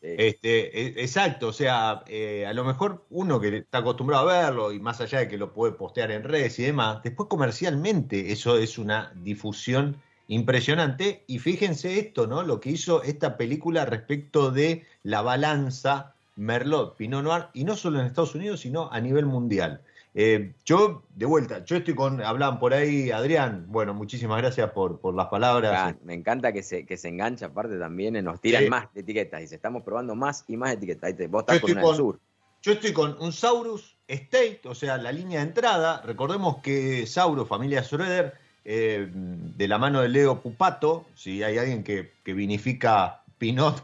[0.01, 4.71] Este, e, exacto, o sea, eh, a lo mejor uno que está acostumbrado a verlo
[4.71, 8.57] y más allá de que lo puede postear en redes y demás, después comercialmente eso
[8.57, 9.97] es una difusión
[10.27, 11.23] impresionante.
[11.27, 12.41] Y fíjense esto, ¿no?
[12.41, 17.99] Lo que hizo esta película respecto de la balanza Merlot, Pinot Noir, y no solo
[17.99, 19.81] en Estados Unidos, sino a nivel mundial.
[20.13, 24.99] Eh, yo, de vuelta, yo estoy con, hablaban por ahí, Adrián, bueno, muchísimas gracias por,
[24.99, 25.95] por las palabras.
[26.03, 29.83] me encanta que se, que se engancha, aparte también, nos tiran más etiquetas, dice, estamos
[29.83, 31.13] probando más y más etiquetas.
[31.29, 32.19] Vos estás con una sur.
[32.61, 36.01] Yo estoy con un Saurus State, o sea, la línea de entrada.
[36.05, 41.83] Recordemos que Saurus, familia Schroeder, eh, de la mano de Leo Pupato, si hay alguien
[41.83, 43.83] que, vinifica Pinot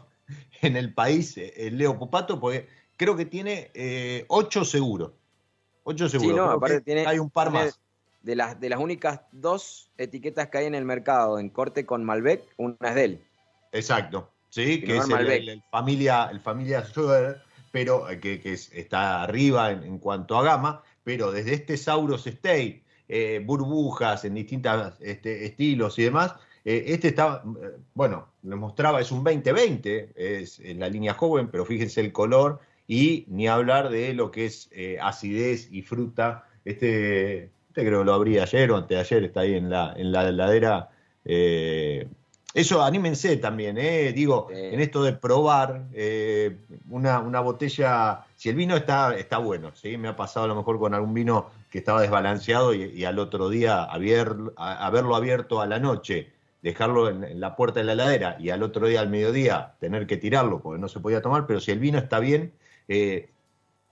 [0.62, 5.12] en el país, eh, Leo Pupato, porque creo que tiene eh, ocho seguros.
[5.90, 6.60] Ocho seguros.
[7.06, 7.80] hay un par más.
[8.20, 12.04] De las, de las únicas dos etiquetas que hay en el mercado en corte con
[12.04, 13.24] Malbec, una es de él.
[13.72, 16.84] Exacto, sí, que es el, familia, el familia
[17.70, 24.26] pero que, está arriba en, cuanto a gama, pero desde este Sauros State eh, burbujas
[24.26, 26.34] en distintos este, estilos y demás.
[26.66, 27.42] Eh, este está,
[27.94, 32.60] bueno, les mostraba, es un 2020, es en la línea joven, pero fíjense el color
[32.88, 36.46] y ni hablar de lo que es eh, acidez y fruta.
[36.64, 39.94] Este, Este creo que lo abrí ayer o antes de ayer, está ahí en la,
[39.96, 40.88] en la heladera.
[41.24, 42.08] Eh,
[42.54, 44.12] eso, anímense también, ¿eh?
[44.12, 46.56] digo, en esto de probar eh,
[46.88, 49.98] una, una, botella, si el vino está, está bueno, ¿sí?
[49.98, 53.50] me ha pasado a lo mejor con algún vino que estaba desbalanceado y, al otro
[53.50, 56.32] día haberlo abierto a la noche,
[56.62, 60.16] dejarlo en, la puerta de la heladera y al otro día al mediodía tener que
[60.16, 62.54] tirarlo porque no se podía tomar, pero si el vino está bien,
[62.88, 63.30] eh,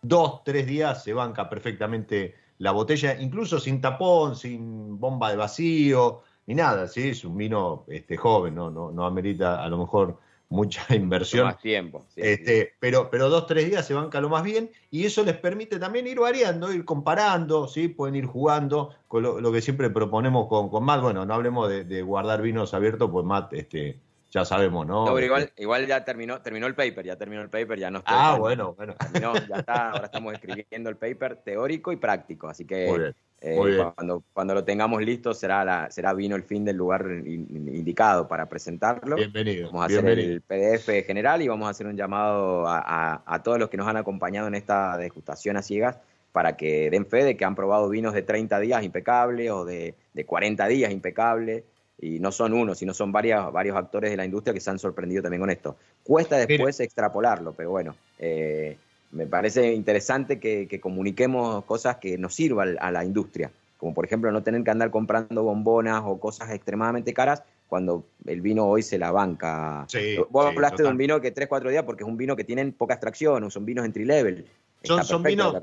[0.03, 6.23] dos, tres días se banca perfectamente la botella, incluso sin tapón, sin bomba de vacío,
[6.47, 7.11] ni nada, ¿sí?
[7.11, 8.71] Es un vino este, joven, ¿no?
[8.71, 10.19] No, no amerita a lo mejor
[10.49, 11.47] mucha inversión.
[11.47, 12.05] Más tiempo.
[12.17, 15.79] este, Pero, pero dos, tres días se banca lo más bien y eso les permite
[15.79, 17.89] también ir variando, ir comparando, ¿sí?
[17.89, 21.03] Pueden ir jugando con lo, que siempre proponemos con, con Matt.
[21.03, 24.01] Bueno, no hablemos de, guardar vinos abiertos, pues Matt, este,
[24.37, 25.07] ya sabemos, ¿no?
[25.07, 28.15] pero igual, igual ya terminó, terminó el paper, ya terminó el paper, ya no estoy.
[28.17, 28.95] Ah, bueno, bueno.
[29.15, 34.55] ya está, ahora estamos escribiendo el paper teórico y práctico, así que eh, cuando, cuando
[34.55, 39.17] lo tengamos listo será, la, será vino el fin del lugar indicado para presentarlo.
[39.17, 39.69] Bienvenido.
[39.69, 43.59] Vamos a hacer el PDF general y vamos a hacer un llamado a, a, todos
[43.59, 45.99] los que nos han acompañado en esta degustación a ciegas
[46.33, 49.95] para que den fe de que han probado vinos de 30 días impecables o de,
[50.13, 51.65] de 40 días impecables.
[51.99, 54.79] Y no son uno, sino son varios, varios actores de la industria que se han
[54.79, 55.77] sorprendido también con esto.
[56.03, 58.77] Cuesta después extrapolarlo, pero bueno, eh,
[59.13, 64.31] me parece interesante que, comuniquemos cosas que nos sirvan a la industria, como por ejemplo
[64.31, 68.99] no tener que andar comprando bombonas o cosas extremadamente caras cuando el vino hoy se
[68.99, 69.87] la banca.
[70.31, 72.73] Vos hablaste de un vino que 3, 4 días porque es un vino que tienen
[72.73, 74.47] poca extracción, son vinos entry level.
[74.85, 75.57] Son, son vinos,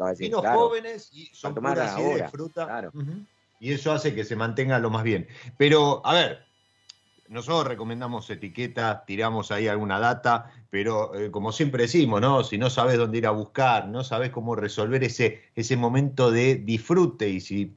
[0.53, 2.91] jóvenes y son puras de fruta.
[3.63, 5.25] Y eso hace que se mantenga lo más bien.
[5.55, 6.45] Pero, a ver,
[7.29, 12.43] nosotros recomendamos etiquetas, tiramos ahí alguna data, pero eh, como siempre decimos, ¿no?
[12.43, 16.55] Si no sabes dónde ir a buscar, no sabes cómo resolver ese, ese momento de
[16.55, 17.73] disfrute y si,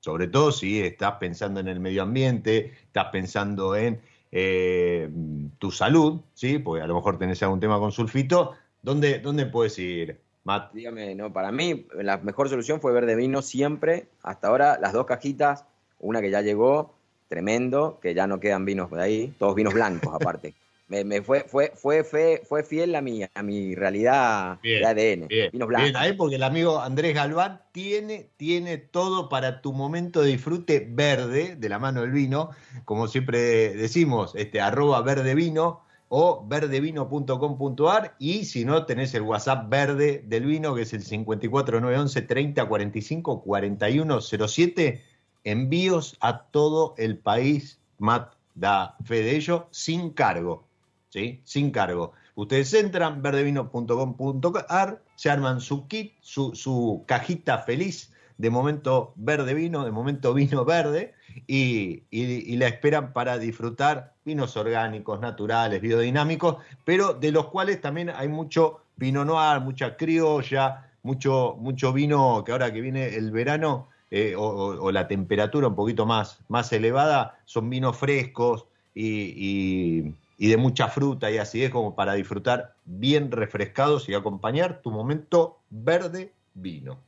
[0.00, 4.00] sobre todo si estás pensando en el medio ambiente, estás pensando en
[4.32, 5.10] eh,
[5.58, 6.58] tu salud, ¿sí?
[6.58, 10.18] Porque a lo mejor tenés algún tema con sulfito, ¿dónde, dónde puedes ir?
[10.44, 10.72] Matt.
[10.72, 14.92] Dígame, no, para mí la mejor solución fue ver de vino siempre, hasta ahora las
[14.92, 15.64] dos cajitas,
[15.98, 16.94] una que ya llegó,
[17.28, 20.54] tremendo, que ya no quedan vinos de ahí, todos vinos blancos aparte.
[20.90, 25.28] Me, fue, fue, fue, fue, fue fiel a mi, a mi realidad de ADN.
[25.52, 25.94] vinos blancos.
[25.94, 31.54] ahí porque el amigo Andrés Galván tiene, tiene todo para tu momento de disfrute verde,
[31.54, 32.50] de la mano del vino,
[32.84, 39.70] como siempre decimos, este, arroba verde vino o verdevino.com.ar y si no tenés el WhatsApp
[39.70, 45.04] verde del vino que es el 54911 3045 4107
[45.44, 47.80] envíos a todo el país.
[47.98, 50.66] Matt da fe de ello sin cargo.
[51.10, 51.42] ¿sí?
[51.44, 52.12] Sin cargo.
[52.34, 59.92] Ustedes entran, verdevino.com.ar, se arman su kit, su, cajita feliz de momento verde vino, de
[59.92, 61.14] momento vino verde,
[61.46, 68.10] y, y, la esperan para disfrutar vinos orgánicos, naturales, biodinámicos, pero de los cuales también
[68.10, 73.88] hay mucho vino noir, mucha criolla, mucho, mucho vino que ahora que viene el verano
[74.10, 80.02] eh, o, la temperatura un poquito más, más elevada, son vinos frescos y,
[80.38, 85.60] de mucha fruta y así es como para disfrutar bien refrescados y acompañar tu momento
[85.70, 86.98] verde vino.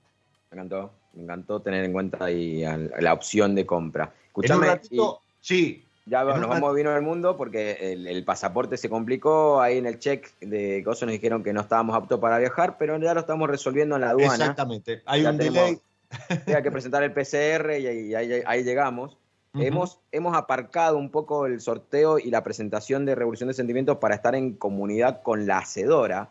[0.51, 2.63] Me encantó, me encantó tener en cuenta ahí
[3.01, 4.13] la opción de compra.
[4.27, 5.85] Escuchame, ratito, sí.
[6.05, 9.61] Ya nos vamos vino del mundo porque el, pasaporte se complicó.
[9.61, 12.99] Ahí en el check de cosas nos dijeron que no estábamos aptos para viajar, pero
[12.99, 14.35] ya lo estamos resolviendo en la aduana.
[14.35, 15.03] Exactamente.
[15.07, 15.81] Hay un delay
[16.47, 19.17] hay que presentar el PCR y, ahí, llegamos.
[19.55, 24.15] hemos, hemos aparcado un poco el sorteo y la presentación de Revolución de Sentimientos para
[24.15, 26.31] estar en comunidad con la hacedora,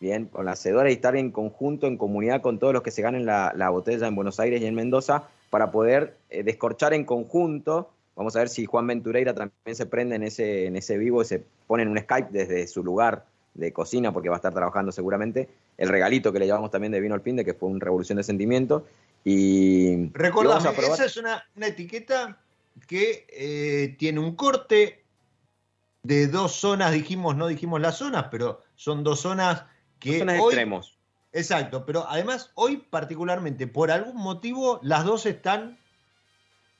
[0.00, 3.02] bien, con la hacedora y estar en conjunto, en comunidad con todos los que se
[3.02, 7.90] ganen la, botella en Buenos Aires y en Mendoza, para poder eh, descorchar en conjunto.
[8.14, 11.24] Vamos a ver si Juan Ventureira también se prende en ese, en ese vivo y
[11.24, 14.92] se pone en un Skype desde su lugar de cocina, porque va a estar trabajando
[14.92, 15.48] seguramente.
[15.76, 18.24] El regalito que le llevamos también de Vino al Pinde, que fue una revolución de
[18.24, 18.82] sentimientos.
[19.24, 22.40] Y recordame, esa es una, etiqueta
[22.86, 25.02] que eh, tiene un corte
[26.04, 29.64] de dos zonas, dijimos, no dijimos las zonas, pero son dos zonas
[29.98, 30.18] que.
[30.18, 30.98] zonas extremos.
[31.32, 35.78] Exacto, pero además hoy particularmente, por algún motivo, las dos están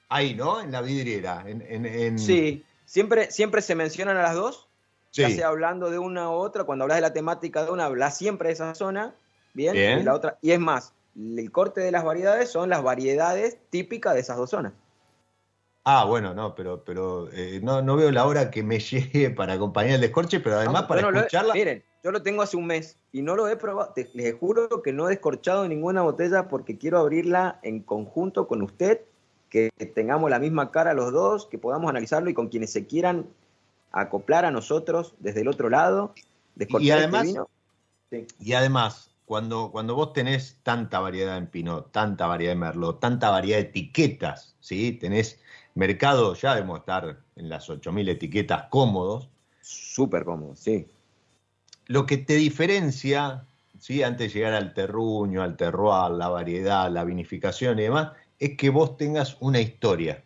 [0.09, 0.61] ahí, ¿no?
[0.61, 1.45] En la vidriera.
[1.47, 4.69] En, Sí, siempre, siempre se mencionan a las dos,
[5.12, 8.16] ya sea hablando de una u otra, cuando hablas de la temática de una, hablas
[8.16, 9.15] siempre de esa zona,
[9.53, 10.01] bien, bien.
[10.01, 14.15] Y la otra, y es más, el corte de las variedades son las variedades típicas
[14.15, 14.73] de esas dos zonas.
[15.84, 19.55] Ah, bueno, no, pero, pero eh, no, no veo la hora que me llegue para
[19.55, 21.55] acompañar el descorche, pero además para he- escucharla.
[21.55, 23.92] miren, yo lo tengo hace un mes y no lo he probado.
[23.94, 28.62] Te- les juro que no he descorchado ninguna botella porque quiero abrirla en conjunto con
[28.62, 29.00] usted,
[29.48, 33.26] que tengamos la misma cara los dos, que podamos analizarlo y con quienes se quieran
[33.92, 36.12] acoplar a nosotros desde el otro lado,
[36.59, 37.34] Y este además-.
[38.38, 43.30] Y además, cuando, cuando vos tenés tanta variedad en Pinot, tanta variedad de Merlot, tanta
[43.30, 44.92] variedad de etiquetas, ¿sí?
[44.92, 45.40] Tenés
[45.78, 49.28] mercado, ya debemos estar en las 8.000 etiquetas cómodos.
[49.60, 50.86] Súper cómodo, sí.
[51.86, 53.46] Lo que te diferencia,
[53.78, 54.02] ¿sí?
[54.02, 58.70] Antes de llegar al terruño, al terroir, la variedad, la vinificación y demás, es que
[58.70, 60.22] vos tengas una historia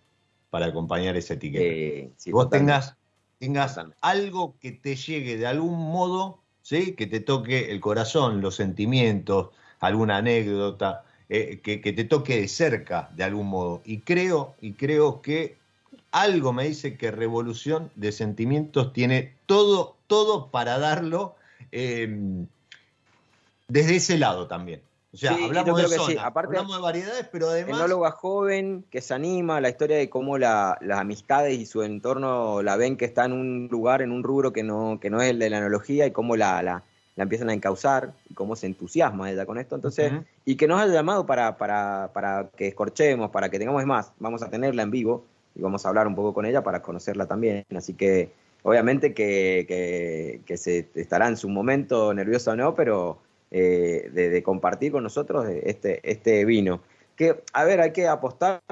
[0.50, 1.64] para acompañar esa etiqueta.
[1.64, 2.72] Eh, sí, vos totalmente.
[2.72, 2.96] tengas,
[3.38, 3.98] tengas Totalmente.
[4.02, 6.94] algo que te llegue de algún modo, ¿sí?
[6.94, 9.50] que te toque el corazón, los sentimientos,
[9.80, 11.04] alguna anécdota,
[11.34, 13.80] eh, que, que te toque de cerca de algún modo.
[13.86, 15.56] Y creo, y creo que
[16.10, 21.34] algo me dice que Revolución de Sentimientos tiene todo, todo para darlo
[21.72, 22.44] eh,
[23.66, 24.82] desde ese lado también.
[25.14, 26.16] O sea, Sí, hablamos de sí.
[26.18, 27.78] Aparte- hablamos de variedades, pero además...
[27.78, 32.62] Enóloga joven que se anima, la historia de cómo la- las amistades y su entorno
[32.62, 35.30] la ven que está en un lugar, en un rubro que no, que no es
[35.30, 36.82] el de la enología y cómo la, la,
[37.16, 39.74] la empiezan a encauzar y cómo se entusiasma ella con esto.
[39.74, 40.24] Entonces, Ujú.
[40.44, 44.43] y que nos haya llamado para, para, para que escorchemos, para que tengamos más, vamos
[44.43, 45.24] a tenerla en vivo
[45.55, 47.64] y vamos a hablar un poco con ella para conocerla también.
[47.76, 48.30] Así que,
[48.62, 53.18] obviamente que, que, que se estará en su momento nerviosa o no, pero
[53.51, 56.80] eh, de, de compartir con nosotros este, este vino.
[57.16, 58.62] Que, a ver, hay que apostar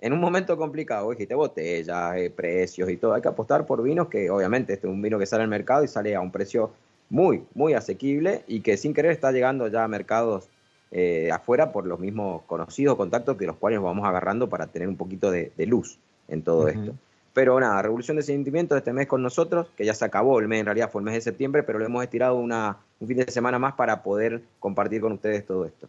[0.00, 4.08] en un momento complicado, dijiste botellas, eh, precios y todo, hay que apostar por vinos
[4.08, 6.72] que obviamente este es un vino que sale al mercado y sale a un precio
[7.12, 10.48] muy, muy asequible y que sin querer está llegando ya a mercados
[10.90, 14.96] eh, afuera por los mismos conocidos contactos que los cuales vamos agarrando para tener un
[14.96, 15.98] poquito de, de luz
[16.28, 16.94] en todo esto.
[17.34, 20.60] Pero nada, Revolución de Sentimientos este mes con nosotros, que ya se acabó el mes,
[20.60, 23.30] en realidad fue el mes de septiembre, pero le hemos estirado una, un fin de
[23.30, 25.88] semana más para poder compartir con ustedes todo esto.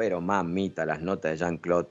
[0.00, 1.88] pero mamita, las notas de Jean-Claude.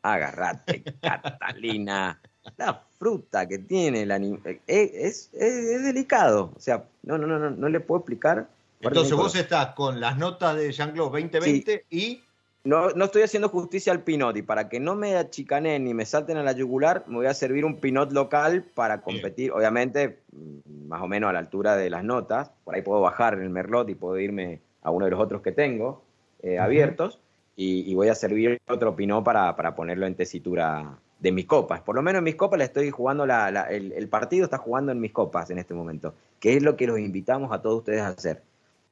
[0.00, 2.18] Agarrate, Catalina.
[2.56, 6.52] La fruta que tiene el anime es, es, es delicado.
[6.56, 8.48] O sea, no, no, no, no, no le puedo explicar.
[8.80, 12.22] Entonces vos estás con las notas de Jean-Claude 2020 y
[12.64, 16.06] No, no estoy haciendo justicia al Pinot y para que no me achicanen ni me
[16.06, 20.88] salten a la yugular, me voy a servir un Pinot local para competir, obviamente, mm,
[20.88, 22.52] más o menos a la altura de las notas.
[22.64, 25.52] Por ahí puedo bajar el Merlot y puedo irme a uno de los otros que
[25.52, 26.02] tengo
[26.42, 27.20] eh, abiertos
[27.56, 31.80] y, voy a servir otro Pinot para, para ponerlo en tesitura de mis copas.
[31.80, 34.92] Por lo menos en mis copas le estoy jugando, la, la- el, partido está jugando
[34.92, 38.00] en mis copas en este momento, que es lo que los invitamos a todos ustedes
[38.02, 38.42] a hacer.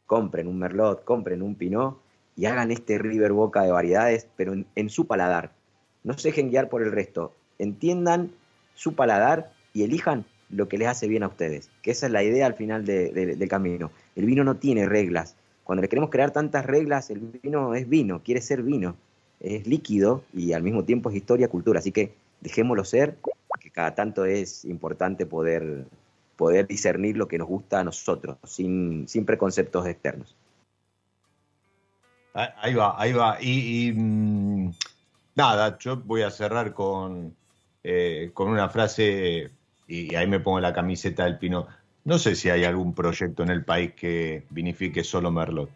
[0.07, 1.99] Compren un Merlot, compren un Pinot
[2.37, 5.51] y hagan este River Boca de variedades, pero en, en su paladar.
[6.05, 7.33] No se dejen guiar por el resto.
[7.59, 8.33] Entiendan
[8.75, 11.71] su paladar y elijan lo que les hace bien a ustedes.
[11.83, 13.91] Que esa es la idea al final de- del camino.
[14.17, 15.37] El vino no tiene reglas.
[15.73, 18.95] Cuando le queremos crear tantas reglas, el vino es vino, quiere ser vino.
[19.41, 21.79] Es líquido y al mismo tiempo es historia, cultura.
[21.79, 22.13] Así que
[22.43, 23.17] dejémoslo ser,
[23.59, 25.87] que cada tanto es importante poder,
[26.37, 30.37] poder discernir lo que nos gusta a nosotros, sin, sin preconceptos externos.
[32.35, 33.39] Ah, Ahí va, ahí va.
[33.41, 34.73] Y, mm,
[35.37, 37.35] nada, yo voy a cerrar con,
[37.83, 39.51] eh, con una frase
[39.89, 41.67] y ahí me pongo la camiseta del Pino.
[42.05, 45.71] No sé si hay algún proyecto en el país que vinifique solo Merlot.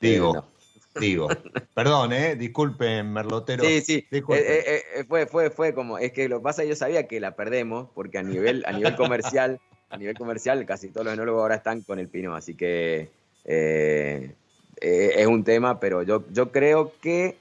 [0.00, 1.00] Digo, Eh, no.
[1.00, 1.28] digo.
[1.74, 2.34] Perdón, ¿eh?
[2.36, 3.64] Disculpen, Merlotero.
[3.64, 4.06] Sí, sí.
[4.10, 6.76] Eh, eh, eh, fue, fue, fue como, es que lo que pasa es que yo
[6.76, 9.60] sabía que la perdemos, porque a nivel, a nivel comercial,
[9.90, 13.10] a nivel comercial, casi todos los enólogos ahora están con el pino, así que
[13.44, 17.36] es un tema, pero yo, yo creo que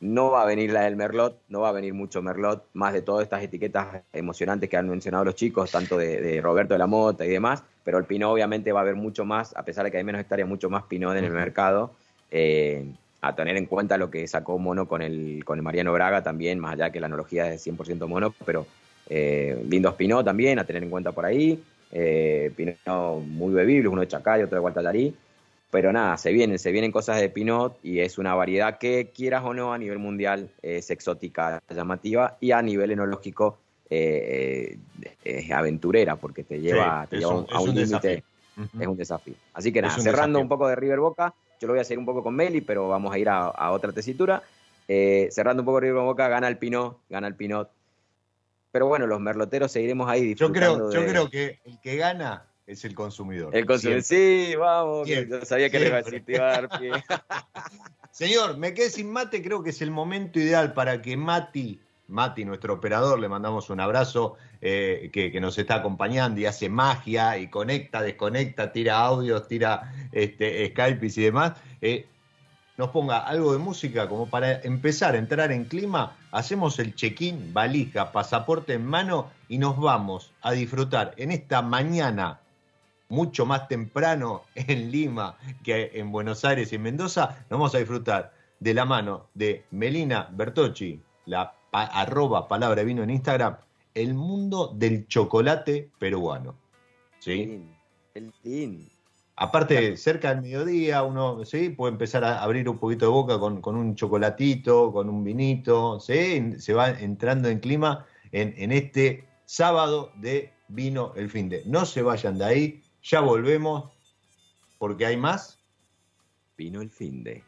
[0.00, 3.02] no va a venir la del Merlot, no va a venir mucho Merlot, más de
[3.02, 7.24] todas estas etiquetas emocionantes que han mencionado los chicos, tanto de, Roberto de la Mota
[7.24, 9.98] y demás, pero el Pinot obviamente va a haber mucho más, a pesar de que
[9.98, 11.92] hay menos hectáreas, mucho más Pinot en el mercado.
[12.30, 12.86] Eh,
[13.22, 16.58] a tener en cuenta lo que sacó Mono con el, con el Mariano Braga también,
[16.58, 18.66] más allá que la analogía es 100% Mono, pero
[19.08, 21.62] eh, lindos Pinot también, a tener en cuenta por ahí.
[21.92, 25.14] Eh, Pinot muy bebible, uno de Chacay, otro de Guatalarí.
[25.70, 29.44] Pero nada, se vienen, se vienen cosas de Pinot y es una variedad que, quieras
[29.44, 34.78] o no, a nivel mundial es exótica, llamativa y a nivel enológico eh,
[35.24, 38.24] es aventurera porque te lleva, a un límite.
[38.78, 39.34] Es un desafío.
[39.54, 42.04] Así que nada, cerrando un poco de River Boca, yo lo voy a hacer un
[42.04, 44.42] poco con Meli, pero vamos a ir a, otra tesitura.
[44.88, 47.70] Eh, cerrando un poco River Boca, gana el Pinot, gana el Pinot.
[48.72, 50.90] Pero bueno, los merloteros seguiremos ahí disfrutando.
[50.90, 53.54] Yo creo, yo creo que el que gana es el consumidor.
[53.54, 55.08] El consumidor, sí, vamos.
[55.08, 56.24] yo sabía que le iba a decir,
[58.12, 62.44] Señor, me quedé sin mate, creo que es el momento ideal para que Mati, Mati,
[62.44, 67.48] nuestro operador, le mandamos un abrazo, eh, que, nos está acompañando y hace magia y
[67.48, 71.52] conecta, desconecta, tira audios, tira este, Skype y demás.
[71.80, 72.06] Eh,
[72.76, 77.52] nos ponga algo de música como para empezar a entrar en clima, hacemos el check-in,
[77.52, 82.40] valija, pasaporte en mano y nos vamos a disfrutar en esta mañana
[83.10, 87.78] mucho más temprano en Lima que en Buenos Aires y en Mendoza, nos vamos a
[87.78, 93.56] disfrutar de la mano de Melina Bertocci, la arroba palabra vino en Instagram,
[93.94, 96.56] el mundo del chocolate peruano.
[97.18, 97.62] ¿Sí?
[98.14, 98.88] El tin.
[99.36, 101.70] Aparte, cerca del mediodía, uno ¿sí?
[101.70, 106.54] puede empezar a abrir un poquito de boca con, un chocolatito, con un vinito, ¿sí?
[106.58, 111.62] se va entrando en clima en, en este sábado de vino el fin de.
[111.64, 113.90] No se vayan de ahí, ya volvemos
[114.78, 115.58] porque hay más.
[116.56, 117.44] Vino el fin de.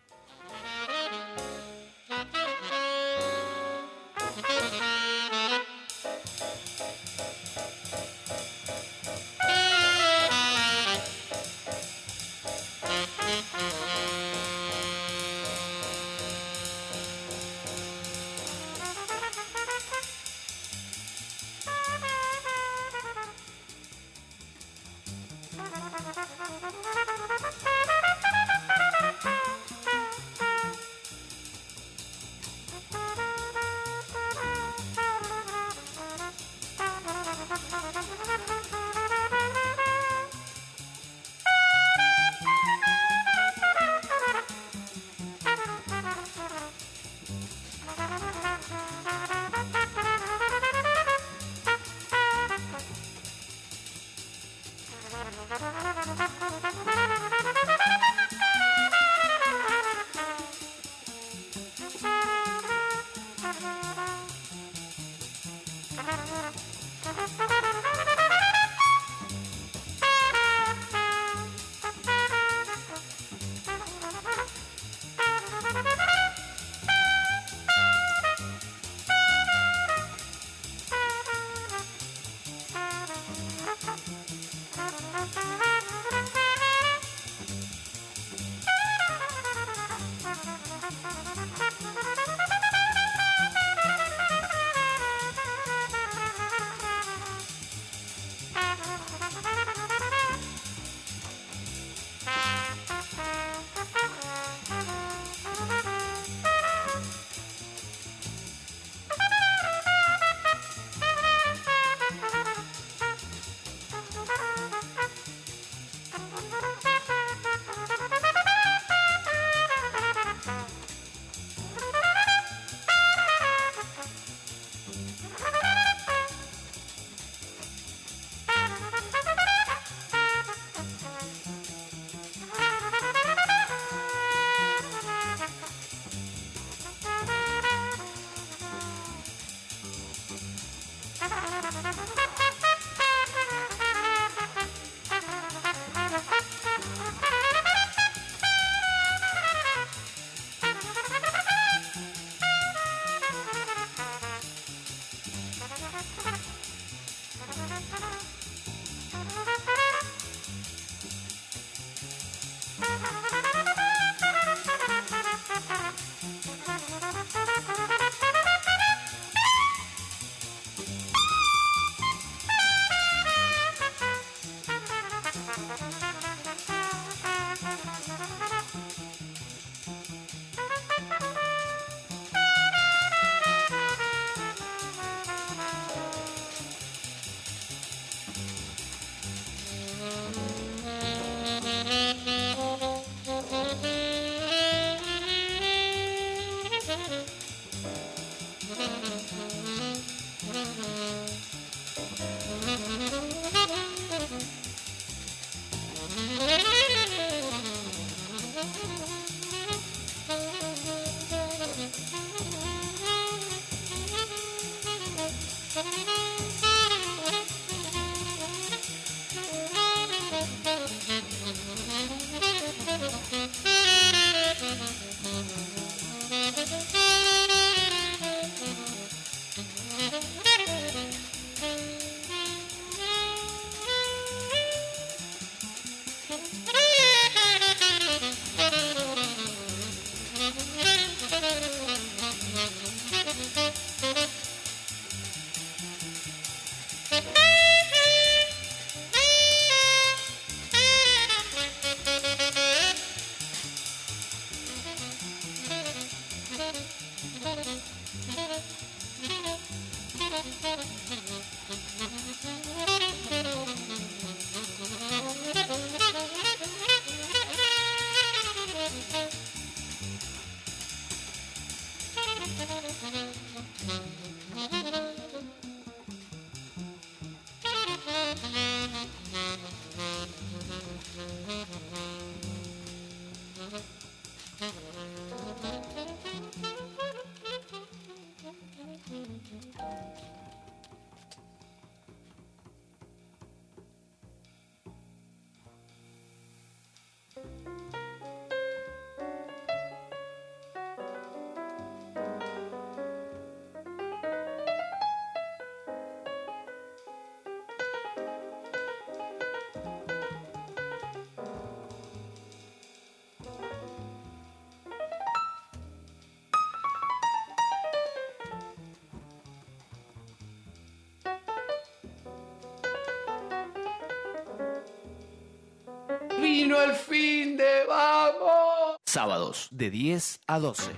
[326.73, 328.97] Vino el fin de vamos.
[329.05, 330.91] Sábados de 10 a 12.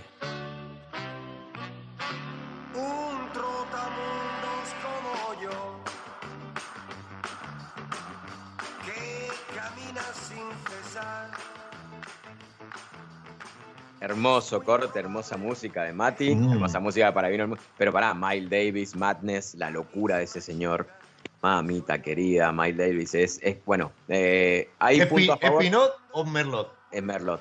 [2.75, 5.81] Un trotamundos como yo,
[8.87, 11.31] que camina sin cesar.
[14.01, 16.53] Hermoso corte, hermosa música de Mati, Mm.
[16.53, 17.59] hermosa música para Vino el.
[17.77, 20.87] Pero para Miles Davis, Madness, la locura de ese señor.
[21.45, 25.61] Mamita querida, Miles Davis es, es bueno, eh, hay ¿Es, puntos a es favor.
[25.61, 26.73] Pinot o Merlot?
[26.91, 27.41] Es Merlot.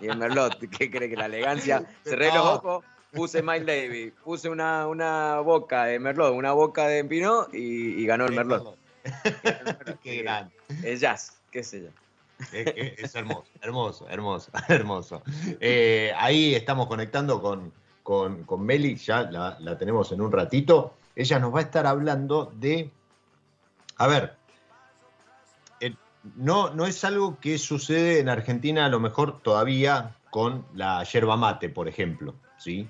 [0.00, 1.84] y en Merlot, ¿qué cree que la elegancia?
[2.04, 2.52] Cerré los No.
[2.54, 8.00] ojos, puse Miles Davis, puse una, una boca de Merlot, una boca de Pinot y,
[8.00, 8.76] y ganó el Sí, Merlot.
[10.04, 10.54] Qué grande.
[10.84, 11.88] Es jazz, qué sé yo.
[12.52, 15.22] Es, es- es hermoso, hermoso, hermoso, hermoso.
[15.60, 17.72] Eh, ahí estamos conectando con,
[18.04, 20.94] con, con Meli, ya la, la tenemos en un ratito.
[21.16, 22.90] Ella nos va a estar hablando de.
[23.96, 24.36] A ver,
[26.36, 31.36] no, no es algo que sucede en Argentina a lo mejor todavía con la yerba
[31.36, 32.88] mate, por ejemplo, ¿sí?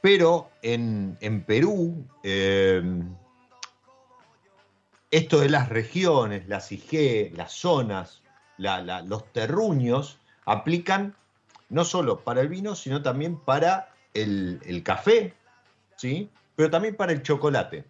[0.00, 2.82] Pero en, en Perú, eh,
[5.10, 8.20] esto de las regiones, las IG, las zonas,
[8.58, 11.14] la- los terruños, aplican
[11.68, 15.34] no solo para el vino, sino también para el, el café,
[15.96, 16.30] ¿sí?
[16.56, 17.84] Pero también para el chocolate.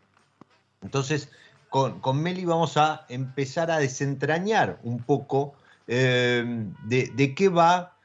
[0.82, 1.30] Entonces,
[1.70, 5.54] con, con Meli vamos a empezar a desentrañar un poco
[5.86, 6.44] eh,
[6.84, 7.96] de, de qué va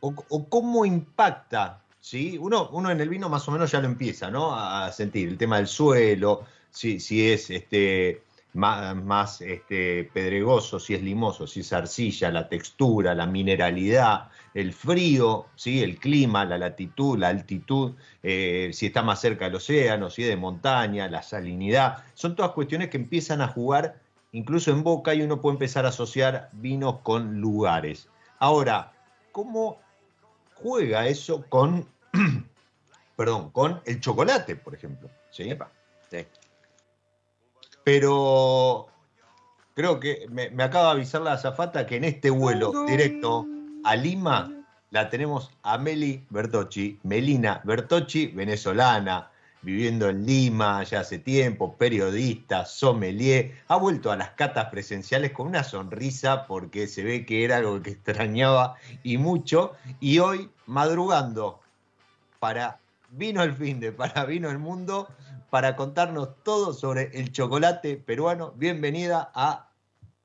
[0.00, 2.36] o, o cómo impacta, ¿sí?
[2.40, 4.54] Uno, uno en el vino más o menos ya lo empieza, ¿no?
[4.54, 8.22] A sentir el tema del suelo, si, si es este,
[8.54, 15.46] más, este, pedregoso, si es limoso, si es arcilla, la textura, la mineralidad, el frío,
[15.54, 15.82] ¿sí?
[15.82, 20.28] el clima, la latitud, la altitud, eh, si está más cerca del océano, si es
[20.28, 22.04] de montaña, la salinidad.
[22.14, 24.00] Son todas cuestiones que empiezan a jugar
[24.32, 28.08] incluso en boca y uno puede empezar a asociar vinos con lugares.
[28.38, 28.92] Ahora,
[29.30, 29.78] ¿cómo
[30.54, 31.86] juega eso con,
[33.16, 35.08] perdón, con el chocolate, por ejemplo?
[35.30, 35.50] ¿sí?
[36.10, 36.26] Sí.
[37.84, 38.88] Pero
[39.74, 43.46] creo que me, me acaba de avisar la azafata que en este vuelo directo
[43.84, 44.50] a Lima
[44.90, 49.30] la tenemos a Meli Bertocci, Melina Bertocci, venezolana,
[49.62, 55.46] viviendo en Lima ya hace tiempo, periodista, sommelier, ha vuelto a las catas presenciales con
[55.46, 61.60] una sonrisa porque se ve que era algo que extrañaba y mucho, y hoy madrugando
[62.38, 62.78] para
[63.14, 65.08] Vino el fin de, para Vino el Mundo,
[65.52, 68.52] para contarnos todo sobre el chocolate peruano.
[68.52, 69.68] Bienvenida a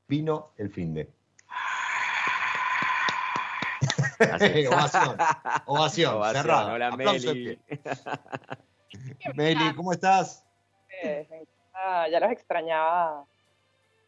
[0.08, 1.12] Vino el fin de.
[4.72, 5.18] ovación,
[5.66, 6.74] ovación, Ovación, cerrada.
[6.74, 7.60] hola, Meli.
[9.36, 10.46] Meli, ¿cómo estás?
[11.74, 13.26] Ah, ya los extrañaba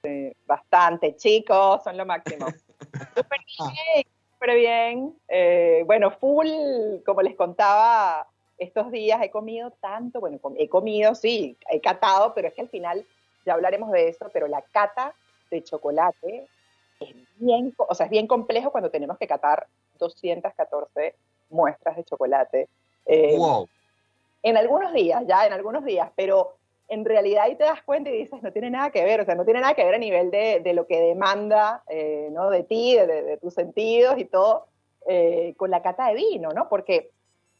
[0.03, 2.47] eh, bastante, chicos, son lo máximo.
[3.13, 5.13] Súper bien, súper bien.
[5.27, 6.47] Eh, bueno, full,
[7.05, 8.25] como les contaba,
[8.59, 12.69] estos días he comido tanto, bueno, he comido, sí, he catado, pero es que al
[12.69, 13.05] final
[13.45, 15.13] ya hablaremos de eso, pero la cata
[15.49, 16.47] de chocolate
[16.99, 19.67] es bien, o sea, es bien complejo cuando tenemos que catar
[19.97, 21.15] 214
[21.49, 22.67] muestras de chocolate.
[23.05, 23.67] Eh, Wow.
[24.43, 26.55] en algunos días, ya en algunos días, pero
[26.89, 29.35] en realidad ahí te das cuenta y dices, no tiene nada que ver, o sea,
[29.35, 32.49] no tiene nada que ver a nivel de, de lo que demanda, eh, ¿no?
[32.49, 34.65] De ti, de tus sentidos y todo,
[35.07, 36.67] eh, con la cata de vino, ¿no?
[36.67, 37.11] Porque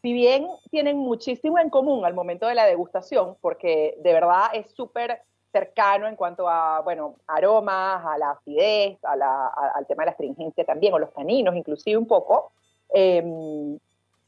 [0.01, 4.71] si bien tienen muchísimo en común al momento de la degustación, porque de verdad es
[4.71, 5.21] súper
[5.51, 10.11] cercano en cuanto a, bueno, aromas, a la acidez, a la- al tema de la
[10.11, 12.51] astringencia también, o los taninos inclusive un poco,
[12.89, 13.77] em,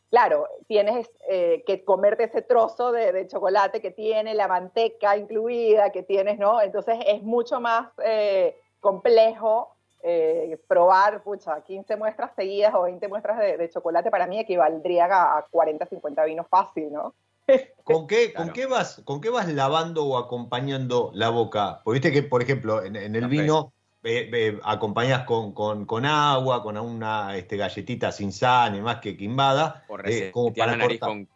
[0.10, 5.91] claro, tienes eh, que comerte ese trozo de, de chocolate que tiene la manteca incluida,
[5.91, 6.61] que tienes, ¿no?
[6.61, 13.38] Entonces es mucho más eh, complejo eh, probar, pucha, 15 muestras seguidas o 20 muestras
[13.40, 17.14] de, de chocolate para mí equivaldrían a, a 40, 50 vinos fácil, ¿no?
[17.84, 21.82] ¿Con qué, con, qué vas, ¿Con qué vas lavando o acompañando la boca?
[21.84, 23.73] Porque viste que, por ejemplo, en, en el vino
[24.03, 28.98] eh, eh, acompañas con, con, con agua, con una este, galletita sin sal y más
[28.98, 29.84] que quimbada.
[29.90, 31.28] O eh, como resetear para la nariz con,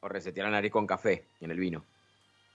[0.00, 1.84] O resetear la nariz con café en el vino.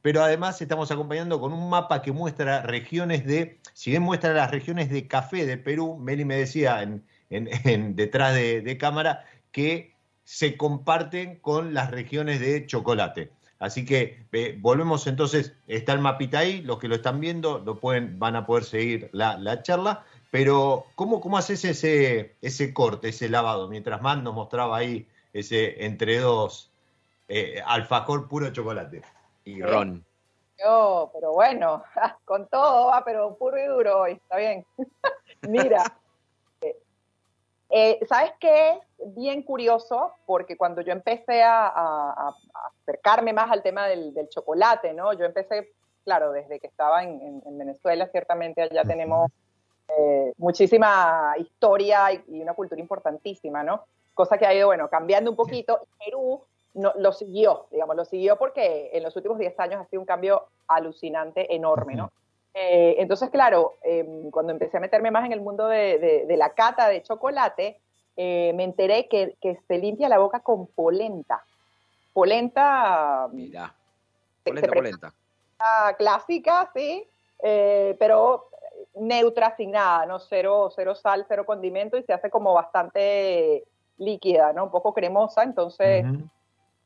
[0.00, 4.52] pero además estamos acompañando con un mapa que muestra regiones de, si bien muestra las
[4.52, 7.04] regiones de café de Perú, Meli me decía en,
[7.96, 13.32] detrás de, cámara que se comparten con las regiones de chocolate.
[13.58, 14.24] Así que
[14.60, 18.46] volvemos entonces, está el mapita ahí, los que lo están viendo lo pueden, van a
[18.46, 23.68] poder seguir la charla, pero ¿cómo, cómo haces ese, ese corte, ese lavado?
[23.68, 26.72] Mientras más nos mostraba ahí ese entre dos
[27.28, 29.02] eh, alfajor puro chocolate.
[29.44, 30.02] Y ron.
[30.58, 31.84] Yo, pero bueno,
[32.24, 34.64] con todo va, pero puro y duro hoy, está bien.
[35.42, 35.98] Mira,
[36.62, 36.76] eh,
[37.68, 38.80] eh, ¿sabes qué?
[39.08, 42.34] Bien curioso, porque cuando yo empecé a, a- a
[42.80, 45.12] acercarme más al tema del, del chocolate, ¿no?
[45.12, 45.74] Yo empecé,
[46.06, 49.30] claro, desde que estaba en, en- en Venezuela, ciertamente allá tenemos
[49.98, 53.84] eh, muchísima historia y, y una cultura importantísima, ¿no?
[54.14, 55.86] Cosa que ha ido, bueno, cambiando un poquito.
[56.04, 56.42] Perú
[56.74, 60.06] no, lo siguió, digamos, lo siguió porque en los últimos 10 años ha sido un
[60.06, 62.10] cambio alucinante, enorme, ¿no?
[62.54, 66.36] Eh, entonces, claro, eh, cuando empecé a meterme más en el mundo de, de- de
[66.36, 67.80] la cata de chocolate,
[68.16, 71.42] eh, me enteré que, que se limpia la boca con polenta.
[72.12, 73.74] Polenta Mira.
[74.44, 75.14] Polenta, se polenta.
[75.96, 77.08] clásica, sí,
[77.98, 78.48] pero
[78.94, 80.18] neutra, sin nada, ¿no?
[80.18, 83.64] Cero, cero sal, cero condimento y se hace como bastante
[83.98, 84.64] líquida, ¿no?
[84.64, 86.04] Un poco cremosa, entonces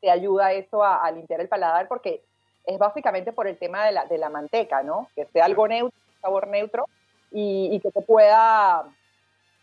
[0.00, 2.22] te ayuda eso a, a limpiar el paladar porque
[2.64, 5.08] es básicamente por el tema de la, de la manteca, ¿no?
[5.14, 6.84] Que sea algo neutro, sabor neutro
[7.30, 8.84] y, y que te pueda,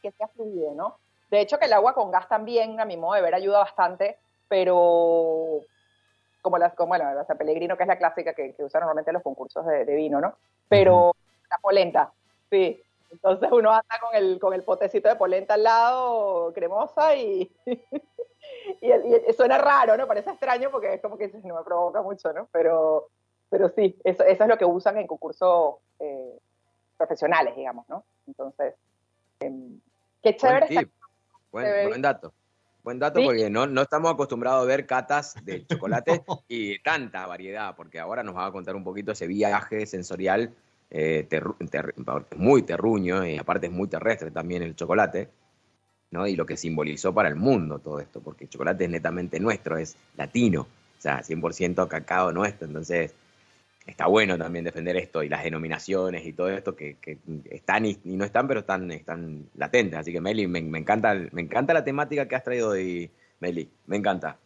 [0.02, 0.98] que sea fluido, ¿no?
[1.30, 4.18] De hecho que el agua con gas también, a mi modo de ver, ayuda bastante,
[4.48, 5.62] pero
[6.42, 9.12] como las, como, bueno, la San Pellegrino, que es la clásica que, que usan normalmente
[9.12, 10.36] en los concursos de, de vino, ¿no?
[10.68, 11.16] Pero
[11.50, 12.12] la polenta,
[12.54, 12.84] sí.
[13.12, 17.52] Entonces uno anda con el, con el potecito de polenta al lado, cremosa, y,
[18.82, 20.08] y, y suena raro, ¿no?
[20.08, 22.48] Parece extraño porque es como que no me provoca mucho, ¿no?
[22.52, 23.10] Pero,
[23.50, 26.40] pero sí, eso, eso es lo que usan en concursos eh,
[26.98, 28.04] profesionales, digamos, ¿no?
[28.28, 28.76] Entonces,
[29.40, 29.80] em,
[30.22, 30.68] qué chévere.
[30.68, 30.92] Buen tip.
[31.52, 32.34] Buen, buen dato.
[32.84, 33.26] Buen dato Sí.
[33.26, 38.24] porque no, no estamos acostumbrados a ver catas de chocolate y tanta variedad, porque ahora
[38.24, 40.54] nos va a contar un poquito ese viaje sensorial
[40.94, 41.28] eh,
[42.38, 45.28] muy terruño y aparte es muy terrestre también el chocolate,
[46.12, 46.28] ¿no?
[46.28, 49.78] Y lo que simbolizó para el mundo todo esto, porque el chocolate es netamente nuestro,
[49.78, 53.16] es latino, o sea, 100% cacao nuestro, entonces
[53.88, 57.18] está bueno también defender esto y las denominaciones y todo esto que, que
[57.50, 60.00] están y, y no están, pero están, están latentes.
[60.00, 63.10] Así que Meli, me, me encanta, me encanta la temática que has traído hoy,
[63.40, 64.38] Meli, me encanta.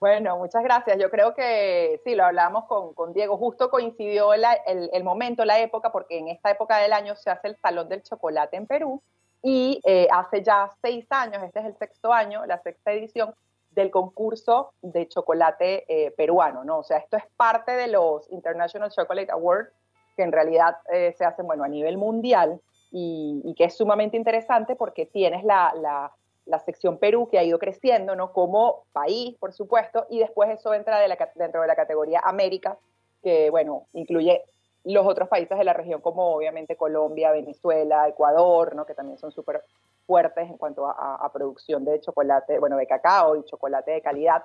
[0.00, 0.98] Bueno, muchas gracias.
[0.98, 3.36] Yo creo que sí, lo hablamos con, Diego.
[3.36, 7.48] Justo coincidió la- el, momento, la época, porque en esta época del año se hace
[7.48, 9.02] el Salón del Chocolate en Perú
[9.42, 13.34] y eh, hace ya seis años, este es el sexto año, la sexta edición
[13.70, 16.78] del concurso de chocolate eh, peruano, ¿no?
[16.78, 19.72] O sea, esto es parte de los International Chocolate Awards,
[20.16, 22.60] que en realidad eh, se hacen, bueno, a nivel mundial
[22.90, 26.12] y, que es sumamente interesante porque tienes la,
[26.46, 28.32] la sección Perú que ha ido creciendo, ¿no?
[28.32, 30.98] Como país, por supuesto, y después eso entra
[31.34, 32.76] dentro de la categoría América,
[33.22, 34.42] que, bueno, incluye
[34.84, 38.84] los otros países de la región como obviamente Colombia, Venezuela, Ecuador, ¿no?
[38.84, 39.62] Que también son súper
[40.06, 44.42] fuertes en cuanto a producción de chocolate, bueno, de cacao y chocolate de calidad.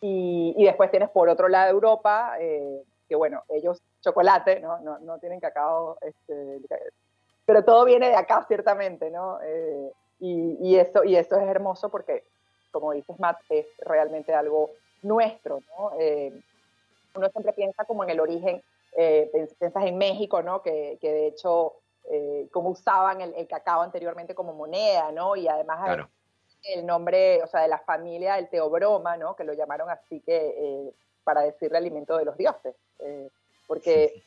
[0.00, 4.78] Y, y después tienes por otro lado Europa, eh, que bueno, ellos chocolate, ¿no?
[4.80, 6.60] No, no tienen cacao, este,
[7.46, 9.38] pero todo viene de acá, ciertamente, ¿no?
[9.42, 12.24] Eh, y, y, eso, y eso es hermoso porque,
[12.70, 14.70] como dices, Matt, es realmente algo
[15.02, 15.92] nuestro, ¿no?
[15.98, 16.32] Eh,
[17.14, 18.62] uno siempre piensa como en el origen,
[18.96, 20.62] eh, piensas en México, ¿no?
[20.62, 21.74] Que, que de hecho,
[22.10, 25.36] eh, como usaban el, el cacao anteriormente como moneda, ¿no?
[25.36, 26.08] Y además Claro.
[26.64, 29.36] el nombre, o sea, de la familia del teobroma, ¿no?
[29.36, 33.28] Que lo llamaron así que eh, para decirle alimento de los dioses, eh,
[33.66, 34.22] porque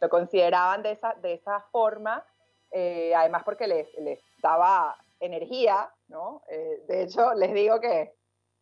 [0.00, 2.24] lo consideraban de esa, de esa forma,
[2.72, 6.42] eh, además porque les, les daba energía, ¿no?
[6.48, 8.14] Eh, de hecho, les digo que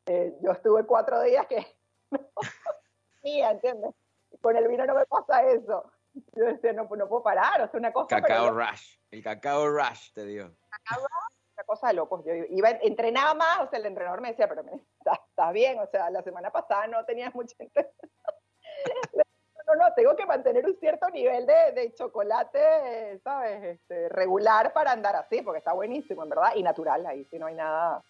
[0.07, 1.67] eh, yo estuve cuatro días que
[2.11, 2.21] no
[3.23, 3.95] mía, ¿entiendes?
[4.41, 5.91] Con el vino no me pasa eso.
[6.35, 8.09] Yo decía, no, no puedo parar, o sea, una cosa...
[8.09, 8.99] Cacao pero- Rush.
[9.11, 10.57] El Cacao Rush te dio.
[10.69, 11.05] Cacao
[11.57, 12.25] una cosa de locos.
[12.25, 15.87] Yo iba, entrenaba más, o sea, el entrenador me decía, pero estás, estás bien, o
[15.87, 17.93] sea, la semana pasada no tenías mucha intensidad.
[19.71, 23.63] No, no, tengo que mantener un cierto nivel de, de chocolate, ¿sabes?
[23.63, 27.47] Este, regular para andar así, porque está buenísimo, en verdad, y natural, ahí sí no
[27.47, 28.03] hay nada,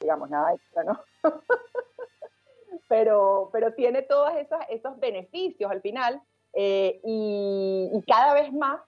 [0.00, 1.02] digamos, nada extra, ¿no?
[2.88, 6.20] pero, pero tiene todos esos, esos beneficios al final
[6.52, 8.80] eh, y, y cada vez más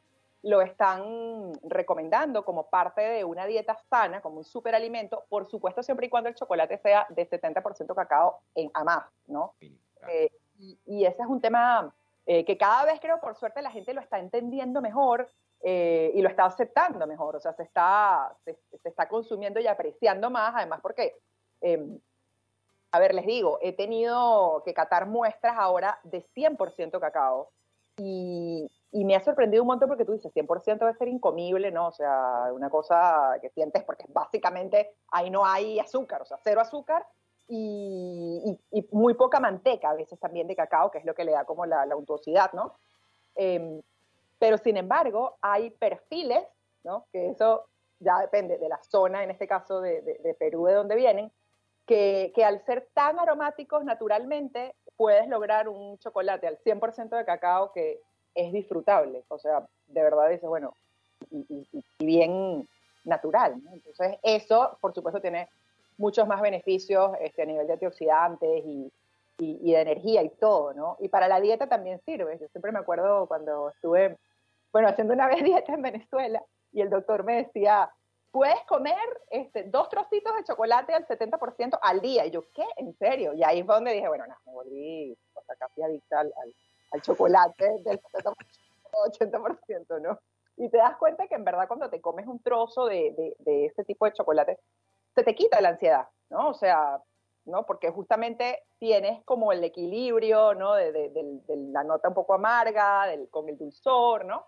[0.43, 6.07] lo están recomendando como parte de una dieta sana, como un superalimento, por supuesto siempre
[6.07, 9.55] y cuando el chocolate sea de 70% cacao en, a más, ¿no?
[10.09, 11.95] Eh, y, y ese es un tema
[12.33, 15.29] eh, que cada vez creo, por suerte, la gente lo está entendiendo mejor
[15.63, 19.67] eh, y lo está aceptando mejor, o sea, se está, se, se está consumiendo y
[19.67, 21.17] apreciando más, además porque,
[21.61, 21.85] eh,
[22.93, 27.51] a ver, les digo, he tenido que catar muestras ahora de 100% cacao
[27.97, 31.89] y, y me ha sorprendido un montón porque tú dices, 100% debe ser incomible, ¿no?
[31.89, 36.61] O sea, una cosa que sientes porque básicamente ahí no hay azúcar, o sea, cero
[36.61, 37.05] azúcar
[37.51, 41.25] y, y- y muy poca manteca a veces también de cacao, que es lo que
[41.25, 42.75] le da como la, la untuosidad, ¿no?
[43.35, 43.83] Em,
[44.39, 46.45] pero sin embargo, hay perfiles,
[46.85, 47.07] ¿no?
[47.13, 47.67] Que eso
[47.99, 51.31] ya depende de la zona, en este caso de, de- de Perú, de donde vienen,
[51.87, 57.73] que, que al ser tan aromáticos naturalmente, puedes lograr un chocolate al 100% de cacao
[57.73, 58.01] que
[58.35, 59.25] es disfrutable.
[59.29, 60.77] O sea, de verdad dices, bueno,
[61.31, 62.67] y, y- y bien
[63.05, 63.63] natural.
[63.65, 63.73] ¿no?
[63.73, 65.49] Entonces, eso, por supuesto, tiene
[66.01, 68.93] muchos más beneficios este, a nivel de antioxidantes y,
[69.39, 70.97] de energía y todo, ¿no?
[71.01, 72.39] Y para la dieta también sirve.
[72.39, 74.19] Yo siempre me acuerdo cuando estuve,
[74.71, 77.91] bueno, haciendo una vez dieta en Venezuela y el doctor me decía,
[78.31, 78.99] puedes comer
[79.31, 82.27] este, dos trocitos de chocolate al 70% al día.
[82.27, 82.65] Y yo, ¿qué?
[82.77, 83.33] ¿En serio?
[83.33, 86.55] Y ahí fue donde dije, bueno, no, me volví o sea, casi adicta al, al-
[86.93, 88.35] al chocolate del 70%,
[88.93, 90.19] 80%, ¿no?
[90.57, 93.67] Y te das cuenta que en verdad cuando te comes un trozo de, de, de
[93.67, 94.59] ese tipo de chocolate,
[95.15, 96.49] se te quita la ansiedad, ¿no?
[96.51, 97.03] O sea,
[97.47, 97.67] ¿no?
[97.67, 100.75] Porque justamente tienes como el equilibrio, ¿no?
[100.75, 104.47] De, de- del- de la nota un poco amarga, del, con el dulzor, ¿no?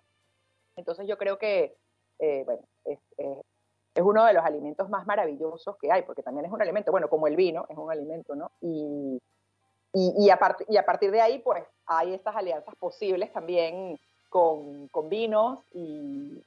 [0.76, 1.76] Entonces yo creo que,
[2.18, 3.38] eh, bueno, es, es-
[3.94, 7.08] es uno de los alimentos más maravillosos que hay, porque también es un alimento, bueno,
[7.10, 8.50] como el vino, es un alimento, ¿no?
[8.62, 9.20] Y,
[9.92, 13.98] y, y, a, part- y a partir de ahí, pues, hay estas alianzas posibles también
[14.30, 16.42] con, con vinos y-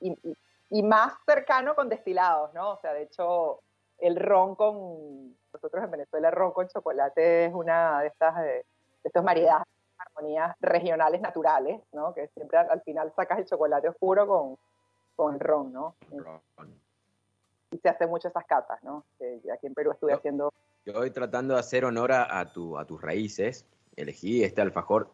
[0.70, 2.72] y más cercano con destilados, ¿no?
[2.72, 3.62] O sea, de hecho,
[4.00, 8.66] el ron con, nosotros en Venezuela, el ron con chocolate es una de estas, eh,
[9.04, 9.68] de estos maridajes,
[9.98, 12.14] armonías regionales naturales, ¿no?
[12.14, 14.58] Que siempre al, al final sacas el chocolate oscuro con,
[15.16, 15.96] con el ron, ¿no?
[17.72, 19.06] Y se hacen mucho esas catas, ¿no?
[19.18, 20.52] Que aquí en Perú estuve haciendo
[20.86, 23.66] Yo hoy tratando de hacer honor a, a tu, a tus raíces,
[23.96, 25.10] elegí este alfajor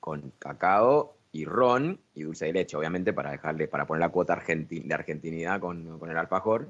[0.00, 4.34] con cacao y ron y dulce de leche, obviamente para dejarle, para poner la cuota
[4.34, 6.68] argenti- de argentinidad con, con el alfajor.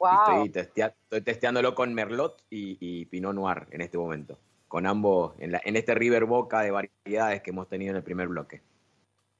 [0.00, 4.38] Estoy, testea- estoy testeándolo con Merlot y, y Pinot Noir en este momento.
[4.68, 8.02] Con ambos, en, la- en este River Boca de variedades que hemos tenido en el
[8.02, 8.62] primer bloque.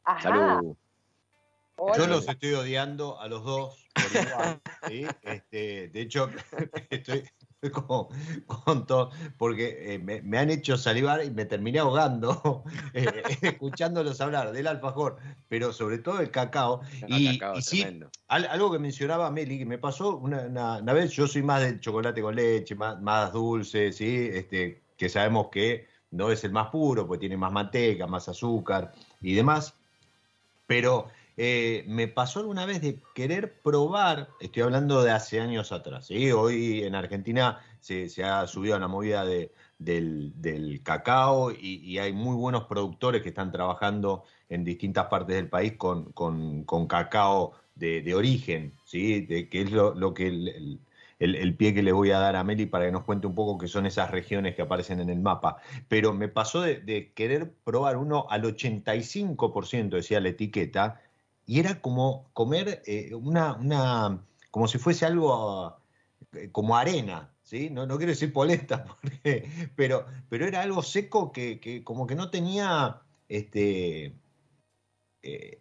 [0.05, 0.23] Ajá.
[0.23, 0.77] Salud.
[1.97, 5.07] Yo los estoy odiando a los dos por igual, ¿sí?
[5.23, 6.29] Este, de hecho,
[6.91, 7.23] estoy
[7.73, 8.07] con,
[8.47, 12.63] con todo, porque eh, me, me han hecho salivar y me terminé ahogando
[12.95, 15.17] eh, escuchándolos hablar del alfajor,
[15.49, 16.83] pero sobre todo el cacao.
[17.09, 17.83] No, y, cacao, y sí,
[18.29, 21.63] al- algo que mencionaba Meli, que me pasó una, una- una vez, yo soy más
[21.63, 24.29] del chocolate con leche, más, más dulce, ¿sí?
[24.33, 28.93] Este, que sabemos que no es el más puro, porque tiene más manteca, más azúcar
[29.21, 29.75] y demás.
[30.67, 31.09] Pero
[31.41, 36.33] eh, me pasó alguna vez de querer probar, estoy hablando de hace años atrás, ¿sí?
[36.33, 42.35] hoy en Argentina se, ha subido a la movida de- del, cacao y, hay muy
[42.35, 46.13] buenos productores que están trabajando en distintas partes del país con,
[46.89, 49.21] cacao de, origen, ¿sí?
[49.21, 50.27] de, que es lo, que
[51.21, 53.59] el pie que le voy a dar a Meli para que nos cuente un poco
[53.59, 55.59] qué son esas regiones que aparecen en el mapa.
[55.87, 61.01] Pero me pasó de, de querer probar uno al 85%, decía la etiqueta,
[61.49, 65.79] y era como comer eh, una, una, como si fuese algo
[66.33, 67.71] eh, como arena, ¿sí?
[67.71, 72.15] No, no quiero decir polenta, porque- pero, pero era algo seco que, que como que
[72.17, 74.15] no tenía, este,
[75.23, 75.61] eh,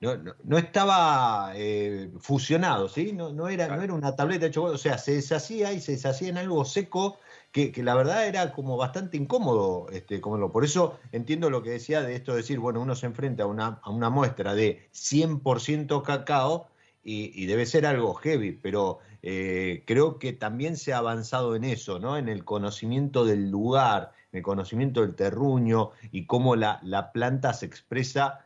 [0.00, 3.12] no, no- no estaba eh, fusionado, ¿sí?
[3.12, 5.92] No, no, era, no era una tableta de chocolate, o sea, se deshacía y se
[5.92, 7.18] deshacía en algo seco
[7.52, 10.52] que, la verdad era como bastante incómodo este, comerlo.
[10.52, 13.46] Por eso entiendo lo que decía de esto de decir, bueno, uno se enfrenta a
[13.46, 16.68] una, muestra de 100% cacao
[17.02, 21.98] y, debe ser algo heavy, pero eh, creo que también se ha avanzado en eso,
[21.98, 22.18] ¿no?
[22.18, 27.64] En el conocimiento del lugar, el conocimiento del terruño y cómo la, la planta se
[27.64, 28.44] expresa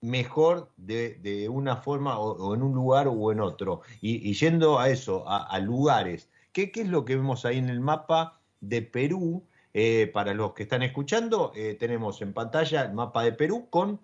[0.00, 3.82] mejor de, una forma o, en un lugar o en otro.
[4.00, 7.68] Y, y yendo a eso, a lugares, ¿qué, ¿qué es lo que vemos ahí en
[7.68, 9.44] el mapa de Perú?
[9.74, 14.00] Eh, para los que están escuchando, eh, tenemos en pantalla el mapa de Perú con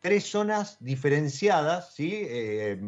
[0.00, 2.10] tres zonas diferenciadas, ¿sí?
[2.14, 2.78] Eh,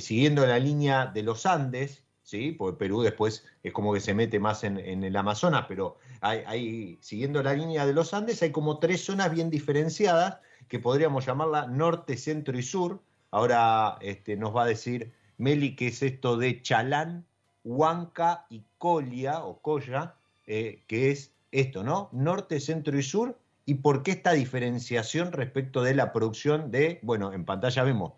[0.00, 2.52] siguiendo la línea de los Andes, ¿sí?
[2.52, 7.42] porque Perú después es como que se mete más en, el Amazonas, pero hay- siguiendo
[7.42, 10.38] la línea de los Andes hay como tres zonas bien diferenciadas
[10.68, 13.00] que podríamos llamarla norte, centro y sur.
[13.30, 17.26] Ahora este, nos va a decir Meli qué es esto de Chalán,
[17.64, 20.14] Huanca y Colia o Colla,
[20.46, 22.08] eh, que es esto, ¿no?
[22.12, 23.36] Norte, centro y sur.
[23.66, 28.12] ¿Y por qué esta diferenciación respecto de la producción de, bueno, en pantalla vemos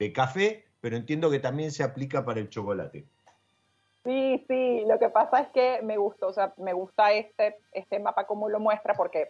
[0.00, 3.04] de café, pero entiendo que también se aplica para el chocolate.
[4.02, 8.00] Sí, sí, lo que pasa es que me gustó, o sea, me gusta este, este
[8.00, 9.28] mapa como lo muestra porque,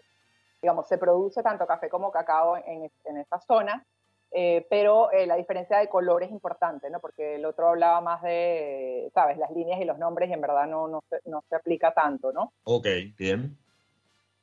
[0.62, 3.84] digamos, se produce tanto café como cacao en, en esta zona,
[4.32, 7.00] eh, pero eh, la diferencia de color es importante, ¿no?
[7.00, 9.38] Porque el otro hablaba más de, ¿sabes?
[9.38, 12.32] Las líneas y los nombres y en verdad no, no, se, no se aplica tanto,
[12.32, 12.52] ¿no?
[12.64, 12.86] Ok,
[13.18, 13.56] bien.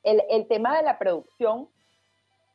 [0.02, 1.68] El, el tema de la producción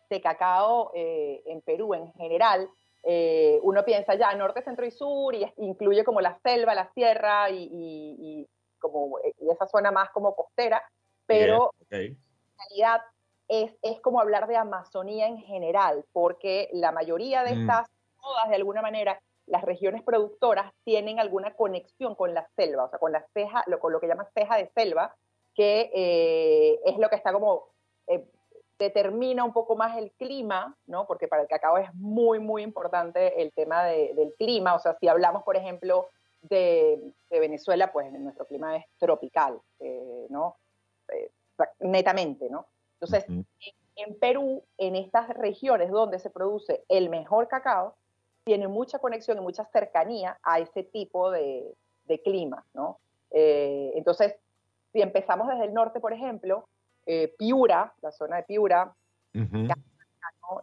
[0.09, 2.69] de cacao eh, en Perú en general,
[3.03, 7.49] eh, uno piensa ya norte, centro y sur y incluye como la selva, la sierra
[7.49, 8.49] y, y- y
[8.79, 10.83] como eh, y esa zona más como costera,
[11.25, 12.17] pero Bien, ok.
[12.17, 12.17] en
[12.69, 13.01] realidad
[13.47, 17.61] es, es como hablar de Amazonía en general, porque la mayoría de Mm.
[17.61, 17.89] estas,
[18.21, 22.99] todas de alguna manera, las regiones productoras tienen alguna conexión con la selva, o sea,
[22.99, 25.13] con la ceja, lo, con lo que llaman ceja de selva,
[25.55, 27.67] que eh, es lo que está como,
[28.07, 28.25] eh,
[28.79, 31.05] determina un poco más el clima, ¿no?
[31.05, 34.97] Porque para el cacao es muy, muy importante el tema de- del clima, o sea,
[34.99, 36.07] si hablamos, por ejemplo,
[36.41, 40.55] de, de Venezuela, pues nuestro clima es tropical, eh, ¿no?
[41.09, 41.29] Eh,
[41.79, 42.65] netamente, ¿no?
[43.03, 43.45] Entonces, Ujú.
[43.95, 47.95] en Perú, en estas regiones donde se produce el mejor cacao,
[48.45, 51.73] tiene mucha conexión y mucha cercanía a ese tipo de,
[52.05, 52.99] de clima, ¿no?
[53.31, 54.35] Eh, entonces,
[54.91, 56.67] si empezamos desde el norte, por ejemplo,
[57.05, 58.93] eh, Piura, la zona de Piura.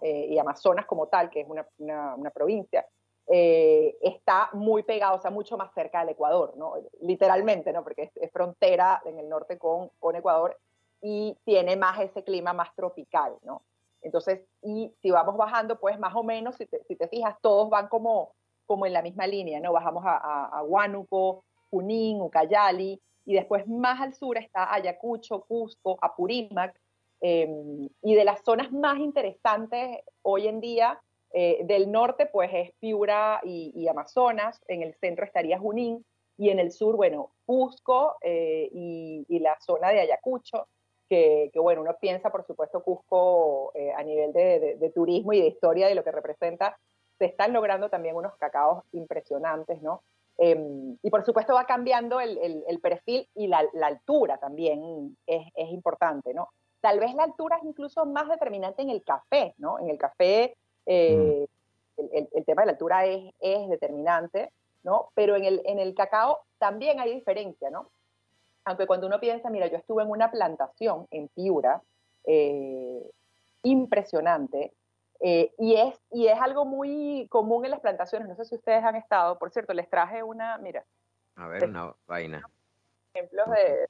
[0.03, 2.87] Eh, y Amazonas como tal, que es una, una- una provincia,
[3.27, 6.75] eh, está muy pegado, o sea, mucho más cerca del Ecuador, ¿no?
[7.01, 7.83] Literalmente, ¿no?
[7.83, 10.57] Porque es, es frontera en el norte con, con Ecuador
[11.01, 13.63] y tiene más ese clima más tropical, ¿no?
[14.03, 17.69] Entonces, y si vamos bajando, pues más o menos, si te, si te fijas, todos
[17.69, 18.33] van como,
[18.67, 19.73] como en la misma línea, ¿no?
[19.73, 25.99] Bajamos a, a, a Huánuco, Junín, Ucayali, y después más al sur está Ayacucho, Cusco,
[26.01, 26.75] Apurímac,
[27.21, 31.01] eh, y de las zonas más interesantes hoy en día
[31.33, 36.05] eh, del norte, pues es Piura y, Amazonas, en el centro estaría Junín,
[36.39, 40.67] y en el sur, bueno, Cusco eh, y la zona de Ayacucho,
[41.11, 45.33] que, que, bueno, uno piensa, por supuesto, Cusco eh, a nivel de, de- de turismo
[45.35, 46.79] y de historia de lo que representa,
[47.19, 50.03] se están logrando también unos cacaos impresionantes, ¿no?
[50.39, 50.57] Eh,
[51.03, 55.47] y por supuesto va cambiando el, el- el perfil y la, la altura también es,
[55.55, 56.49] es importante, ¿no?
[56.81, 59.79] Tal vez la altura es incluso más determinante en el café, ¿no?
[59.81, 60.57] En el café
[60.87, 61.47] eh,
[61.99, 64.51] el, el- el tema de la altura es, es determinante,
[64.85, 65.11] ¿no?
[65.15, 67.91] Pero en el, en el cacao también hay diferencia, ¿no?
[68.65, 71.83] Aunque cuando uno piensa, mira, yo estuve en una plantación en Piura,
[72.25, 73.11] eh,
[73.63, 74.75] impresionante,
[75.21, 78.83] eh, y, es, y es algo muy común en las plantaciones, no sé si ustedes
[78.85, 80.85] han estado, por cierto, les traje una, mira,
[81.37, 82.43] A ver, una vaina.
[83.15, 83.89] ejemplos de,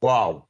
[0.00, 0.46] Wow.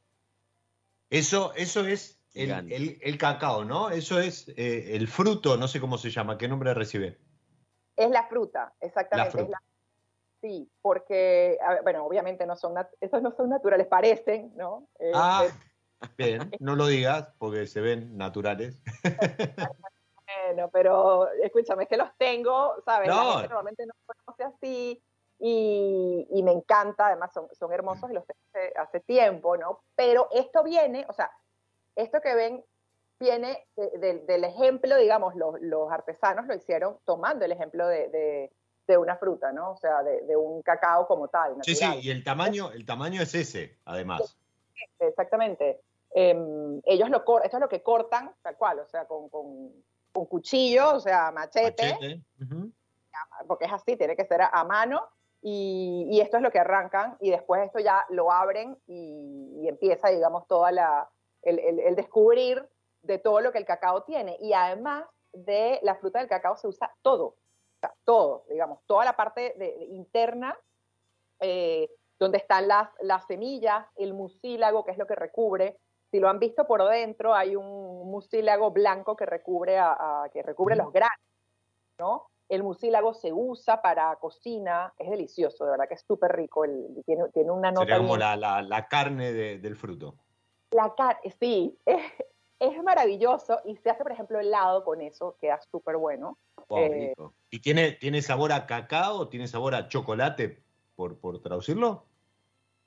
[1.10, 3.90] Eso, eso es el, el- el cacao, ¿no?
[3.90, 7.18] Eso es eh, el fruto, no sé cómo se llama, ¿qué nombre recibe?
[7.96, 9.30] Es la fruta, exactamente.
[9.32, 9.44] fruta.
[9.44, 9.62] es la-
[10.42, 14.88] sí, porque, bueno, obviamente no son, esos no son naturales, parecen, ¿no?
[14.98, 15.58] Eh, Ah, pero-
[16.18, 18.76] bien, no lo digas porque se ven naturales.
[20.46, 23.08] bueno, pero escúchame, es que los tengo, ¿sabes?
[23.08, 23.30] La No.
[23.32, 25.02] gente normalmente no conoce así
[25.38, 29.80] y, y me encanta, además son, son hermosos y los tengo hace, hace tiempo, ¿no?
[29.94, 31.30] Pero esto viene, o sea,
[31.96, 32.64] esto que ven
[33.20, 38.08] viene de- de- del ejemplo, digamos, los, los artesanos lo hicieron tomando el ejemplo de,
[38.08, 38.52] de-
[38.86, 39.72] de una fruta, ¿no?
[39.72, 41.56] O sea, de, de un cacao como tal.
[41.62, 44.36] Sí, sí, y el tamaño, el tamaño es ese, además.
[44.98, 45.80] Exactamente.
[46.14, 49.72] Em, ellos lo cortan, esto es lo que cortan, tal cual, o sea, con, con,
[50.12, 51.96] con cuchillo, o sea, machete,
[53.46, 55.06] porque es así, tiene que ser a, a mano,
[55.40, 59.68] y, y esto es lo que arrancan, y después esto ya lo abren y, y
[59.68, 61.08] empieza, digamos, toda la,
[61.42, 62.68] el, el- el descubrir
[63.02, 64.36] de todo lo que el cacao tiene.
[64.40, 67.36] Y además de la fruta del cacao se usa todo,
[67.82, 70.56] sea, todo, digamos, toda la parte de- de interna,
[71.40, 75.76] eh, donde están las, las semillas, el mucílago, que es lo que recubre.
[76.10, 80.76] Si lo han visto por dentro, hay un mucílago blanco que recubre, a, que recubre
[80.76, 81.18] los granos,
[81.98, 82.26] ¿no?
[82.48, 87.02] El mucílago se usa para cocina, es delicioso, de verdad que es súper rico, el,
[87.06, 87.86] tiene, tiene una nota...
[87.86, 90.14] Sería como la, la- la carne de- del fruto.
[90.70, 92.02] La carne, sí, es,
[92.62, 96.38] es maravilloso y se hace, por ejemplo, helado con eso, queda súper bueno.
[96.68, 97.14] Wow, Eh.
[97.50, 99.28] ¿Y tiene, tiene sabor a cacao?
[99.28, 100.62] ¿Tiene sabor a chocolate,
[100.94, 102.04] por, por traducirlo?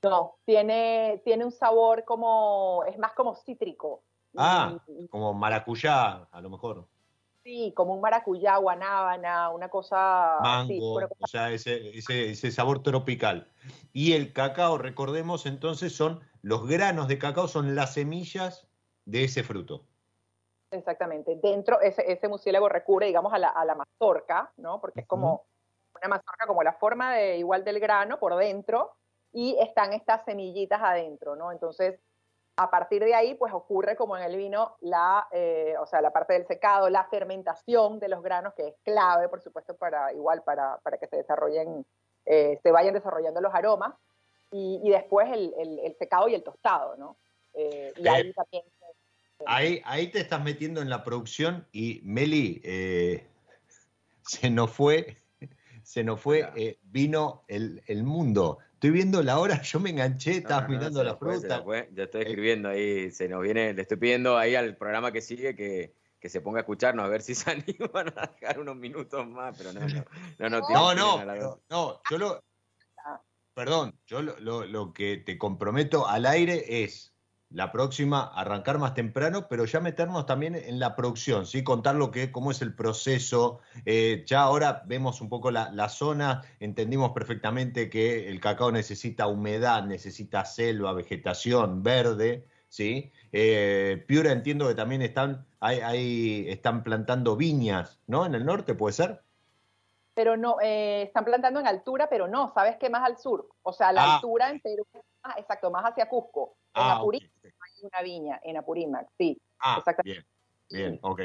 [0.02, 4.02] No, tiene, tiene un sabor como, es más como cítrico.
[4.38, 6.88] Ah, Y- como maracuyá, a lo mejor.
[7.44, 12.32] Sí, como un maracuyá, guanábana, una cosa así, Mango, una cosa- o sea, ese, ese,
[12.32, 13.52] ese sabor tropical.
[13.94, 18.65] Y el cacao, recordemos entonces, son los granos de cacao, son las semillas
[19.06, 19.82] de ese fruto.
[20.72, 21.36] exactamente.
[21.42, 22.28] Dentro, ese, ese
[22.70, 24.82] recubre, digamos, a la, a la mazorca, ¿no?
[24.82, 25.44] Porque es como
[26.00, 28.92] una mazorca como la forma de igual del grano por dentro
[29.32, 31.52] y están estas semillitas adentro, ¿no?
[31.52, 32.00] Entonces,
[32.58, 36.12] a partir de ahí, pues ocurre como en el vino la, eh, o sea, la
[36.12, 40.42] parte del secado, la fermentación de los granos, que es clave, por supuesto, para igual
[40.44, 41.86] para, para que se desarrollen,
[42.26, 43.94] eh, se vayan desarrollando los aromas,
[44.52, 47.18] y, y después el, el- el secado y el tostado, ¿no?
[47.54, 48.64] Eh, y Eh, ahí también
[49.46, 53.28] Ahí, ahí te estás metiendo en la producción y Meli, eh,
[54.24, 55.18] se nos fue,
[55.84, 58.60] se nos fue, eh, vino el, el mundo.
[58.74, 61.40] Estoy viendo la hora, yo me enganché, estabas No, no, no, mirando se la fue,
[61.40, 61.64] fruta.
[61.94, 65.56] Yo estoy escribiendo ahí, se nos viene, le estoy pidiendo ahí al programa que sigue
[65.56, 69.28] que, que se ponga a escucharnos a ver si se animan a dejar unos minutos
[69.28, 69.88] más, pero no, no,
[70.40, 72.44] no, no, No, no, pero- no, yo lo,
[73.54, 77.15] perdón, yo lo, lo- lo que te comprometo al aire es
[77.56, 81.64] la próxima arrancar más temprano, pero ya meternos también en la producción, ¿sí?
[81.64, 83.60] Contar lo que, cómo es el proceso.
[83.86, 89.28] Eh, ya ahora vemos un poco la, la zona, entendimos perfectamente que el cacao necesita
[89.28, 93.14] humedad, necesita selva, vegetación verde, ¿sí?
[93.32, 98.26] Eh, Piura entiendo que también están, hay, hay- están plantando viñas, ¿no?
[98.26, 99.22] En el norte, ¿puede ser?
[100.14, 103.50] pero no, eh, están plantando en altura, pero no, ¿sabes qué más al sur?
[103.64, 104.16] O sea, la Ah.
[104.16, 104.88] altura en Perú,
[105.24, 106.56] ah, exacto, más hacia Cusco.
[106.74, 107.30] En Ah, hay
[107.86, 109.40] una viña, en Apurímac, sí.
[109.60, 110.26] Ah, exactamente.
[110.70, 111.22] bien, bien, ok.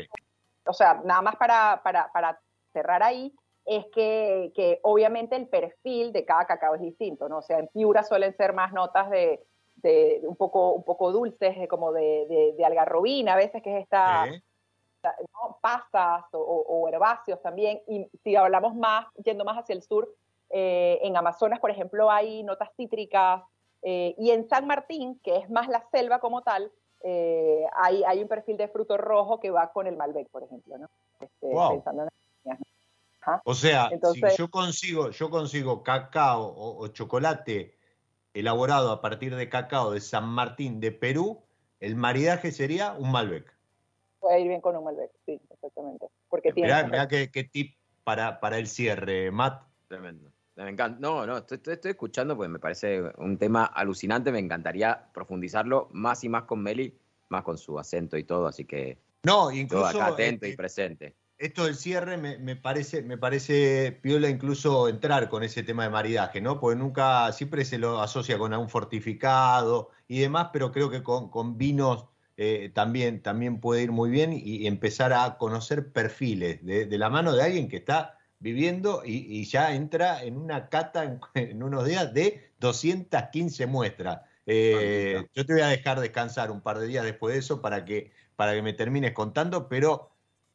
[0.67, 2.41] O sea, nada más para, para, para
[2.73, 3.33] cerrar ahí,
[3.65, 7.39] es que, que obviamente el perfil de cada cacao es distinto, ¿no?
[7.39, 9.45] O sea, en Piura suelen ser más notas de,
[9.77, 13.77] de un, poco, un poco dulces, de como de, de, de algarrobina, a veces que
[13.77, 14.27] es esta.
[14.27, 15.59] ¿no?
[15.63, 17.81] pasas o herbáceos también.
[17.89, 20.15] Y si hablamos más, yendo más hacia el sur,
[20.51, 23.43] eh, en Amazonas, por ejemplo, hay notas cítricas.
[23.83, 26.71] Eh, y en San Martín, que es más la selva como tal,
[27.03, 30.77] eh, hay, hay un perfil de fruto rojo que va con el Malbec, por ejemplo,
[30.79, 30.89] ¿no?
[31.21, 31.71] Este, Wow.
[31.75, 32.09] pensando en
[32.45, 32.59] las.
[33.45, 37.77] O sea, Entonces- si yo consigo, yo consigo cacao o, o chocolate
[38.33, 41.43] elaborado a partir de cacao de San Martín de Perú,
[41.81, 43.55] el maridaje sería un Malbec.
[44.21, 46.07] Puede ir bien con un Malbec, sí, exactamente.
[46.29, 49.63] Porque tiene Mirá, qué, qué tip para, para el cierre, Matt.
[49.89, 50.31] Tremendo.
[50.65, 50.99] Me encanta.
[51.01, 54.31] No, no, estoy, estoy- estoy escuchando porque me parece un tema alucinante.
[54.33, 56.97] Me encantaría profundizarlo más y más con Meli,
[57.29, 60.57] más con su acento y todo, así que No, todo incluso acá atento eh, y
[60.57, 61.15] presente.
[61.39, 65.91] esto del cierre me, me parece, me parece piola incluso entrar con ese tema de
[65.91, 66.61] maridaje, ¿no?
[66.61, 71.31] Porque nunca, siempre se lo asocia con algún fortificado y demás, pero creo que con,
[71.31, 72.07] con vinos
[72.37, 76.99] eh, también, también puede ir muy bien y, y empezar a conocer perfiles de, de
[76.99, 81.21] la mano de alguien que está viviendo y, y ya entra en una cata en,
[81.35, 84.23] en unos días de 215 muestras.
[84.47, 87.85] Eh, yo te voy a dejar descansar un par de días después de eso para
[87.85, 90.11] que, para que me termines contando, pero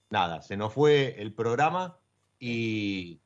[0.10, 1.98] nada, se nos fue el programa
[2.40, 3.22] y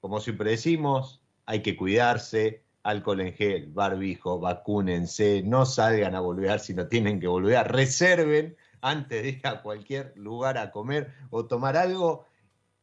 [0.00, 6.60] como siempre decimos, hay que cuidarse, alcohol en gel, barbijo, vacúnense, no salgan a volver
[6.60, 11.46] si no tienen que volver, reserven antes de ir a cualquier lugar a comer o
[11.46, 12.26] tomar algo,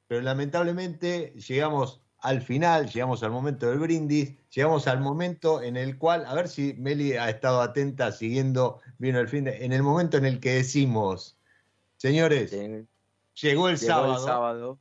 [0.10, 5.98] pero lamentablemente llegamos al final, llegamos al momento del brindis, llegamos al momento en el
[5.98, 9.84] cual, a ver si Meli ha estado atenta siguiendo, vino el fin, de- en el
[9.84, 11.38] momento en el que decimos,
[11.96, 14.80] señores, llegó el Llegó sábado, el sábado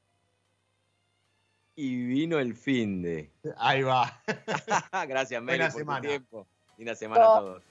[1.76, 3.30] y vino el fin de.
[3.58, 4.20] ahí va,
[5.08, 6.00] Gracias, Meli, Buena por semana.
[6.00, 6.46] tu tiempo.
[6.78, 7.62] Linda semana a todos.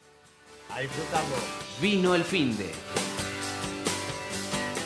[0.69, 1.35] a disfrutarlo.
[1.81, 2.71] Vino el fin de.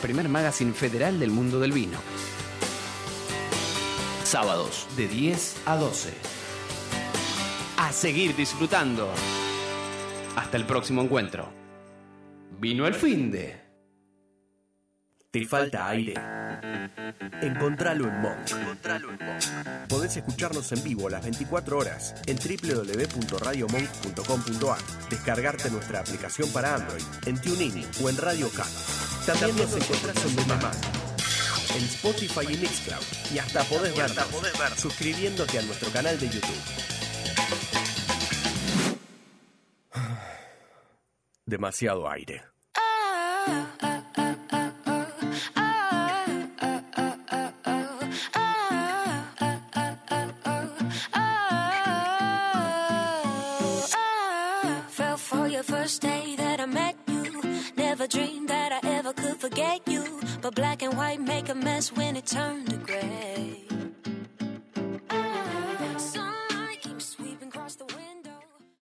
[0.00, 1.98] Primer magazine federal del mundo del vino.
[4.32, 6.08] Sábados de 10 a 12.
[7.76, 9.12] A seguir disfrutando.
[10.36, 11.52] Hasta el próximo encuentro.
[12.58, 13.60] Vino el fin de.
[15.30, 16.14] ¿Te falta aire?
[17.42, 18.38] Encontralo en Monk.
[19.86, 24.78] Podés escucharnos en vivo las 24 horas en www.radiomonk.com.ar,
[25.10, 28.70] descargarte nuestra aplicación para Android, en TuneIn o en Radio Cat.
[29.26, 31.11] También nos encontrás en Demand,
[31.74, 33.02] en Spotify y Mixcloud,
[33.34, 36.62] y hasta podés vernos suscribiéndote a nuestro canal de YouTube.
[41.46, 42.42] Demasiado aire.
[54.88, 57.42] Fell for your first day that I met you.
[57.76, 60.11] Never dreamed that I ever could forget you.
[60.42, 63.71] But black and white make a mess when it turned to gray.